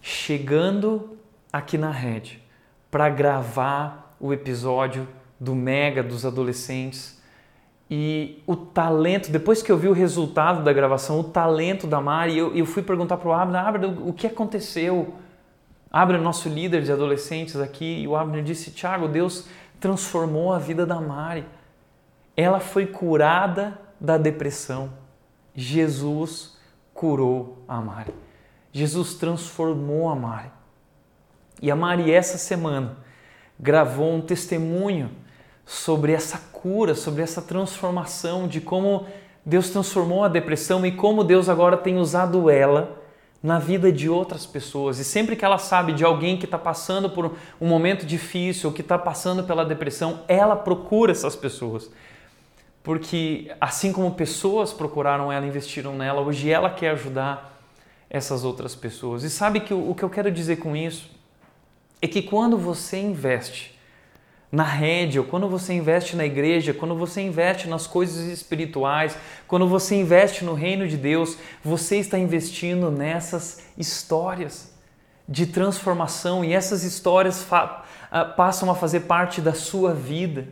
chegando 0.00 1.18
aqui 1.52 1.76
na 1.76 1.90
rede 1.90 2.42
para 2.90 3.08
gravar 3.08 4.16
o 4.20 4.32
episódio 4.32 5.06
do 5.38 5.54
Mega 5.54 6.02
dos 6.02 6.24
adolescentes. 6.24 7.20
E 7.90 8.42
o 8.46 8.56
talento, 8.56 9.30
depois 9.30 9.62
que 9.62 9.70
eu 9.70 9.76
vi 9.76 9.88
o 9.88 9.92
resultado 9.92 10.62
da 10.62 10.72
gravação, 10.72 11.20
o 11.20 11.24
talento 11.24 11.86
da 11.86 12.00
Mari, 12.00 12.36
eu, 12.36 12.54
eu 12.54 12.64
fui 12.64 12.82
perguntar 12.82 13.18
para 13.18 13.28
o 13.28 13.32
Abner, 13.32 13.60
Abner, 13.60 14.08
o 14.08 14.12
que 14.12 14.26
aconteceu? 14.26 15.14
Abner, 15.96 16.20
nosso 16.20 16.48
líder 16.48 16.82
de 16.82 16.90
adolescentes 16.90 17.54
aqui, 17.54 18.00
e 18.00 18.08
o 18.08 18.16
Abner 18.16 18.42
disse, 18.42 18.72
Tiago, 18.72 19.06
Deus 19.06 19.46
transformou 19.78 20.52
a 20.52 20.58
vida 20.58 20.84
da 20.84 21.00
Mari. 21.00 21.46
Ela 22.36 22.58
foi 22.58 22.84
curada 22.84 23.78
da 24.00 24.18
depressão. 24.18 24.90
Jesus 25.54 26.58
curou 26.92 27.62
a 27.68 27.80
Mari. 27.80 28.12
Jesus 28.72 29.14
transformou 29.14 30.08
a 30.08 30.16
Mari. 30.16 30.50
E 31.62 31.70
a 31.70 31.76
Mari, 31.76 32.10
essa 32.10 32.38
semana, 32.38 32.96
gravou 33.56 34.14
um 34.14 34.20
testemunho 34.20 35.12
sobre 35.64 36.10
essa 36.10 36.38
cura, 36.50 36.96
sobre 36.96 37.22
essa 37.22 37.40
transformação, 37.40 38.48
de 38.48 38.60
como 38.60 39.06
Deus 39.46 39.70
transformou 39.70 40.24
a 40.24 40.28
depressão 40.28 40.84
e 40.84 40.90
como 40.90 41.22
Deus 41.22 41.48
agora 41.48 41.76
tem 41.76 41.98
usado 41.98 42.50
ela 42.50 43.03
na 43.44 43.58
vida 43.58 43.92
de 43.92 44.08
outras 44.08 44.46
pessoas. 44.46 44.98
E 44.98 45.04
sempre 45.04 45.36
que 45.36 45.44
ela 45.44 45.58
sabe 45.58 45.92
de 45.92 46.02
alguém 46.02 46.38
que 46.38 46.46
está 46.46 46.56
passando 46.56 47.10
por 47.10 47.36
um 47.60 47.68
momento 47.68 48.06
difícil, 48.06 48.72
que 48.72 48.80
está 48.80 48.98
passando 48.98 49.44
pela 49.44 49.66
depressão, 49.66 50.20
ela 50.26 50.56
procura 50.56 51.12
essas 51.12 51.36
pessoas. 51.36 51.90
Porque 52.82 53.54
assim 53.60 53.92
como 53.92 54.14
pessoas 54.14 54.72
procuraram 54.72 55.30
ela, 55.30 55.44
investiram 55.44 55.94
nela, 55.94 56.22
hoje 56.22 56.50
ela 56.50 56.70
quer 56.70 56.92
ajudar 56.92 57.60
essas 58.08 58.44
outras 58.44 58.74
pessoas. 58.74 59.22
E 59.24 59.28
sabe 59.28 59.60
que 59.60 59.74
o, 59.74 59.90
o 59.90 59.94
que 59.94 60.02
eu 60.02 60.08
quero 60.08 60.30
dizer 60.30 60.56
com 60.56 60.74
isso 60.74 61.10
é 62.00 62.08
que 62.08 62.22
quando 62.22 62.56
você 62.56 62.98
investe 62.98 63.73
na 64.54 64.62
rede, 64.62 65.18
ou 65.18 65.24
quando 65.24 65.48
você 65.48 65.72
investe 65.72 66.14
na 66.14 66.24
igreja, 66.24 66.72
quando 66.72 66.94
você 66.94 67.20
investe 67.20 67.66
nas 67.68 67.88
coisas 67.88 68.24
espirituais, 68.26 69.16
quando 69.48 69.68
você 69.68 69.96
investe 69.96 70.44
no 70.44 70.54
reino 70.54 70.86
de 70.86 70.96
Deus, 70.96 71.36
você 71.62 71.98
está 71.98 72.16
investindo 72.16 72.88
nessas 72.88 73.64
histórias 73.76 74.72
de 75.28 75.46
transformação 75.46 76.44
e 76.44 76.52
essas 76.52 76.84
histórias 76.84 77.44
ah, 77.50 78.24
passam 78.24 78.70
a 78.70 78.76
fazer 78.76 79.00
parte 79.00 79.40
da 79.40 79.54
sua 79.54 79.92
vida 79.92 80.46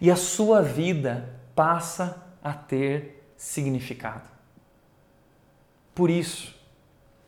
e 0.00 0.10
a 0.10 0.16
sua 0.16 0.60
vida 0.60 1.28
passa 1.54 2.26
a 2.42 2.52
ter 2.52 3.32
significado. 3.36 4.28
Por 5.94 6.10
isso, 6.10 6.52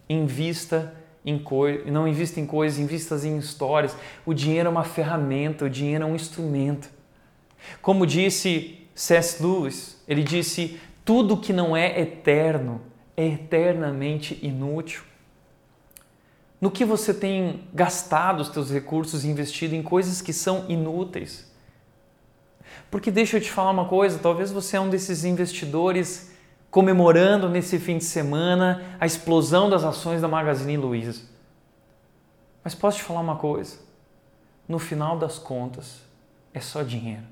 invista 0.08 0.94
em 1.24 1.42
não 1.86 2.06
invista 2.08 2.40
em 2.40 2.46
coisas, 2.46 2.78
invista 2.78 3.14
em 3.26 3.38
histórias. 3.38 3.96
O 4.26 4.34
dinheiro 4.34 4.66
é 4.66 4.70
uma 4.70 4.84
ferramenta, 4.84 5.64
o 5.64 5.70
dinheiro 5.70 6.04
é 6.04 6.06
um 6.06 6.16
instrumento. 6.16 6.90
Como 7.80 8.06
disse 8.06 8.86
C.S. 8.94 9.42
Lewis, 9.42 10.02
ele 10.08 10.22
disse: 10.22 10.80
tudo 11.04 11.36
que 11.36 11.52
não 11.52 11.76
é 11.76 12.00
eterno 12.00 12.80
é 13.16 13.26
eternamente 13.26 14.38
inútil. 14.42 15.02
No 16.60 16.70
que 16.70 16.84
você 16.84 17.12
tem 17.12 17.64
gastado 17.74 18.40
os 18.40 18.48
seus 18.48 18.70
recursos 18.70 19.24
e 19.24 19.28
investido 19.28 19.74
em 19.74 19.82
coisas 19.82 20.22
que 20.22 20.32
são 20.32 20.64
inúteis? 20.68 21.50
Porque 22.90 23.10
deixa 23.10 23.36
eu 23.36 23.40
te 23.40 23.50
falar 23.50 23.70
uma 23.70 23.86
coisa, 23.86 24.18
talvez 24.18 24.50
você 24.50 24.76
é 24.76 24.80
um 24.80 24.88
desses 24.88 25.24
investidores 25.24 26.31
comemorando 26.72 27.50
nesse 27.50 27.78
fim 27.78 27.98
de 27.98 28.04
semana 28.04 28.96
a 28.98 29.04
explosão 29.04 29.68
das 29.68 29.84
ações 29.84 30.22
da 30.22 30.26
Magazine 30.26 30.78
Luiza. 30.78 31.22
Mas 32.64 32.74
posso 32.74 32.96
te 32.96 33.04
falar 33.04 33.20
uma 33.20 33.36
coisa? 33.36 33.78
No 34.66 34.78
final 34.78 35.18
das 35.18 35.38
contas, 35.38 36.00
é 36.54 36.60
só 36.60 36.82
dinheiro. 36.82 37.24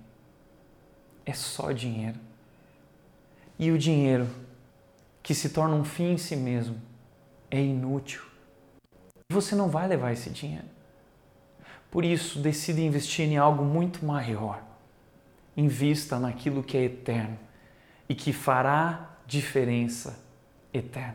É 1.25 1.33
só 1.33 1.73
dinheiro. 1.73 2.19
E 3.59 3.71
o 3.71 3.79
dinheiro, 3.79 4.29
que 5.23 5.35
se 5.35 5.49
torna 5.49 5.75
um 5.75 5.85
fim 5.85 6.13
em 6.13 6.19
si 6.19 6.37
mesmo, 6.37 6.77
é 7.51 7.63
inútil. 7.63 8.21
Você 9.33 9.55
não 9.55 9.71
vai 9.71 9.89
levar 9.89 10.13
esse 10.13 10.29
dinheiro. 10.29 10.69
Por 11.91 12.05
isso, 12.05 12.39
decida 12.41 12.83
investir 12.83 13.27
em 13.27 13.39
algo 13.39 13.65
muito 13.65 14.05
maior. 14.05 14.63
Invista 15.57 16.19
naquilo 16.19 16.63
que 16.63 16.77
é 16.77 16.85
eterno 16.85 17.39
e 18.07 18.15
que 18.15 18.35
fará 18.35 19.10
diferença 19.31 20.19
eterna. 20.75 21.15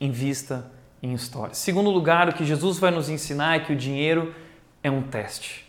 Invista 0.00 0.72
em 1.02 1.12
história. 1.12 1.54
Segundo 1.54 1.90
lugar, 1.90 2.30
o 2.30 2.32
que 2.32 2.46
Jesus 2.46 2.78
vai 2.78 2.90
nos 2.90 3.10
ensinar 3.10 3.56
é 3.56 3.60
que 3.60 3.74
o 3.74 3.76
dinheiro 3.76 4.34
é 4.82 4.90
um 4.90 5.02
teste. 5.02 5.66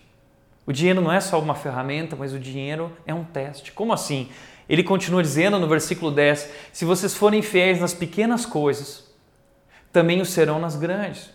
O 0.65 0.71
dinheiro 0.71 1.01
não 1.01 1.11
é 1.11 1.19
só 1.19 1.37
uma 1.37 1.55
ferramenta, 1.55 2.15
mas 2.15 2.31
o 2.33 2.39
dinheiro 2.39 2.95
é 3.05 3.13
um 3.13 3.25
teste. 3.25 3.73
Como 3.73 3.91
assim? 3.91 4.29
Ele 4.69 4.81
continua 4.81 5.21
dizendo 5.21 5.59
no 5.59 5.67
versículo 5.67 6.09
10: 6.09 6.49
Se 6.71 6.85
vocês 6.85 7.13
forem 7.13 7.41
fiéis 7.41 7.81
nas 7.81 7.93
pequenas 7.93 8.45
coisas, 8.45 9.03
também 9.91 10.21
o 10.21 10.25
serão 10.25 10.57
nas 10.57 10.77
grandes. 10.77 11.31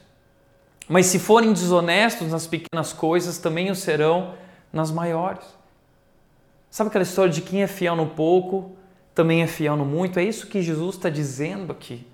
Mas 0.89 1.07
se 1.07 1.19
forem 1.19 1.53
desonestos 1.53 2.31
nas 2.31 2.47
pequenas 2.47 2.93
coisas, 2.93 3.37
também 3.37 3.71
o 3.71 3.75
serão 3.75 4.35
nas 4.73 4.91
maiores. 4.91 5.45
Sabe 6.71 6.89
aquela 6.89 7.05
história 7.05 7.33
de 7.33 7.43
quem 7.43 7.63
é 7.63 7.67
fiel 7.67 7.97
no 7.97 8.07
pouco 8.07 8.77
também 9.15 9.43
é 9.43 9.47
fiel 9.47 9.77
no 9.77 9.85
muito. 9.85 10.19
É 10.19 10.25
isso 10.25 10.47
que 10.47 10.61
Jesus 10.61 10.97
está 10.97 11.09
dizendo 11.09 11.73
aqui. 11.73 12.07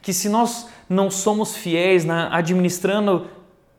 Que 0.00 0.12
se 0.12 0.28
nós 0.28 0.68
não 0.88 1.10
somos 1.10 1.56
fiéis 1.56 2.04
na 2.04 2.34
administrando 2.34 3.26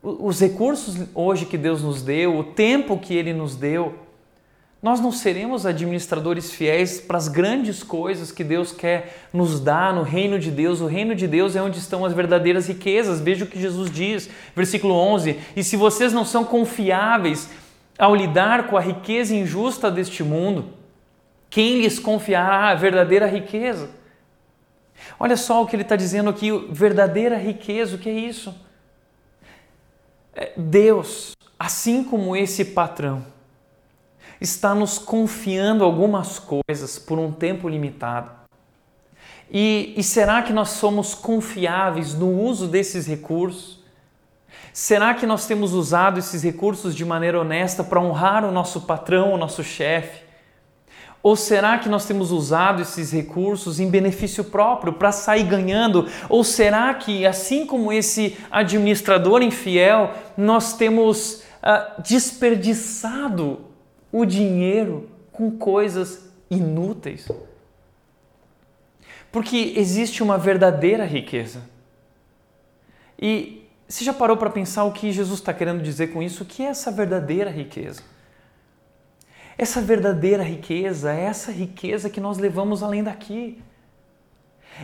os 0.02 0.40
recursos 0.40 0.98
hoje 1.14 1.46
que 1.46 1.58
Deus 1.58 1.82
nos 1.82 2.02
deu, 2.02 2.38
o 2.38 2.44
tempo 2.44 2.98
que 2.98 3.16
Ele 3.16 3.34
nos 3.34 3.56
deu, 3.56 3.96
nós 4.82 5.00
não 5.00 5.12
seremos 5.12 5.66
administradores 5.66 6.52
fiéis 6.52 7.02
para 7.02 7.18
as 7.18 7.28
grandes 7.28 7.82
coisas 7.82 8.32
que 8.32 8.44
Deus 8.44 8.72
quer 8.72 9.28
nos 9.34 9.60
dar 9.60 9.94
no 9.94 10.04
reino 10.04 10.38
de 10.38 10.52
Deus. 10.52 10.82
O 10.82 10.86
reino 10.86 11.16
de 11.16 11.28
Deus 11.28 11.56
é 11.56 11.62
onde 11.62 11.80
estão 11.80 12.06
as 12.06 12.14
verdadeiras 12.14 12.68
riquezas. 12.68 13.20
Veja 13.20 13.44
o 13.44 13.48
que 13.48 13.60
Jesus 13.60 13.90
diz, 13.90 14.30
versículo 14.56 14.94
11: 14.94 15.40
E 15.56 15.64
se 15.64 15.76
vocês 15.76 16.14
não 16.14 16.24
são 16.24 16.46
confiáveis 16.46 17.50
ao 17.98 18.16
lidar 18.16 18.68
com 18.68 18.78
a 18.78 18.82
riqueza 18.82 19.36
injusta 19.36 19.90
deste 19.90 20.24
mundo, 20.24 20.77
quem 21.50 21.82
lhes 21.82 22.00
confiará 22.00 22.70
a 22.70 22.76
verdadeira 22.76 23.26
riqueza? 23.26 23.89
Olha 25.20 25.38
só 25.38 25.62
o 25.62 25.68
que 25.68 25.76
ele 25.76 25.84
está 25.84 25.95
dizendo 25.95 26.30
aqui: 26.30 26.52
verdadeira 26.70 27.38
riqueza, 27.38 27.95
o 27.95 28.00
que 28.00 28.10
é 28.10 28.14
isso? 28.14 28.54
É, 30.36 30.54
Deus, 30.56 31.36
assim 31.58 32.04
como 32.04 32.36
esse 32.36 32.66
patrão, 32.66 33.26
está 34.39 34.76
nos 34.76 35.00
confiando 35.00 35.84
algumas 35.84 36.39
coisas 36.39 37.00
por 37.00 37.18
um 37.18 37.32
tempo 37.32 37.68
limitado. 37.68 38.32
E, 39.50 39.93
e 39.95 40.04
será 40.04 40.41
que 40.41 40.52
nós 40.52 40.70
somos 40.70 41.16
confiáveis 41.16 42.14
no 42.14 42.30
uso 42.30 42.68
desses 42.68 43.08
recursos? 43.08 43.78
Será 44.74 45.14
que 45.16 45.26
nós 45.26 45.48
temos 45.48 45.74
usado 45.74 46.20
esses 46.20 46.43
recursos 46.43 46.93
de 46.93 47.04
maneira 47.04 47.39
honesta 47.39 47.84
para 47.84 48.00
honrar 48.00 48.45
o 48.45 48.52
nosso 48.52 48.82
patrão, 48.82 49.34
o 49.34 49.38
nosso 49.38 49.64
chefe? 49.64 50.27
Ou 51.28 51.36
será 51.36 51.78
que 51.78 51.90
nós 51.90 52.06
temos 52.06 52.32
usado 52.32 52.82
esses 52.82 53.12
recursos 53.12 53.82
em 53.82 53.90
benefício 53.90 54.46
próprio 54.46 54.94
para 54.94 55.12
sair 55.12 55.44
ganhando? 55.44 56.08
Ou 56.30 56.42
será 56.42 56.94
que, 56.94 57.26
assim 57.26 57.66
como 57.66 57.92
esse 57.92 58.38
administrador 58.50 59.42
infiel, 59.42 60.14
nós 60.38 60.78
temos 60.78 61.44
uh, 61.62 62.02
desperdiçado 62.02 63.60
o 64.10 64.24
dinheiro 64.24 65.10
com 65.34 65.52
coisas 65.52 66.32
inúteis? 66.50 67.28
Porque 69.30 69.74
existe 69.76 70.24
uma 70.24 70.38
verdadeira 70.38 71.04
riqueza. 71.04 71.62
E 73.20 73.68
você 73.86 74.06
já 74.06 74.14
parou 74.14 74.38
para 74.38 74.50
pensar 74.50 74.86
o 74.86 74.94
que 74.94 75.12
Jesus 75.12 75.40
está 75.40 75.54
querendo 75.54 75.84
dizer 75.84 76.14
com 76.14 76.24
isso? 76.24 76.44
O 76.44 76.46
que 76.46 76.64
é 76.64 76.68
essa 76.68 76.90
verdadeira 76.90 77.50
riqueza? 77.50 78.02
Essa 79.58 79.82
verdadeira 79.82 80.43
riqueza 80.43 81.12
é 81.12 81.24
essa 81.24 81.51
riqueza 81.51 82.10
que 82.10 82.22
nós 82.22 82.38
levamos 82.38 82.84
além 82.84 83.03
daqui. 83.03 83.60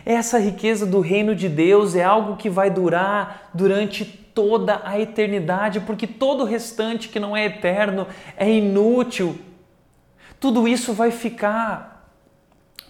Essa 0.04 0.38
riqueza 0.38 0.84
do 0.84 1.00
reino 1.00 1.36
de 1.36 1.48
Deus 1.48 1.94
é 1.94 2.02
algo 2.02 2.36
que 2.36 2.50
vai 2.50 2.70
durar 2.70 3.50
durante 3.54 4.04
toda 4.04 4.82
a 4.84 4.98
eternidade, 4.98 5.78
porque 5.80 6.06
todo 6.06 6.42
o 6.42 6.46
restante 6.46 7.08
que 7.08 7.20
não 7.20 7.36
é 7.36 7.44
eterno 7.44 8.08
é 8.36 8.50
inútil. 8.50 9.38
Tudo 10.40 10.66
isso 10.66 10.92
vai 10.92 11.12
ficar. 11.12 12.10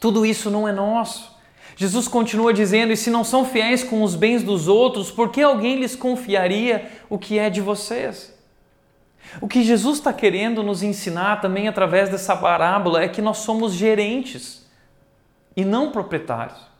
Tudo 0.00 0.24
isso 0.24 0.50
não 0.50 0.66
é 0.66 0.72
nosso. 0.72 1.34
Jesus 1.76 2.08
continua 2.08 2.54
dizendo: 2.54 2.92
E 2.92 2.96
se 2.96 3.10
não 3.10 3.22
são 3.22 3.44
fiéis 3.44 3.84
com 3.84 4.02
os 4.02 4.14
bens 4.14 4.42
dos 4.42 4.68
outros, 4.68 5.10
por 5.10 5.30
que 5.30 5.42
alguém 5.42 5.80
lhes 5.80 5.94
confiaria 5.94 6.90
o 7.10 7.18
que 7.18 7.38
é 7.38 7.50
de 7.50 7.60
vocês? 7.60 8.33
O 9.40 9.48
que 9.48 9.62
Jesus 9.62 9.98
está 9.98 10.12
querendo 10.12 10.62
nos 10.62 10.82
ensinar 10.82 11.40
também 11.40 11.68
através 11.68 12.08
dessa 12.08 12.36
parábola 12.36 13.02
é 13.02 13.08
que 13.08 13.22
nós 13.22 13.38
somos 13.38 13.72
gerentes 13.72 14.68
e 15.56 15.64
não 15.64 15.90
proprietários. 15.90 16.74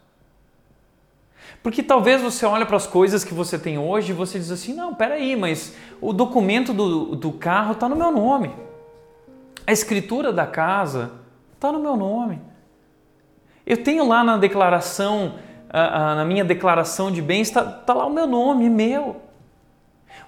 Porque 1.63 1.83
talvez 1.83 2.21
você 2.21 2.45
olhe 2.45 2.65
para 2.67 2.77
as 2.77 2.87
coisas 2.87 3.25
que 3.25 3.33
você 3.33 3.59
tem 3.59 3.79
hoje 3.79 4.13
e 4.13 4.15
você 4.15 4.39
diz 4.39 4.51
assim, 4.51 4.75
não, 4.75 4.95
peraí, 4.95 5.35
mas 5.35 5.75
o 6.01 6.13
documento 6.13 6.73
do, 6.73 7.17
do 7.17 7.33
carro 7.33 7.73
está 7.73 7.89
no 7.89 7.97
meu 7.97 8.11
nome. 8.11 8.53
A 9.67 9.73
escritura 9.73 10.33
da 10.33 10.47
casa 10.47 11.13
está 11.55 11.73
no 11.73 11.81
meu 11.81 11.97
nome. 11.97 12.41
Eu 13.67 13.83
tenho 13.83 14.07
lá 14.07 14.23
na 14.23 14.37
declaração, 14.37 15.37
na 15.73 16.25
minha 16.25 16.45
declaração 16.45 17.11
de 17.11 17.23
bens, 17.23 17.49
está 17.49 17.65
tá 17.65 17.95
lá 17.95 18.05
o 18.05 18.11
meu 18.11 18.27
nome, 18.27 18.69
meu. 18.69 19.23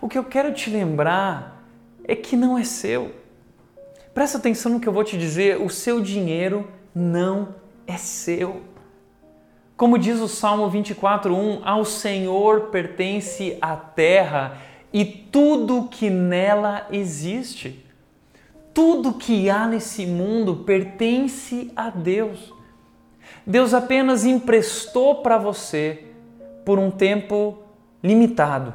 O 0.00 0.08
que 0.08 0.16
eu 0.16 0.24
quero 0.24 0.54
te 0.54 0.70
lembrar 0.70 1.55
é 2.06 2.14
que 2.14 2.36
não 2.36 2.56
é 2.56 2.64
seu. 2.64 3.12
Presta 4.14 4.38
atenção 4.38 4.72
no 4.72 4.80
que 4.80 4.88
eu 4.88 4.92
vou 4.92 5.04
te 5.04 5.18
dizer: 5.18 5.60
o 5.60 5.68
seu 5.68 6.00
dinheiro 6.00 6.66
não 6.94 7.54
é 7.86 7.96
seu. 7.96 8.62
Como 9.76 9.98
diz 9.98 10.20
o 10.20 10.28
Salmo 10.28 10.70
24:1, 10.70 11.60
ao 11.64 11.84
Senhor 11.84 12.68
pertence 12.70 13.58
a 13.60 13.76
terra 13.76 14.58
e 14.92 15.04
tudo 15.04 15.88
que 15.90 16.08
nela 16.08 16.86
existe. 16.90 17.84
Tudo 18.72 19.14
que 19.14 19.50
há 19.50 19.66
nesse 19.66 20.06
mundo 20.06 20.56
pertence 20.64 21.70
a 21.74 21.90
Deus. 21.90 22.54
Deus 23.46 23.74
apenas 23.74 24.24
emprestou 24.24 25.16
para 25.16 25.38
você 25.38 26.04
por 26.64 26.78
um 26.78 26.90
tempo 26.90 27.58
limitado, 28.02 28.74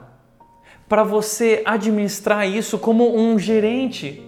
para 0.91 1.05
você 1.05 1.61
administrar 1.63 2.45
isso 2.45 2.77
como 2.77 3.17
um 3.17 3.39
gerente. 3.39 4.21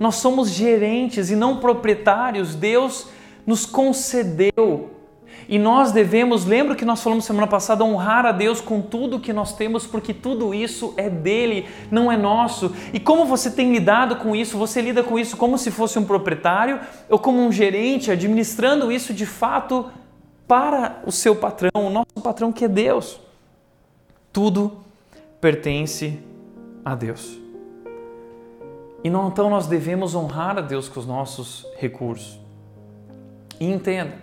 Nós 0.00 0.14
somos 0.14 0.48
gerentes 0.48 1.28
e 1.28 1.36
não 1.36 1.58
proprietários. 1.58 2.54
Deus 2.54 3.08
nos 3.46 3.66
concedeu 3.66 4.92
e 5.46 5.58
nós 5.58 5.92
devemos, 5.92 6.46
lembra 6.46 6.74
que 6.74 6.86
nós 6.86 7.02
falamos 7.02 7.26
semana 7.26 7.46
passada, 7.46 7.84
honrar 7.84 8.24
a 8.24 8.32
Deus 8.32 8.62
com 8.62 8.80
tudo 8.80 9.20
que 9.20 9.30
nós 9.30 9.54
temos, 9.54 9.86
porque 9.86 10.14
tudo 10.14 10.54
isso 10.54 10.94
é 10.96 11.10
dele, 11.10 11.66
não 11.90 12.10
é 12.10 12.16
nosso. 12.16 12.74
E 12.90 12.98
como 12.98 13.26
você 13.26 13.50
tem 13.50 13.70
lidado 13.70 14.16
com 14.16 14.34
isso? 14.34 14.56
Você 14.56 14.80
lida 14.80 15.02
com 15.02 15.18
isso 15.18 15.36
como 15.36 15.58
se 15.58 15.70
fosse 15.70 15.98
um 15.98 16.04
proprietário 16.06 16.80
ou 17.10 17.18
como 17.18 17.42
um 17.42 17.52
gerente, 17.52 18.10
administrando 18.10 18.90
isso 18.90 19.12
de 19.12 19.26
fato 19.26 19.90
para 20.48 21.02
o 21.04 21.12
seu 21.12 21.36
patrão, 21.36 21.72
o 21.74 21.90
nosso 21.90 22.22
patrão 22.22 22.50
que 22.50 22.64
é 22.64 22.68
Deus. 22.68 23.20
Tudo 24.32 24.83
pertence 25.44 26.18
a 26.82 26.94
Deus. 26.94 27.38
E 29.04 29.10
não, 29.10 29.28
então 29.28 29.50
nós 29.50 29.66
devemos 29.66 30.14
honrar 30.14 30.56
a 30.56 30.62
Deus 30.62 30.88
com 30.88 30.98
os 30.98 31.04
nossos 31.06 31.66
recursos. 31.76 32.40
E 33.60 33.70
entenda, 33.70 34.14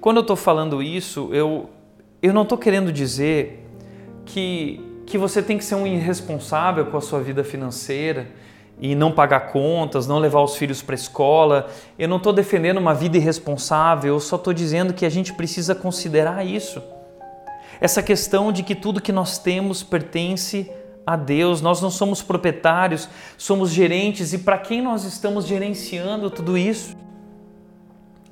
quando 0.00 0.16
eu 0.16 0.22
estou 0.22 0.34
falando 0.34 0.82
isso, 0.82 1.28
eu, 1.32 1.70
eu 2.20 2.34
não 2.34 2.42
estou 2.42 2.58
querendo 2.58 2.90
dizer 2.90 3.64
que, 4.24 4.84
que 5.06 5.16
você 5.16 5.40
tem 5.40 5.56
que 5.56 5.64
ser 5.64 5.76
um 5.76 5.86
irresponsável 5.86 6.86
com 6.86 6.96
a 6.96 7.00
sua 7.00 7.20
vida 7.20 7.44
financeira 7.44 8.26
e 8.80 8.96
não 8.96 9.12
pagar 9.12 9.52
contas, 9.52 10.08
não 10.08 10.18
levar 10.18 10.42
os 10.42 10.56
filhos 10.56 10.82
para 10.82 10.94
a 10.94 10.98
escola. 10.98 11.70
Eu 11.96 12.08
não 12.08 12.16
estou 12.16 12.32
defendendo 12.32 12.78
uma 12.78 12.94
vida 12.94 13.16
irresponsável, 13.16 14.14
eu 14.14 14.18
só 14.18 14.34
estou 14.34 14.52
dizendo 14.52 14.92
que 14.92 15.06
a 15.06 15.08
gente 15.08 15.32
precisa 15.34 15.72
considerar 15.72 16.44
isso. 16.44 16.82
Essa 17.82 18.00
questão 18.00 18.52
de 18.52 18.62
que 18.62 18.76
tudo 18.76 19.02
que 19.02 19.10
nós 19.10 19.38
temos 19.38 19.82
pertence 19.82 20.70
a 21.04 21.16
Deus, 21.16 21.60
nós 21.60 21.82
não 21.82 21.90
somos 21.90 22.22
proprietários, 22.22 23.08
somos 23.36 23.70
gerentes 23.70 24.32
e 24.32 24.38
para 24.38 24.56
quem 24.56 24.80
nós 24.80 25.02
estamos 25.02 25.48
gerenciando 25.48 26.30
tudo 26.30 26.56
isso? 26.56 26.96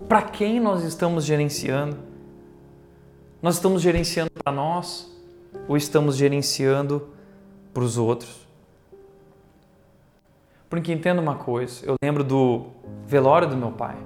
Para 0.08 0.22
quem 0.22 0.60
nós 0.60 0.84
estamos 0.84 1.24
gerenciando? 1.24 1.96
Nós 3.42 3.56
estamos 3.56 3.82
gerenciando 3.82 4.30
para 4.30 4.52
nós 4.52 5.12
ou 5.66 5.76
estamos 5.76 6.16
gerenciando 6.16 7.08
para 7.74 7.82
os 7.82 7.98
outros? 7.98 8.46
Porque 10.68 10.92
entenda 10.92 11.20
uma 11.20 11.34
coisa, 11.34 11.84
eu 11.84 11.96
lembro 12.00 12.22
do 12.22 12.66
velório 13.04 13.48
do 13.48 13.56
meu 13.56 13.72
pai. 13.72 13.96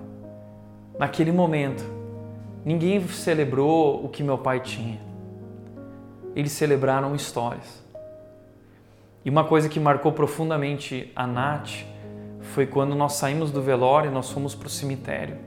Naquele 0.99 1.32
momento, 1.32 1.84
ninguém 2.64 3.07
celebrou 3.09 4.03
o 4.03 4.09
que 4.09 4.22
meu 4.22 4.38
pai 4.38 4.61
tinha. 4.61 5.12
Eles 6.35 6.53
celebraram 6.53 7.14
histórias. 7.14 7.82
E 9.24 9.30
uma 9.30 9.45
coisa 9.45 9.68
que 9.68 9.80
marcou 9.80 10.12
profundamente 10.12 11.11
a 11.16 11.26
Nath 11.26 11.85
foi 12.41 12.66
quando 12.66 12.95
nós 12.95 13.14
saímos 13.14 13.51
do 13.51 13.62
velório 13.62 14.11
e 14.11 14.14
nós 14.14 14.30
fomos 14.30 14.55
para 14.55 14.66
o 14.66 14.70
cemitério 14.70 15.39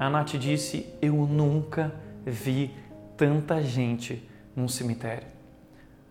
a 0.00 0.08
Nath 0.08 0.30
disse: 0.38 0.86
Eu 1.02 1.12
nunca 1.12 1.92
vi 2.24 2.70
tanta 3.18 3.62
gente 3.62 4.26
num 4.56 4.66
cemitério. 4.66 5.26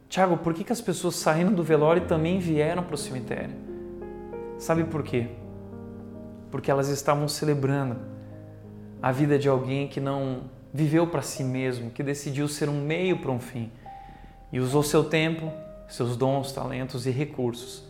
Tiago, 0.08 0.38
por 0.38 0.54
que, 0.54 0.64
que 0.64 0.72
as 0.72 0.80
pessoas 0.80 1.16
saíram 1.16 1.52
do 1.52 1.64
velório 1.64 2.04
também 2.04 2.38
vieram 2.38 2.84
para 2.84 2.94
o 2.94 2.98
cemitério? 2.98 3.56
Sabe 4.60 4.84
por 4.84 5.02
quê? 5.02 5.28
Porque 6.52 6.70
elas 6.70 6.88
estavam 6.90 7.28
celebrando 7.28 7.98
a 9.02 9.12
vida 9.12 9.40
de 9.40 9.50
alguém 9.50 9.88
que 9.88 10.00
não 10.00 10.44
viveu 10.72 11.08
para 11.08 11.24
si 11.24 11.44
mesmo, 11.44 11.90
que 11.90 12.04
decidiu 12.04 12.48
ser 12.48 12.70
um 12.70 12.80
meio 12.80 13.18
para 13.18 13.32
um 13.32 13.40
fim 13.40 13.72
e 14.52 14.60
usou 14.60 14.84
seu 14.84 15.04
tempo, 15.04 15.52
seus 15.88 16.16
dons, 16.16 16.52
talentos 16.52 17.06
e 17.06 17.12
recursos, 17.12 17.84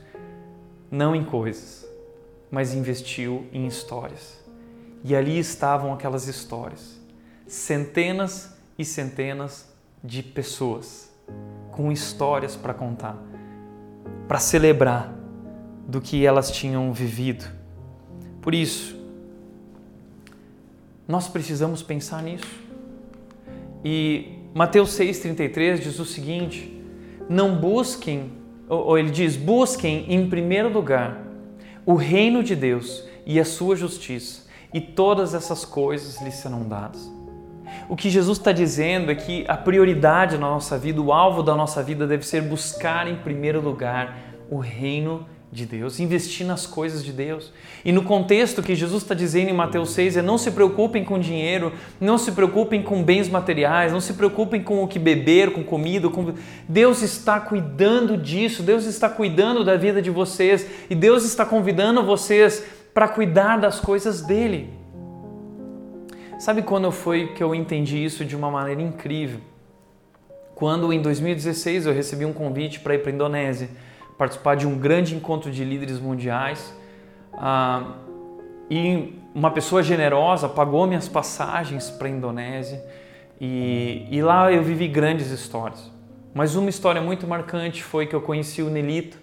não 0.92 1.16
em 1.16 1.24
coisas, 1.24 1.88
mas 2.52 2.74
investiu 2.74 3.48
em 3.52 3.68
histórias. 3.68 4.40
E 5.04 5.16
ali 5.16 5.38
estavam 5.38 5.94
aquelas 5.94 6.28
histórias. 6.28 7.00
Centenas 7.48 8.56
e 8.78 8.84
centenas 8.84 9.72
de 10.04 10.22
pessoas 10.22 11.12
com 11.72 11.92
histórias 11.92 12.56
para 12.56 12.74
contar, 12.74 13.18
para 14.28 14.40
celebrar 14.40 15.14
do 15.88 16.02
que 16.02 16.26
elas 16.26 16.52
tinham 16.52 16.92
vivido. 16.92 17.46
Por 18.42 18.54
isso, 18.54 19.00
nós 21.08 21.28
precisamos 21.28 21.82
pensar 21.82 22.22
nisso. 22.22 22.60
E 23.84 24.39
Mateus 24.54 24.98
6,33 24.98 25.80
diz 25.80 26.00
o 26.00 26.06
seguinte: 26.06 26.82
não 27.30 27.56
busquem, 27.56 28.32
ou 28.68 28.98
ele 28.98 29.12
diz, 29.12 29.36
busquem 29.36 30.06
em 30.12 30.30
primeiro 30.30 30.70
lugar 30.70 31.26
o 31.86 31.96
reino 31.96 32.44
de 32.44 32.56
Deus 32.56 33.04
e 33.26 33.40
a 33.40 33.46
sua 33.46 33.76
justiça 33.76 34.48
e 34.74 34.82
todas 34.82 35.34
essas 35.34 35.66
coisas 35.66 36.22
lhe 36.22 36.32
serão 36.32 36.68
dadas. 36.68 37.12
O 37.88 37.96
que 37.96 38.10
Jesus 38.10 38.38
está 38.38 38.52
dizendo 38.52 39.12
é 39.12 39.16
que 39.16 39.46
a 39.48 39.58
prioridade 39.58 40.38
na 40.38 40.50
nossa 40.50 40.78
vida, 40.78 41.02
o 41.02 41.12
alvo 41.12 41.42
da 41.42 41.56
nossa 41.56 41.82
vida 41.82 42.06
deve 42.06 42.26
ser 42.26 42.42
buscar 42.42 43.08
em 43.08 43.16
primeiro 43.18 43.62
lugar 43.62 44.18
o 44.50 44.58
reino 44.58 45.20
de 45.20 45.39
Deus, 45.66 46.00
investir 46.00 46.46
nas 46.46 46.68
coisas 46.68 47.04
de 47.04 47.12
Deus. 47.12 47.52
E 47.84 47.92
no 47.92 48.04
contexto 48.04 48.62
que 48.62 48.76
Jesus 48.76 49.02
está 49.02 49.16
dizendo 49.16 49.50
em 49.50 49.54
Mateus 49.54 49.92
6 49.92 50.18
é 50.18 50.22
não 50.22 50.38
se 50.38 50.52
preocupem 50.52 51.04
com 51.04 51.18
dinheiro, 51.18 51.74
não 52.00 52.20
se 52.20 52.32
preocupem 52.32 52.84
com 52.84 53.04
bens 53.04 53.28
materiais, 53.28 53.92
não 53.92 54.00
se 54.00 54.14
preocupem 54.14 54.62
com 54.62 54.84
o 54.84 54.88
que 54.88 55.00
beber, 55.00 55.52
com 55.52 55.64
comida. 55.64 56.08
Com... 56.10 56.34
Deus 56.68 57.02
está 57.02 57.40
cuidando 57.40 58.16
disso, 58.16 58.62
Deus 58.62 58.86
está 58.86 59.10
cuidando 59.10 59.64
da 59.64 59.76
vida 59.76 60.02
de 60.02 60.12
vocês 60.12 60.68
e 60.88 60.94
Deus 60.94 61.26
está 61.26 61.44
convidando 61.46 62.04
vocês 62.04 62.64
para 62.94 63.08
cuidar 63.08 63.58
das 63.58 63.80
coisas 63.80 64.22
dele. 64.22 64.70
Sabe 66.38 66.62
quando 66.62 66.92
foi 66.92 67.34
que 67.34 67.44
eu 67.44 67.56
entendi 67.56 68.04
isso 68.04 68.24
de 68.24 68.36
uma 68.36 68.52
maneira 68.52 68.82
incrível? 68.82 69.42
Quando 70.54 70.92
em 70.94 71.02
2016 71.02 71.86
eu 71.86 71.94
recebi 71.94 72.24
um 72.26 72.34
convite 72.34 72.80
para 72.82 72.94
ir 72.94 73.00
para 73.00 73.12
a 73.12 73.14
Indonésia, 73.14 73.70
participar 74.20 74.56
de 74.56 74.68
um 74.68 74.78
grande 74.78 75.16
encontro 75.16 75.50
de 75.50 75.64
líderes 75.64 75.98
mundiais, 75.98 76.76
ah, 77.36 77.94
e 78.70 79.18
uma 79.34 79.50
pessoa 79.50 79.82
generosa 79.82 80.50
pagou 80.50 80.86
minhas 80.86 81.08
passagens 81.08 81.90
para 81.90 82.08
a 82.08 82.12
Indonésia, 82.12 82.84
e, 83.40 84.06
e 84.12 84.22
lá 84.22 84.52
eu 84.52 84.62
vivi 84.62 84.90
grandes 84.90 85.32
histórias. 85.32 85.90
Mas 86.34 86.56
uma 86.56 86.70
história 86.70 87.02
muito 87.02 87.26
marcante 87.26 87.82
foi 87.82 88.08
que 88.08 88.14
eu 88.14 88.22
conheci 88.22 88.62
o 88.62 88.70
Nelito, 88.70 89.18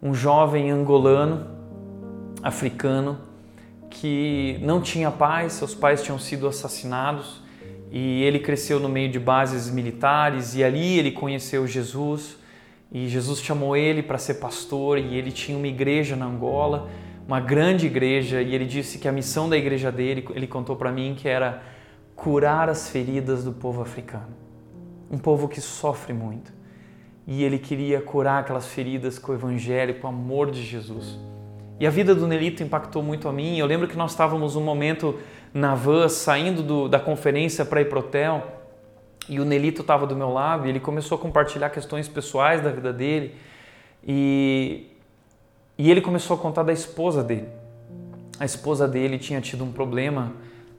um 0.00 0.14
jovem 0.14 0.70
angolano, 0.70 1.44
africano, 2.44 3.18
que 3.90 4.56
não 4.62 4.80
tinha 4.80 5.10
pais, 5.10 5.54
seus 5.54 5.74
pais 5.74 6.00
tinham 6.00 6.18
sido 6.18 6.46
assassinados 6.46 7.42
e 7.90 8.22
ele 8.22 8.38
cresceu 8.38 8.78
no 8.78 8.88
meio 8.88 9.10
de 9.10 9.18
bases 9.18 9.68
militares 9.68 10.54
e 10.54 10.62
ali 10.62 10.96
ele 10.96 11.10
conheceu 11.10 11.66
Jesus 11.66 12.36
e 12.96 13.08
Jesus 13.08 13.42
chamou 13.42 13.76
ele 13.76 14.02
para 14.02 14.16
ser 14.16 14.36
pastor 14.36 14.96
e 14.96 15.18
ele 15.18 15.30
tinha 15.30 15.58
uma 15.58 15.66
igreja 15.66 16.16
na 16.16 16.24
Angola, 16.24 16.88
uma 17.28 17.38
grande 17.38 17.84
igreja 17.84 18.40
e 18.40 18.54
ele 18.54 18.64
disse 18.64 18.98
que 18.98 19.06
a 19.06 19.12
missão 19.12 19.50
da 19.50 19.56
igreja 19.58 19.92
dele, 19.92 20.26
ele 20.34 20.46
contou 20.46 20.76
para 20.76 20.90
mim 20.90 21.14
que 21.14 21.28
era 21.28 21.62
curar 22.14 22.70
as 22.70 22.88
feridas 22.88 23.44
do 23.44 23.52
povo 23.52 23.82
africano. 23.82 24.34
Um 25.10 25.18
povo 25.18 25.46
que 25.46 25.60
sofre 25.60 26.14
muito. 26.14 26.50
E 27.26 27.44
ele 27.44 27.58
queria 27.58 28.00
curar 28.00 28.40
aquelas 28.40 28.66
feridas 28.66 29.18
com 29.18 29.32
o 29.32 29.34
evangelho, 29.34 29.96
com 29.96 30.06
o 30.06 30.10
amor 30.10 30.50
de 30.50 30.62
Jesus. 30.62 31.18
E 31.78 31.86
a 31.86 31.90
vida 31.90 32.14
do 32.14 32.26
Nelito 32.26 32.62
impactou 32.62 33.02
muito 33.02 33.28
a 33.28 33.32
mim. 33.32 33.58
Eu 33.58 33.66
lembro 33.66 33.86
que 33.86 33.96
nós 33.98 34.12
estávamos 34.12 34.56
um 34.56 34.64
momento 34.64 35.18
na 35.52 35.74
van, 35.74 36.08
saindo 36.08 36.62
do, 36.62 36.88
da 36.88 36.98
conferência 36.98 37.62
para 37.62 37.82
ir 37.82 37.90
para 37.90 37.98
o 37.98 38.00
hotel, 38.00 38.55
e 39.28 39.40
o 39.40 39.44
Nelito 39.44 39.80
estava 39.80 40.06
do 40.06 40.14
meu 40.14 40.30
lado 40.30 40.66
e 40.66 40.70
ele 40.70 40.80
começou 40.80 41.16
a 41.16 41.20
compartilhar 41.20 41.70
questões 41.70 42.08
pessoais 42.08 42.60
da 42.60 42.70
vida 42.70 42.92
dele. 42.92 43.34
E, 44.06 44.86
e 45.76 45.90
ele 45.90 46.00
começou 46.00 46.36
a 46.36 46.38
contar 46.38 46.62
da 46.62 46.72
esposa 46.72 47.24
dele. 47.24 47.48
A 48.38 48.44
esposa 48.44 48.86
dele 48.86 49.18
tinha 49.18 49.40
tido 49.40 49.64
um 49.64 49.72
problema 49.72 50.32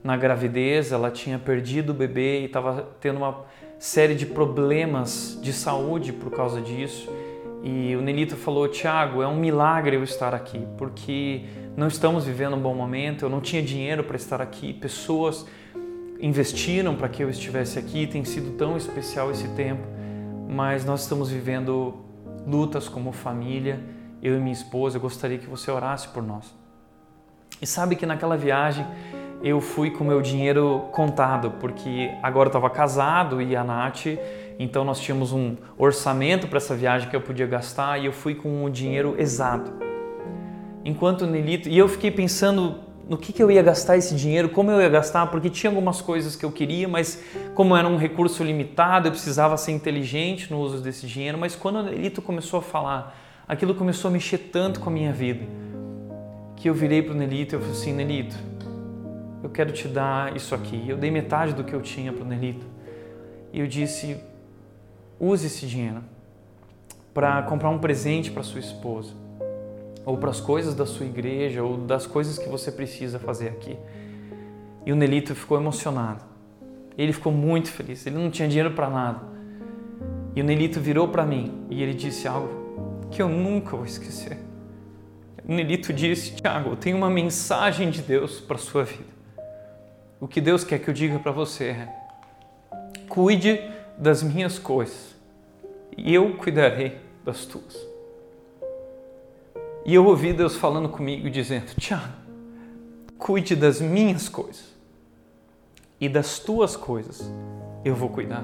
na 0.04 0.16
gravidez, 0.16 0.91
ela 0.91 1.12
tinha 1.12 1.38
perdido 1.38 1.89
o 1.89 1.93
bebê 1.93 2.41
e 2.41 2.45
estava 2.45 2.88
tendo 3.02 3.18
uma 3.18 3.43
série 3.80 4.16
de 4.16 4.26
problemas 4.26 5.38
de 5.41 5.52
saúde 5.52 6.14
por 6.14 6.32
causa 6.32 6.62
disso. 6.62 7.10
E 7.64 7.95
o 7.95 8.02
Nelito 8.02 8.36
falou: 8.36 8.68
Tiago, 8.68 9.22
é 9.22 9.28
um 9.28 9.36
milagre 9.36 9.95
eu 9.95 10.04
estar 10.04 10.34
aqui, 10.34 10.66
porque 10.78 11.41
não 11.76 11.88
estamos 11.88 12.26
vivendo 12.26 12.56
um 12.56 12.60
bom 12.60 12.74
momento, 12.74 13.26
eu 13.26 13.30
não 13.30 13.41
tinha 13.41 13.62
dinheiro 13.62 14.04
para 14.04 14.16
estar 14.16 14.41
aqui, 14.41 14.74
pessoas 14.74 15.45
investiram 16.20 16.95
para 16.95 17.07
que 17.09 17.24
eu 17.24 17.30
estivesse 17.30 17.78
aqui, 17.78 18.07
tem 18.07 18.24
sido 18.24 18.57
tão 18.57 18.78
especial 18.78 19.32
esse 19.32 19.47
tempo, 19.49 19.84
mas 20.49 20.86
nós 20.86 21.01
estamos 21.01 21.30
vivendo 21.30 21.93
lutas 22.45 22.88
como 22.88 23.11
família, 23.11 23.80
eu 24.22 24.36
e 24.36 24.39
minha 24.39 24.53
esposa, 24.53 24.97
eu 24.97 25.01
gostaria 25.01 25.38
que 25.38 25.47
você 25.47 25.70
orasse 25.70 26.07
por 26.07 26.24
nós. 26.24 26.53
E 27.61 27.68
sabe 27.68 27.95
que 27.95 28.05
naquela 28.05 28.38
viagem 28.38 28.86
eu 29.43 29.61
fui 29.61 29.91
com 29.91 30.03
meu 30.03 30.22
dinheiro 30.22 30.86
contado, 30.91 31.51
porque 31.59 32.11
agora 32.24 32.47
eu 32.47 32.49
estava 32.49 32.70
casado 32.70 33.41
e 33.41 33.55
a 33.55 33.63
Nath, 33.63 34.05
então 34.57 34.84
nós 34.84 34.99
tínhamos 34.99 35.32
um 35.32 35.55
orçamento 35.78 36.47
para 36.47 36.57
essa 36.57 36.76
viagem 36.76 37.09
que 37.09 37.15
eu 37.15 37.22
podia 37.22 37.45
gastar 37.45 37.99
e 37.99 38.05
eu 38.05 38.11
fui 38.11 38.34
com 38.34 38.63
o 38.63 38.70
dinheiro 38.70 39.15
exato. 39.18 39.72
Enquanto 40.84 41.28
Nelito, 41.28 41.70
e 41.70 41.78
eu 41.78 41.88
fiquei 41.88 42.09
pensando 42.09 42.87
no 43.10 43.18
que, 43.18 43.32
que 43.32 43.41
eu 43.41 43.49
ia 43.49 43.62
gastar 43.62 43.95
esse 43.97 44.14
dinheiro, 44.16 44.49
como 44.49 44.70
eu 44.70 44.82
ia 44.82 44.89
gastar, 44.89 45.28
porque 45.28 45.49
tinha 45.49 45.70
algumas 45.70 46.01
coisas 46.01 46.36
que 46.36 46.43
eu 46.43 46.51
queria, 46.51 46.88
mas 46.88 47.24
como 47.55 47.76
era 47.76 47.88
um 47.88 47.95
recurso 47.95 48.43
limitado, 48.43 49.08
eu 49.08 49.12
precisava 49.12 49.55
ser 49.55 49.72
inteligente 49.72 50.51
no 50.51 50.60
uso 50.60 50.82
desse 50.82 51.08
dinheiro. 51.08 51.38
Mas 51.38 51.55
quando 51.55 51.78
o 51.78 51.84
Nelito 51.84 52.22
começou 52.22 52.60
a 52.60 52.62
falar, 52.62 53.18
aquilo 53.47 53.74
começou 53.74 54.10
a 54.10 54.12
mexer 54.12 54.38
tanto 54.38 54.82
com 54.82 54.89
a 54.89 54.93
minha 54.93 55.14
vida, 55.14 55.45
que 56.58 56.70
eu 56.70 56.74
virei 56.74 57.01
para 57.01 57.14
o 57.14 57.16
Nelito 57.16 57.53
e 57.53 57.55
eu 57.55 57.62
falei 57.62 57.76
assim, 57.76 57.93
Nelito, 57.93 58.36
eu 59.41 59.49
quero 59.49 59.72
te 59.72 59.88
dar 59.88 60.36
isso 60.36 60.53
aqui. 60.53 60.84
Eu 60.88 60.97
dei 60.97 61.10
metade 61.10 61.53
do 61.53 61.64
que 61.64 61.74
eu 61.74 61.82
tinha 61.82 62.12
para 62.12 62.24
o 62.24 62.28
Nelito. 62.28 62.66
E 63.53 63.60
eu 63.62 63.68
disse, 63.68 64.18
use 65.20 65.47
esse 65.47 65.66
dinheiro 65.66 66.03
para 67.14 67.41
comprar 67.43 67.70
um 67.70 67.80
presente 67.80 68.30
para 68.30 68.43
sua 68.43 68.60
esposa, 68.60 69.14
ou 70.08 70.18
para 70.18 70.30
as 70.30 70.39
coisas 70.39 70.74
da 70.74 70.86
sua 70.86 71.05
igreja, 71.05 71.62
ou 71.62 71.76
das 71.76 72.08
coisas 72.08 72.39
que 72.39 72.47
você 72.47 72.72
precisa 72.72 73.20
fazer 73.20 73.49
aqui. 73.49 73.78
E 74.86 74.93
o 74.93 74.95
Nelito 74.95 75.36
ficou 75.36 75.58
emocionado. 75.58 76.24
Ele 76.97 77.12
ficou 77.12 77.30
muito 77.30 77.70
feliz. 77.70 78.05
Ele 78.08 78.16
não 78.16 78.32
tinha 78.32 78.47
dinheiro 78.47 78.72
para 78.72 78.89
nada. 78.89 79.20
E 80.34 80.39
o 80.39 80.45
Nelito 80.45 80.80
virou 80.80 81.10
para 81.10 81.26
mim 81.26 81.66
e 81.70 81.84
ele 81.84 81.93
disse 81.93 82.26
algo 82.26 83.10
que 83.12 83.22
eu 83.22 83.28
nunca 83.28 83.76
vou 83.76 83.86
esquecer. 83.86 84.38
O 85.45 85.53
Nelito 85.53 85.91
disse: 85.91 86.36
Tiago, 86.36 86.70
eu 86.70 86.78
tenho 86.78 86.95
uma 86.95 87.10
mensagem 87.10 87.89
de 87.89 88.01
Deus 88.01 88.39
para 88.39 88.58
sua 88.58 88.86
vida. 88.86 89.10
O 90.22 90.28
que 90.28 90.39
Deus 90.39 90.64
quer 90.64 90.80
que 90.80 90.89
eu 90.89 90.93
diga 90.93 91.20
para 91.20 91.34
você 91.34 91.66
é: 91.66 91.89
cuide 93.10 93.60
das 93.97 94.24
minhas 94.24 94.58
coisas 94.58 95.18
e 95.97 96.16
eu 96.16 96.38
cuidarei 96.38 96.95
das 97.26 97.45
tuas. 97.45 97.97
E 99.88 99.96
eu 99.96 100.06
ouvi 100.06 100.34
Deus 100.34 100.56
falando 100.56 100.90
comigo 100.90 101.30
dizendo: 101.30 101.74
Tiago, 101.80 102.14
cuide 103.18 103.56
das 103.56 103.82
minhas 103.82 104.30
coisas 104.30 104.76
e 106.00 106.08
das 106.08 106.38
tuas 106.38 106.76
coisas 106.76 107.32
eu 107.84 107.96
vou 107.96 108.10
cuidar. 108.10 108.44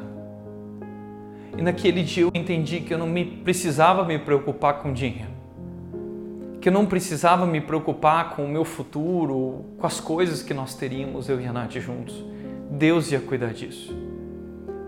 E 1.56 1.62
naquele 1.62 2.02
dia 2.02 2.24
eu 2.24 2.32
entendi 2.34 2.80
que 2.80 2.91
eu 2.91 2.98
não 2.98 3.06
me 3.06 3.24
precisava 3.24 4.04
me 4.04 4.18
preocupar 4.18 4.82
com 4.82 4.91
dinheiro 4.91 5.44
que 6.64 6.70
eu 6.70 6.74
não 6.74 6.86
precisava 6.86 7.46
me 7.46 7.60
preocupar 7.60 8.30
com 8.38 8.46
o 8.46 8.48
meu 8.48 8.64
futuro, 8.64 9.66
com 9.78 9.86
as 9.86 10.00
coisas 10.00 10.41
que 10.41 10.54
nós 10.54 10.74
teríamos, 10.74 11.28
eu 11.28 11.41
e 11.41 11.46
a 11.46 11.52
Nath 11.52 11.74
juntos. 11.74 12.24
Deus 12.72 13.12
ia 13.12 13.20
cuidar 13.20 13.52
disso. 13.52 13.94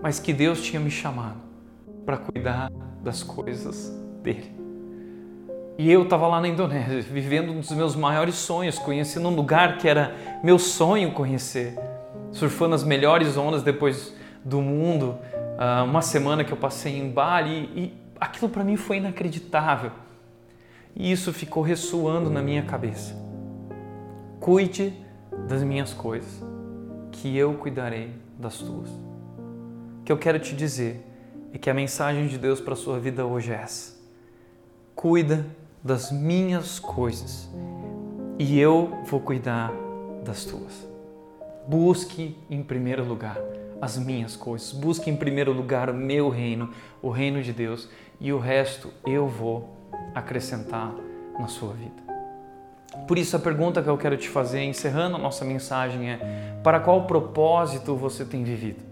Mas 0.01 0.18
que 0.18 0.32
Deus 0.32 0.64
tinha 0.64 0.80
me 0.80 0.89
chamado 0.89 1.36
para 2.06 2.16
cuidar 2.16 2.72
das 3.03 3.24
coisas 3.24 3.93
dele. 4.24 4.55
E 5.78 5.91
eu 5.91 6.03
estava 6.03 6.26
lá 6.28 6.39
na 6.39 6.47
Indonésia, 6.47 7.01
vivendo 7.01 7.51
um 7.51 7.59
dos 7.59 7.71
meus 7.71 7.95
maiores 7.95 8.36
sonhos, 8.36 8.80
conhecendo 8.80 9.28
um 9.28 9.36
lugar 9.36 9.78
que 9.78 9.88
era 9.88 10.15
meu 10.41 10.57
sonho 10.57 11.11
conhecer, 11.11 11.78
surfando 12.32 12.76
as 12.76 12.84
melhores 12.84 13.36
ondas 13.36 13.61
depois 13.61 14.15
do 14.43 14.61
mundo, 14.61 15.17
ah, 15.57 15.84
uma 15.84 16.01
semana 16.01 16.45
que 16.45 16.53
eu 16.53 16.57
passei 16.57 16.97
em 16.97 17.09
Bali 17.09 17.69
e 17.76 17.93
aquilo 18.19 18.49
para 18.49 18.63
mim 18.63 18.78
foi 18.78 18.97
inacreditável 18.97 19.91
e 20.95 21.11
isso 21.11 21.34
ficou 21.34 21.61
ressoando 21.61 22.30
na 22.30 22.41
minha 22.41 22.63
cabeça. 22.63 23.13
Cuide 24.39 24.93
das 25.47 25.61
minhas 25.61 25.93
coisas, 25.93 26.41
que 27.11 27.36
eu 27.36 27.55
cuidarei 27.55 28.13
das 28.39 28.59
tuas. 28.59 28.89
O 28.89 30.03
que 30.05 30.11
eu 30.11 30.17
quero 30.17 30.39
te 30.39 30.55
dizer 30.55 31.05
é 31.53 31.57
que 31.57 31.69
a 31.69 31.73
mensagem 31.73 32.28
de 32.28 32.38
Deus 32.38 32.61
para 32.61 32.76
sua 32.76 32.97
vida 32.97 33.26
hoje 33.26 33.51
é 33.51 33.55
essa. 33.55 33.95
Cuida 34.93 35.45
das 35.86 36.11
minhas 36.11 36.79
coisas 36.79 37.47
e 38.39 38.59
eu 38.59 38.91
vou 39.05 39.19
cuidar 39.19 39.71
das 40.23 40.43
tuas. 40.43 40.83
Busque 41.67 42.36
em 42.49 42.63
primeiro 42.63 43.05
lugar 43.05 43.38
as 43.79 43.95
minhas 43.95 44.36
coisas. 44.36 44.71
Busque 44.71 45.11
em 45.11 45.15
primeiro 45.15 45.53
lugar 45.53 45.91
o 45.91 45.93
meu 45.93 46.29
reino, 46.29 46.71
o 47.03 47.11
reino 47.11 47.39
de 47.43 47.53
Deus, 47.53 47.88
e 48.19 48.33
o 48.33 48.39
resto 48.39 48.91
eu 49.05 49.27
vou 49.27 49.77
acrescentar 50.15 50.91
na 51.39 51.47
sua 51.47 51.73
vida. 51.73 52.03
Por 53.07 53.19
isso, 53.19 53.36
a 53.36 53.39
pergunta 53.39 53.83
que 53.83 53.89
eu 53.89 53.97
quero 53.97 54.17
te 54.17 54.27
fazer, 54.27 54.63
encerrando 54.63 55.17
a 55.17 55.19
nossa 55.19 55.45
mensagem, 55.45 56.09
é: 56.09 56.57
para 56.63 56.79
qual 56.79 57.05
propósito 57.05 57.95
você 57.95 58.25
tem 58.25 58.43
vivido? 58.43 58.83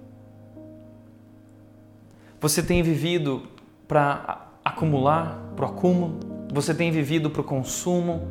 Você 2.40 2.62
tem 2.62 2.84
vivido 2.84 3.48
para 3.88 4.48
acumular, 4.64 5.40
para 5.56 5.66
o 5.66 5.70
acúmulo? 5.70 6.33
Você 6.54 6.72
tem 6.72 6.92
vivido 6.92 7.32
para 7.32 7.42
o 7.42 7.44
consumo? 7.44 8.28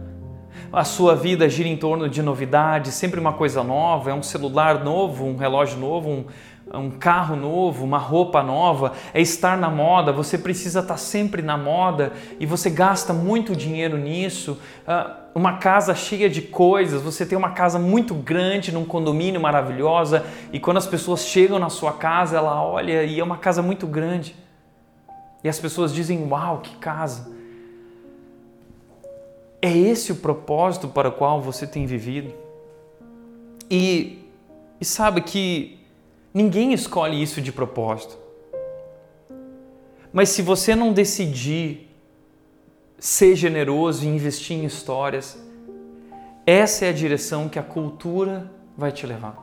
A 0.73 0.85
sua 0.85 1.17
vida 1.17 1.49
gira 1.49 1.69
em 1.69 1.77
torno 1.77 2.09
de 2.09 2.23
novidades, 2.23 2.95
sempre 2.95 3.19
uma 3.19 3.33
coisa 3.33 3.65
nova, 3.65 4.13
é 4.13 4.15
um 4.15 4.23
celular 4.23 4.85
novo, 4.85 5.25
um 5.25 5.37
relógio 5.37 5.77
novo, 5.77 6.09
um, 6.09 6.25
um 6.73 6.89
carro 6.89 7.35
novo, 7.35 7.85
uma 7.85 7.99
roupa 7.99 8.41
nova, 8.41 8.93
é 9.13 9.21
estar 9.21 9.59
na 9.59 9.69
moda, 9.69 10.13
você 10.13 10.39
precisa 10.39 10.79
estar 10.79 10.99
sempre 10.99 11.43
na 11.43 11.59
moda 11.59 12.13
e 12.39 12.47
você 12.47 12.71
gasta 12.71 13.13
muito 13.13 13.57
dinheiro 13.57 13.99
nisso. 13.99 14.57
Uh, 14.87 15.13
uma 15.35 15.55
casa 15.55 15.93
cheia 15.93 16.31
de 16.31 16.43
coisas, 16.43 17.03
você 17.03 17.27
tem 17.27 17.37
uma 17.37 17.51
casa 17.51 17.77
muito 17.77 18.15
grande 18.15 18.71
num 18.71 18.85
condomínio 18.85 19.41
maravilhosa 19.41 20.25
e 20.53 20.61
quando 20.61 20.77
as 20.77 20.87
pessoas 20.87 21.25
chegam 21.25 21.59
na 21.59 21.69
sua 21.69 21.95
casa, 21.95 22.37
ela 22.37 22.63
olha 22.63 23.03
e 23.03 23.19
é 23.19 23.25
uma 23.25 23.39
casa 23.39 23.61
muito 23.63 23.85
grande. 23.85 24.37
E 25.43 25.49
as 25.49 25.59
pessoas 25.59 25.93
dizem: 25.93 26.25
Uau, 26.31 26.59
que 26.59 26.77
casa! 26.77 27.42
É 29.63 29.75
esse 29.75 30.11
o 30.11 30.17
propósito 30.17 30.89
para 30.89 31.09
o 31.09 31.13
qual 31.13 31.41
você 31.41 31.67
tem 31.67 31.87
vivido? 31.87 32.35
E, 33.71 34.19
e 34.81 34.85
sabe 34.85 35.23
que 35.23 35.83
Ninguém 36.35 36.73
escolhe 36.73 37.23
isso 37.23 37.43
de 37.43 37.53
propósito. 37.53 38.17
Mas 40.13 40.31
se 40.31 40.41
você 40.41 40.75
não 40.75 40.93
decidir 40.93 41.91
ser 42.99 43.35
generoso 43.37 44.05
e 44.05 44.09
investir 44.09 44.57
em 44.57 44.65
histórias, 44.65 45.39
essa 46.47 46.87
é 46.87 46.89
a 46.89 46.93
direção 46.93 47.49
que 47.49 47.59
a 47.59 47.63
cultura 47.63 48.51
vai 48.77 48.93
te 48.93 49.07
levar. 49.07 49.37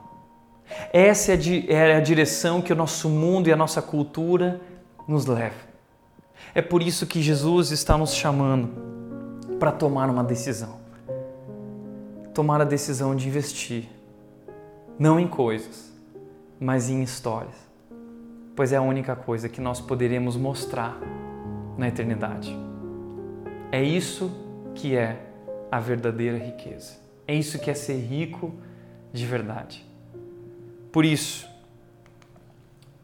Essa 0.92 1.34
é 1.34 1.36
a, 1.36 1.98
é 1.98 2.02
direção 2.02 2.62
que 2.62 2.74
o 2.74 2.76
nosso 2.76 3.10
mundo 3.10 3.50
e 3.50 3.52
a 3.52 3.56
nossa 3.56 3.82
cultura 3.82 4.60
nos 5.08 5.26
leva. 5.26 5.70
É 6.56 6.62
por 6.62 6.82
isso 6.82 7.06
que 7.06 7.22
Jesus 7.22 7.72
está 7.72 7.98
nos 7.98 8.14
chamando 8.16 8.89
para 9.60 9.72
tomar 9.74 10.10
uma 10.10 10.24
decisão. 10.24 10.80
Tomar 12.34 12.62
a 12.62 12.64
decisão 12.64 13.14
de 13.14 13.28
investir, 13.28 13.90
não 14.98 15.20
em 15.20 15.28
coisas, 15.28 15.92
mas 16.58 16.90
em 16.90 17.04
histórias, 17.04 17.56
pois 18.56 18.72
é 18.72 18.78
a 18.78 18.82
única 18.82 19.16
coisa 19.16 19.50
que 19.50 19.60
nós 19.60 19.82
poderemos 19.82 20.38
mostrar 20.38 20.98
na 21.78 21.90
eternidade. 21.90 22.58
É 23.72 23.84
isso 23.84 24.32
que 24.74 24.96
é 24.96 25.26
a 25.70 25.80
verdadeira 25.80 26.38
riqueza. 26.38 26.98
É 27.28 27.36
isso 27.36 27.60
que 27.60 27.70
é 27.70 27.74
ser 27.74 27.98
rico 27.98 28.54
de 29.12 29.26
verdade. 29.26 29.86
Por 30.92 31.04
isso, 31.04 31.46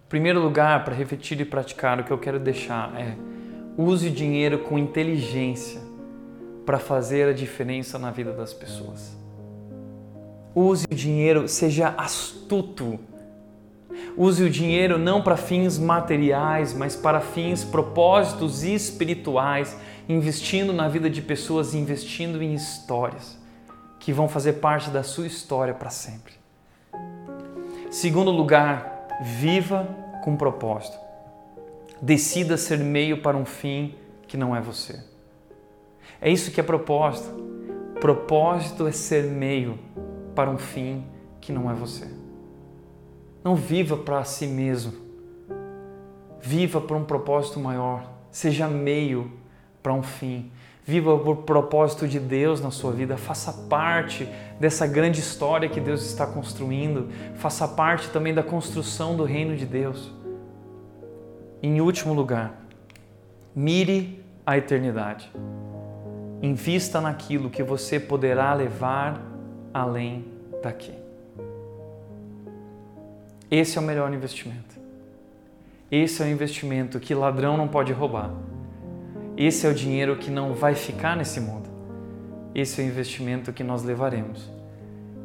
em 0.06 0.10
primeiro 0.10 0.42
lugar, 0.42 0.84
para 0.86 0.96
refletir 0.96 1.40
e 1.42 1.46
praticar, 1.46 2.00
o 2.00 2.04
que 2.04 2.12
eu 2.12 2.18
quero 2.18 2.40
deixar 2.40 3.00
é 3.00 3.16
use 3.78 4.08
o 4.08 4.12
dinheiro 4.12 4.60
com 4.60 4.80
inteligência 4.80 5.85
para 6.66 6.80
fazer 6.80 7.30
a 7.30 7.34
diferença 7.34 8.00
na 8.00 8.12
vida 8.12 8.34
das 8.34 8.54
pessoas. 8.54 9.16
Use 10.54 10.86
o 10.90 10.96
dinheiro, 10.96 11.48
seja 11.48 11.94
astuto. 11.98 13.00
Use 14.18 14.44
o 14.44 14.50
dinheiro 14.50 14.98
não 14.98 15.22
para 15.22 15.38
fins 15.38 15.78
materiais, 15.78 16.74
mas 16.74 16.96
para 16.96 17.20
fins, 17.20 17.64
propósitos 17.64 18.64
espirituais, 18.64 19.78
investindo 20.08 20.72
na 20.72 20.88
vida 20.88 21.10
de 21.10 21.22
pessoas, 21.22 21.74
investindo 21.74 22.42
em 22.42 22.54
histórias 22.54 23.38
que 24.00 24.14
vão 24.14 24.30
fazer 24.30 24.54
parte 24.54 24.90
da 24.90 25.04
sua 25.04 25.28
história 25.28 25.74
para 25.74 25.90
sempre. 25.90 26.34
Segundo 27.90 28.32
lugar, 28.32 29.08
viva 29.22 29.88
com 30.24 30.36
propósito. 30.36 30.98
Decida 32.02 32.58
ser 32.58 32.78
meio 32.78 33.22
para 33.22 33.36
um 33.36 33.46
fim 33.46 33.96
que 34.28 34.38
não 34.38 34.56
é 34.56 34.62
você. 34.62 35.15
É 36.26 36.32
isso 36.32 36.50
que 36.50 36.60
é 36.60 36.64
propósito. 36.64 37.30
Propósito 38.02 38.88
é 38.88 38.92
ser 38.92 39.26
meio 39.26 39.78
para 40.34 40.50
um 40.50 40.58
fim 40.58 41.06
que 41.40 41.52
não 41.52 41.70
é 41.70 41.74
você. 41.76 42.08
Não 43.44 43.56
viva 43.56 43.96
para 43.96 44.24
si 44.24 44.48
mesmo. 44.48 44.92
Viva 46.42 46.82
para 46.82 46.98
um 46.98 47.04
propósito 47.04 47.60
maior. 47.60 48.10
Seja 48.32 48.68
meio 48.68 49.34
para 49.84 49.94
um 49.94 50.02
fim. 50.02 50.52
Viva 50.84 51.16
por 51.20 51.38
propósito 51.44 52.08
de 52.08 52.20
Deus 52.20 52.60
na 52.60 52.72
sua 52.72 52.92
vida, 52.92 53.18
faça 53.18 53.54
parte 53.70 54.28
dessa 54.60 54.88
grande 54.88 55.20
história 55.20 55.70
que 55.70 55.80
Deus 55.80 56.04
está 56.04 56.26
construindo, 56.26 57.08
faça 57.36 57.68
parte 57.68 58.10
também 58.10 58.34
da 58.34 58.42
construção 58.42 59.16
do 59.16 59.26
reino 59.26 59.56
de 59.56 59.66
Deus. 59.66 60.12
Em 61.62 61.82
último 61.82 62.16
lugar, 62.16 62.66
mire 63.56 64.24
a 64.44 64.58
eternidade. 64.58 65.32
Invista 66.46 67.02
naquilo 67.02 67.50
que 67.50 67.64
você 67.64 68.00
poderá 68.00 68.54
levar 68.54 69.20
além 69.74 70.24
daqui. 70.62 70.94
Esse 73.50 73.80
é 73.80 73.82
o 73.82 73.84
melhor 73.84 74.14
investimento. 74.14 74.76
Esse 75.92 76.22
é 76.22 76.26
o 76.26 76.30
investimento 76.30 77.00
que 77.00 77.16
ladrão 77.16 77.58
não 77.58 77.68
pode 77.68 77.92
roubar. 77.92 78.30
Esse 79.36 79.66
é 79.66 79.70
o 79.72 79.74
dinheiro 79.74 80.18
que 80.18 80.30
não 80.30 80.54
vai 80.54 80.76
ficar 80.76 81.18
nesse 81.18 81.40
mundo. 81.40 81.68
Esse 82.54 82.80
é 82.80 82.86
o 82.86 82.88
investimento 82.88 83.52
que 83.52 83.64
nós 83.64 83.82
levaremos. 83.82 84.48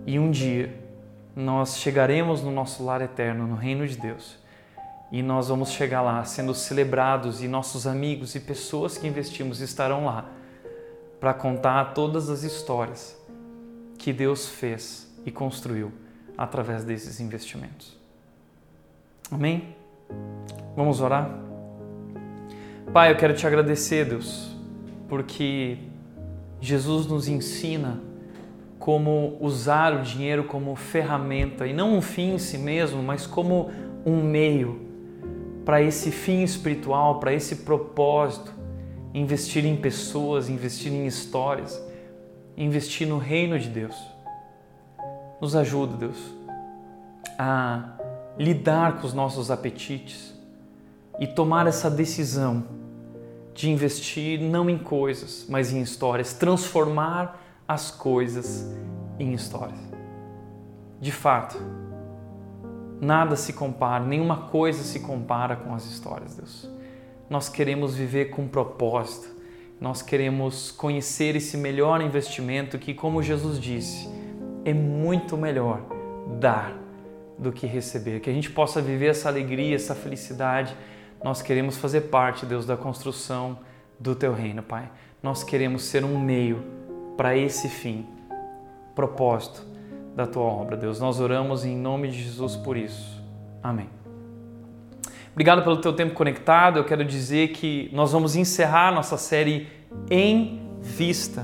E 0.07 0.19
um 0.19 0.31
dia 0.31 0.75
nós 1.37 1.77
chegaremos 1.77 2.43
no 2.43 2.51
nosso 2.51 2.83
lar 2.83 3.03
eterno, 3.03 3.47
no 3.47 3.57
reino 3.57 3.87
de 3.87 3.99
Deus 3.99 4.39
e 5.13 5.23
nós 5.23 5.49
vamos 5.49 5.71
chegar 5.71 6.01
lá 6.01 6.25
sendo 6.25 6.55
celebrados 6.55 7.43
e 7.43 7.49
nossos 7.49 7.87
amigos 7.87 8.35
e 8.35 8.41
pessoas 8.41 8.97
que 8.97 9.07
investimos 9.07 9.61
estarão 9.61 10.07
lá 10.07 10.40
para 11.21 11.35
contar 11.35 11.93
todas 11.93 12.31
as 12.31 12.43
histórias 12.43 13.17
que 13.99 14.13
Deus 14.13 14.49
fez 14.49 15.07
e 15.27 15.31
construiu 15.31 15.93
através 16.37 16.83
desses 16.83 17.21
investimentos. 17.21 17.99
Amém? 19.31 19.77
Vamos 20.75 21.01
orar? 21.01 21.31
Pai, 22.93 23.13
eu 23.13 23.17
quero 23.17 23.35
te 23.35 23.47
agradecer, 23.47 24.07
Deus, 24.07 24.57
porque 25.07 25.79
Jesus 26.61 27.07
nos 27.07 27.29
ensina 27.29 28.01
como 28.79 29.37
usar 29.41 29.93
o 29.93 30.03
dinheiro 30.03 30.45
como 30.45 30.75
ferramenta 30.75 31.67
e 31.67 31.73
não 31.75 31.95
um 31.95 32.01
fim 32.01 32.35
em 32.35 32.39
si 32.39 32.57
mesmo, 32.57 33.03
mas 33.03 33.27
como 33.27 33.71
um 34.07 34.23
meio 34.23 34.89
para 35.65 35.83
esse 35.83 36.11
fim 36.11 36.43
espiritual, 36.43 37.21
para 37.21 37.33
esse 37.33 37.57
propósito, 37.57 38.53
investir 39.13 39.65
em 39.65 39.77
pessoas, 39.77 40.49
investir 40.49 40.93
em 40.93 41.07
histórias, 41.07 41.81
investir 42.57 43.07
no 43.07 43.19
reino 43.19 43.59
de 43.59 43.69
Deus. 43.69 43.97
Nos 45.41 45.57
ajuda, 45.57 45.97
Deus, 45.97 46.19
a 47.39 47.97
lidar 48.39 49.01
com 49.01 49.07
os 49.07 49.15
nossos 49.15 49.51
apetites 49.51 50.35
e 51.19 51.27
tomar 51.27 51.67
essa 51.67 51.91
decisão 51.91 52.65
de 53.55 53.71
investir 53.71 54.41
não 54.41 54.71
em 54.71 54.79
coisas, 54.79 55.47
mas 55.49 55.73
em 55.73 55.81
histórias, 55.81 56.33
transformar 56.35 57.41
as 57.67 57.91
coisas 57.91 58.67
em 59.19 59.33
histórias. 59.33 59.79
De 61.01 61.11
fato, 61.11 61.59
Nada 63.01 63.35
se 63.35 63.55
compara, 63.55 64.05
nenhuma 64.05 64.49
coisa 64.49 64.83
se 64.83 65.01
compara 65.01 65.57
com 65.57 65.75
as 65.75 65.87
histórias, 65.87 66.37
Deus. 66.37 66.69
Nós 67.31 67.49
queremos 67.49 67.95
viver 67.95 68.31
com 68.31 68.49
propósito. 68.49 69.29
Nós 69.81 70.03
queremos 70.03 70.73
conhecer 70.73 71.37
esse 71.37 71.57
melhor 71.57 72.03
investimento 72.03 72.77
que, 72.77 72.93
como 72.93 73.23
Jesus 73.23 73.61
disse, 73.61 74.09
é 74.65 74.75
muito 74.75 75.37
melhor 75.37 75.81
dar 76.41 76.77
do 77.39 77.53
que 77.53 77.69
receber. 77.69 78.19
Que 78.19 78.29
a 78.29 78.33
gente 78.33 78.51
possa 78.51 78.83
viver 78.83 79.07
essa 79.07 79.29
alegria, 79.29 79.77
essa 79.77 79.95
felicidade. 79.95 80.77
Nós 81.23 81.41
queremos 81.41 81.77
fazer 81.77 82.03
parte, 82.03 82.45
Deus, 82.45 82.67
da 82.67 82.77
construção 82.77 83.61
do 83.99 84.17
teu 84.17 84.35
reino, 84.35 84.63
Pai. 84.63 84.91
Nós 85.23 85.45
queremos 85.45 85.85
ser 85.85 86.05
um 86.05 86.19
meio 86.19 86.65
para 87.17 87.37
esse 87.37 87.69
fim, 87.69 88.07
propósito 88.95 89.65
da 90.17 90.27
tua 90.27 90.43
obra, 90.43 90.77
Deus. 90.77 90.99
Nós 90.99 91.21
oramos 91.21 91.65
em 91.65 91.77
nome 91.77 92.09
de 92.09 92.23
Jesus 92.23 92.57
por 92.57 92.77
isso. 92.77 93.23
Amém. 93.63 94.00
Obrigado 95.33 95.63
pelo 95.63 95.77
teu 95.77 95.93
tempo 95.93 96.15
conectado. 96.15 96.79
Eu 96.79 96.85
quero 96.85 97.05
dizer 97.05 97.49
que 97.49 97.89
nós 97.93 98.13
vamos 98.13 98.35
encerrar 98.35 98.93
nossa 98.93 99.17
série 99.17 99.69
em 100.11 100.61
vista 100.81 101.43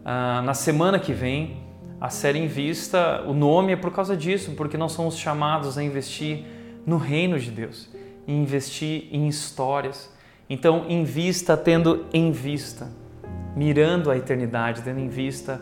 uh, 0.00 0.42
na 0.42 0.54
semana 0.54 0.98
que 0.98 1.12
vem. 1.12 1.60
A 2.00 2.08
série 2.08 2.38
em 2.38 2.48
vista, 2.48 3.22
o 3.26 3.34
nome 3.34 3.72
é 3.72 3.76
por 3.76 3.92
causa 3.92 4.16
disso, 4.16 4.52
porque 4.56 4.76
nós 4.76 4.92
somos 4.92 5.16
chamados 5.16 5.78
a 5.78 5.84
investir 5.84 6.44
no 6.84 6.96
reino 6.96 7.38
de 7.38 7.50
Deus, 7.50 7.88
investir 8.26 9.08
em 9.12 9.28
histórias. 9.28 10.12
Então, 10.50 10.86
em 10.88 11.04
vista, 11.04 11.56
tendo 11.56 12.06
em 12.12 12.32
vista, 12.32 12.88
mirando 13.54 14.10
a 14.10 14.16
eternidade, 14.16 14.82
tendo 14.82 14.98
em 14.98 15.08
vista 15.08 15.60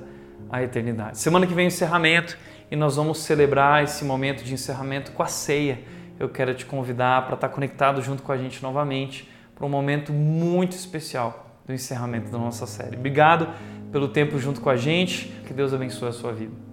a 0.51 0.63
eternidade. 0.63 1.19
Semana 1.19 1.47
que 1.47 1.53
vem 1.53 1.67
o 1.67 1.69
encerramento 1.69 2.39
e 2.71 2.77
nós 2.77 2.97
vamos 2.97 3.19
celebrar 3.19 3.85
esse 3.85 4.05
momento 4.05 4.43
de 4.43 4.55
encerramento 4.55 5.13
com 5.13 5.23
a 5.23 5.27
ceia. 5.27 5.81
Eu 6.21 6.29
quero 6.29 6.55
te 6.55 6.67
convidar 6.67 7.25
para 7.25 7.35
estar 7.35 7.49
conectado 7.49 8.03
junto 8.03 8.23
com 8.23 8.31
a 8.31 8.37
gente 8.37 8.63
novamente 8.63 9.27
para 9.55 9.65
um 9.65 9.71
momento 9.71 10.13
muito 10.13 10.73
especial 10.73 11.59
do 11.67 11.73
encerramento 11.73 12.31
da 12.31 12.37
nossa 12.37 12.67
série. 12.67 12.97
Obrigado 12.97 13.49
pelo 13.91 14.07
tempo 14.07 14.39
junto 14.39 14.61
com 14.61 14.69
a 14.69 14.77
gente. 14.77 15.29
Que 15.47 15.55
Deus 15.55 15.73
abençoe 15.73 16.11
a 16.11 16.13
sua 16.13 16.33
vida. 16.33 16.70